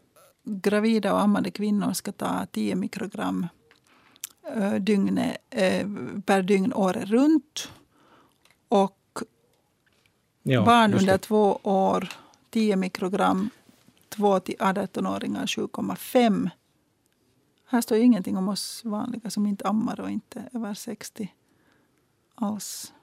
[0.44, 3.48] gravida och ammande kvinnor ska ta 10 mikrogram
[4.58, 7.72] uh, dygnet, uh, per dygn året runt.
[8.70, 9.20] Och
[10.44, 12.10] ja, barn under två år
[12.50, 13.50] 10 mikrogram
[14.10, 16.50] 2 till 18-åringar 7,5.
[17.70, 21.34] Här står ju ingenting om oss vanliga som inte ammar och inte över 60
[22.36, 22.94] alls.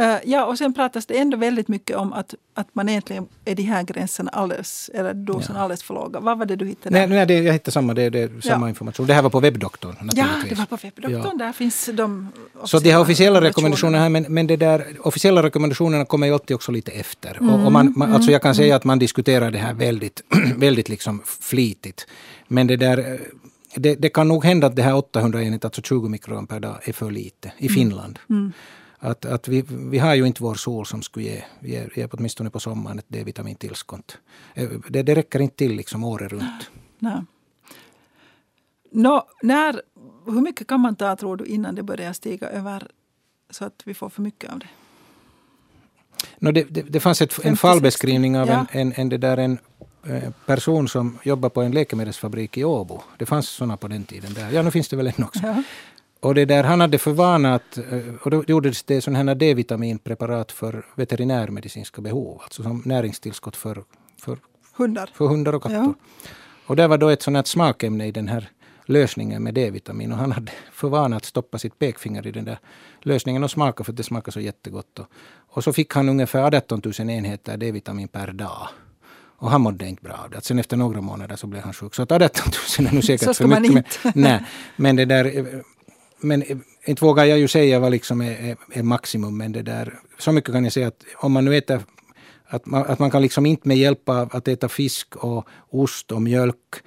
[0.00, 3.54] Uh, ja, och sen pratas det ändå väldigt mycket om att, att man egentligen är
[3.54, 5.62] de här gränserna alldeles, eller dosen ja.
[5.62, 6.20] alldeles för låga.
[6.20, 6.98] Vad var det du hittade?
[6.98, 8.68] Nej, nej det, jag hittade samma, det, det, samma ja.
[8.68, 9.06] information.
[9.06, 10.10] Det här var på webbdoktorn.
[10.14, 11.38] Ja, det var på webbdoktorn.
[11.38, 11.44] Ja.
[11.44, 12.28] Där finns de
[12.64, 16.54] Så de här officiella rekommendationerna här, men, men det där, officiella rekommendationerna kommer ju alltid
[16.54, 17.36] också lite efter.
[17.40, 17.54] Mm.
[17.54, 18.56] Och, och man, man, alltså jag kan mm.
[18.56, 20.22] säga att man diskuterar det här väldigt,
[20.56, 22.06] väldigt liksom flitigt.
[22.48, 23.20] Men det där
[23.78, 26.88] det, det, kan nog hända att det här 800 enheter, alltså 20 mikrogram per dag,
[26.88, 27.74] är för lite i mm.
[27.74, 28.18] Finland.
[28.30, 28.52] Mm.
[28.98, 32.50] Att, att vi, vi har ju inte vår sol som skulle ge, ge, ge åtminstone
[32.50, 34.18] på sommaren ett D-vitamintillskott.
[34.54, 36.70] Eh, det, det räcker inte till liksom året runt.
[36.98, 37.22] Nej.
[38.90, 39.82] Nå, när,
[40.26, 42.88] hur mycket kan man ta tror du innan det börjar stiga över
[43.50, 44.68] så att vi får för mycket av det?
[46.38, 48.66] No, det, det, det fanns ett, en fallbeskrivning av ja.
[48.72, 49.58] en, en, en, det där, en
[50.46, 53.02] person som jobbar på en läkemedelsfabrik i Åbo.
[53.18, 54.34] Det fanns sådana på den tiden.
[54.34, 54.50] där.
[54.50, 55.40] Ja, nu finns det väl en också.
[55.42, 55.62] Ja.
[56.20, 59.34] Och det där, han hade för vana att, eh, och då gjordes det sådana här
[59.34, 63.84] D-vitaminpreparat för veterinärmedicinska behov, alltså som näringstillskott för,
[64.20, 64.38] för,
[64.76, 65.10] hundar.
[65.14, 65.76] för hundar och katter.
[65.76, 65.94] Ja.
[66.66, 68.50] Och det var då ett sådant här smakämne i den här
[68.84, 72.58] lösningen med D-vitamin och han hade för vana att stoppa sitt pekfinger i den där
[73.02, 74.98] lösningen och smaka för att det smakar så jättegott.
[74.98, 75.06] Och,
[75.48, 78.68] och så fick han ungefär 18 000 enheter D-vitamin per dag.
[79.38, 80.44] Och han mådde inte bra av det.
[80.44, 81.94] Sen efter några månader så blev han sjuk.
[81.94, 84.04] Så att 18 000 är nu säkert för mycket.
[84.04, 84.44] Men, nej,
[84.76, 85.62] men det där...
[86.20, 86.44] Men
[86.84, 89.36] inte vågar jag ju säga vad liksom är, är, är maximum.
[89.36, 91.82] Men det där, så mycket kan jag säga att om man nu äter
[92.48, 96.12] att man, att man kan liksom inte med hjälp av att äta fisk och ost
[96.12, 96.82] och mjölk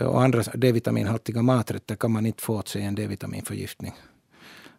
[0.00, 3.92] och andra D-vitaminhaltiga maträtter kan man inte få åt sig en D-vitaminförgiftning.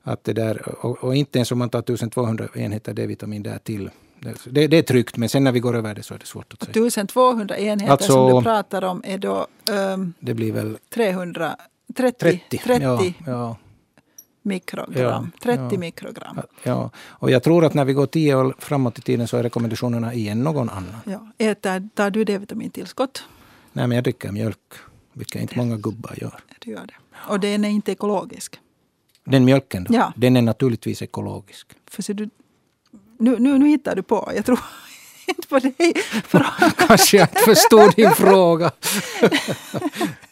[0.03, 3.89] Att det där, och, och inte ens om man tar 1200 enheter D-vitamin där till.
[4.45, 6.53] Det, det är tryggt, men sen när vi går över det så är det svårt
[6.53, 6.87] att säga.
[6.87, 11.65] 1200 enheter Alltså- som du pratar om är då um, Det blir väl 330
[11.95, 12.57] 30.
[12.57, 13.57] 30 Ja, ja,
[14.41, 14.93] mikrogram.
[14.95, 15.79] Ja, 30 ja.
[15.79, 16.39] mikrogram.
[16.63, 16.89] ja.
[16.97, 20.13] Och jag tror att när vi går tio år framåt i tiden så är rekommendationerna
[20.13, 20.95] igen någon annan.
[21.05, 21.27] Ja.
[21.37, 23.23] Äter, tar du D-vitamintillskott?
[23.73, 24.59] Nej, men jag dricker mjölk,
[25.13, 26.39] vilket inte många gubbar gör.
[26.59, 26.93] Du gör det.
[27.17, 28.59] Och den är inte ekologisk.
[29.23, 30.13] Den mjölken då, Ja.
[30.15, 31.67] den är naturligtvis ekologisk.
[31.89, 32.29] För så du,
[33.19, 34.31] nu, nu, nu hittar du på.
[34.35, 34.59] Jag tror
[35.27, 35.93] inte på dig.
[36.87, 38.71] Kanske jag inte förstod din fråga.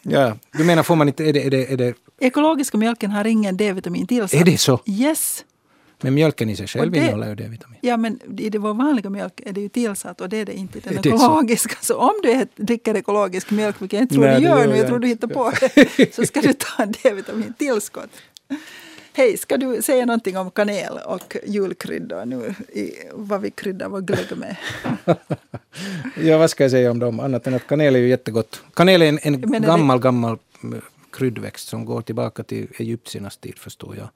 [0.02, 1.24] ja, du menar, får man inte...
[1.24, 4.40] Är det, är det, är det, ekologiska mjölken har ingen D-vitamin tillsatt.
[4.40, 4.80] är det så?
[4.86, 5.44] Yes.
[6.00, 7.78] Men mjölken i sig själv det- innehåller ju D-vitamin.
[7.80, 10.52] Ja, men i det vår vanliga mjölk är det ju tillsatt och det är det
[10.54, 11.08] inte i den det så?
[11.16, 11.74] ekologiska.
[11.80, 11.94] Så?
[11.96, 14.78] om du dricker ekologisk mjölk, vilket jag inte tror Nej, du gör gör nu, jag
[14.78, 15.52] jag tror du hittar på
[15.96, 18.10] det, så ska du ta en D-vitamintillskott.
[19.18, 24.00] Hej, ska du säga någonting om kanel och julkryddor nu, i vad vi kryddar vår
[24.00, 24.56] glögg med?
[26.22, 27.20] Ja, vad ska jag säga om dem?
[27.20, 28.62] Annat än att kanel är ju jättegott.
[28.74, 30.80] Kanel är en, en är det- gammal, gammal mm,
[31.12, 34.08] kryddväxt som går tillbaka till egyptiernas tid, förstår jag.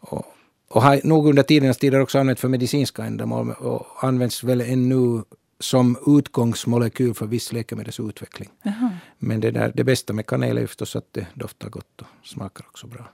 [0.00, 0.26] Och,
[0.68, 5.22] och har nog under tidernas tider också använts för medicinska ändamål och används väl ännu
[5.60, 8.50] som utgångsmolekyl för viss läkemedelsutveckling.
[8.62, 8.90] Jaha.
[9.18, 12.66] Men det, där, det bästa med kanel är förstås att det doftar gott och smakar
[12.66, 13.08] också bra.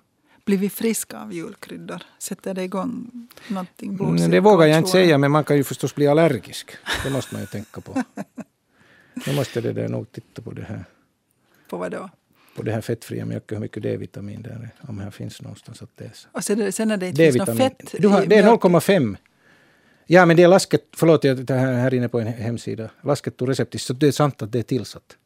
[0.45, 2.03] Blir vi friska av julkryddor?
[2.19, 3.99] Sätter det igång någonting?
[4.01, 6.71] Mm, det vågar jag inte säga, men man kan ju förstås bli allergisk.
[7.05, 8.03] Det måste man ju tänka på.
[9.27, 10.85] Nu måste det där nog titta på det här.
[11.71, 12.11] På vad då?
[12.57, 14.71] På det här fettfria mjölken, hur mycket D-vitamin det är.
[14.89, 16.29] Om här finns någonstans att läsa.
[16.33, 18.71] Och sen, sen när det inte finns något fett Du har, det är mjölken.
[18.71, 19.17] 0,5.
[20.07, 22.91] Ja, men det är lasket, förlåt, jag det här, inne på en hemsida.
[23.03, 25.17] Lasket och receptis, så det är sant att det är tillsatt.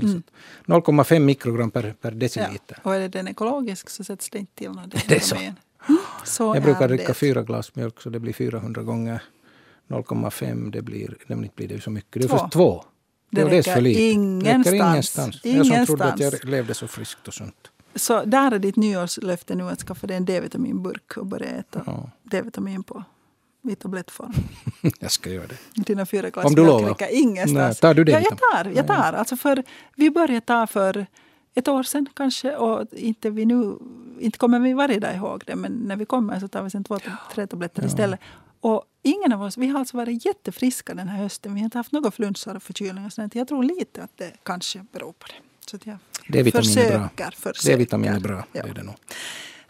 [0.00, 0.22] Tillsatt.
[0.66, 2.18] 0,5 mikrogram per, per Ja.
[2.18, 2.78] deciliter.
[2.82, 4.90] Och är det den ekologisk så sätts det inte till något.
[5.08, 5.34] Det är så.
[5.34, 5.54] D-vitamin.
[6.24, 6.96] Så Jag brukar det.
[6.96, 9.22] dricka fyra glas mjölk så det blir 400 gånger
[9.88, 10.70] 0,5.
[10.70, 12.12] Det blir, det blir det så mycket.
[12.22, 12.38] Det är Två.
[12.38, 12.84] först två.
[13.30, 14.00] Det är räcker för lite.
[14.00, 14.66] Det ingenstans.
[14.66, 15.40] räcker ingenstans.
[15.44, 16.42] Jag som trodde att Ingenstans.
[16.44, 17.70] jag levde så friskt och sunt.
[17.94, 22.10] Så där är ditt nyårslöfte nu att skaffa dig en D-vitaminburk och börja äta Ja.
[22.22, 23.04] D-vitamin på
[23.70, 24.32] i tablettform.
[25.00, 25.56] Jag ska göra det.
[25.74, 26.88] Dina fyra glas Om du lovar.
[26.88, 27.54] räcker ingenstans.
[27.54, 28.70] Nej, tar du det Ja, jag tar.
[28.70, 29.12] Jag tar.
[29.12, 29.62] Alltså för,
[29.96, 31.06] vi började ta för
[31.54, 33.76] ett år sedan kanske och inte, vi nu,
[34.20, 36.84] inte kommer vi varje dag ihåg det men när vi kommer så tar vi sen
[36.84, 36.98] två,
[37.34, 38.20] tre tabletter istället.
[38.60, 41.54] Och ingen av oss, vi har alltså varit jättefriska den här hösten.
[41.54, 43.12] Vi har inte haft några flunsar och förkylningar.
[43.32, 45.34] Jag tror lite att det kanske beror på det.
[45.70, 45.96] Så att jag
[46.28, 47.08] D-vitamin är bra.
[47.08, 47.68] försöker, försöker.
[47.68, 48.44] D-vitamin är bra.
[48.52, 48.62] Ja.
[48.62, 48.94] Det är det nog.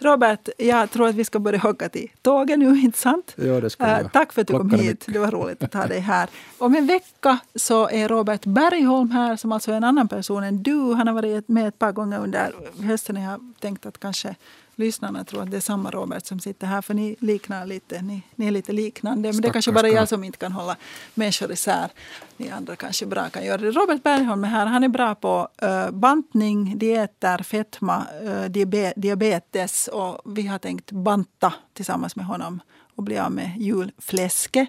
[0.04, 3.34] Robert, jag tror att vi ska börja hugga till tåget nu, inte sant?
[3.36, 4.08] Ja, det ska göra.
[4.08, 5.04] tack för att du kom Klockan hit.
[5.08, 6.28] Det var roligt att ha dig här.
[6.58, 10.62] Om en vecka så är Robert Bergholm här som alltså är en annan person än
[10.62, 10.94] du.
[10.94, 12.52] Han har varit med ett par gånger under
[12.82, 13.16] hösten.
[13.16, 14.34] Jag har tänkt att kanske
[14.76, 16.82] lyssnarna tror att det är samma Robert som sitter här.
[16.82, 19.32] För ni liknar lite, ni, ni är lite liknande.
[19.32, 20.76] Men det är kanske bara jag som inte kan hålla
[21.14, 21.90] människor isär.
[22.36, 23.70] Ni andra kanske bra kan göra det.
[23.70, 24.66] Robert Bergholm är här.
[24.66, 29.88] Han är bra på uh, bantning, dieter, fetma, uh, diabe- diabetes.
[29.88, 32.60] Och vi har tänkt banta tillsammans med honom
[32.96, 34.68] och bli av med julfläsket.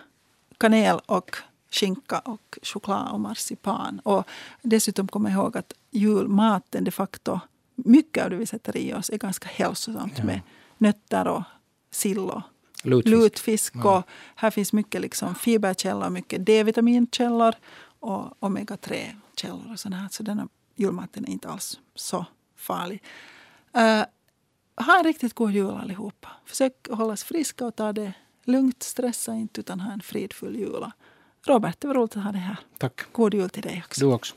[0.57, 1.37] kanel och
[1.71, 3.99] skinka och choklad och marsipan.
[3.99, 4.27] Och
[4.61, 7.39] dessutom komma ihåg att julmaten de facto,
[7.75, 10.41] mycket av det vi sätter i oss är ganska hälsosamt med
[10.77, 11.43] nötter och
[11.91, 12.41] sill och
[12.83, 13.11] Lutfisk.
[13.11, 13.85] lutfisk.
[13.85, 14.03] Och
[14.35, 17.53] här finns mycket liksom fiberkällor, mycket D-vitaminkällor
[17.99, 20.07] och omega-3-källor och sådär.
[20.11, 22.25] Så denna julmaten är inte alls så
[22.55, 23.03] farlig.
[23.73, 24.03] Eh,
[24.85, 26.29] ha en riktigt god jul allihopa.
[26.45, 28.13] Försök hållas friska och ta det
[28.43, 28.83] lugnt.
[28.83, 30.91] Stressa inte utan ha en fridfull jul.
[31.45, 32.57] Robert, det var roligt att ha dig här.
[32.77, 33.01] Tack.
[33.11, 34.01] God jul till dig också.
[34.01, 34.35] Du också.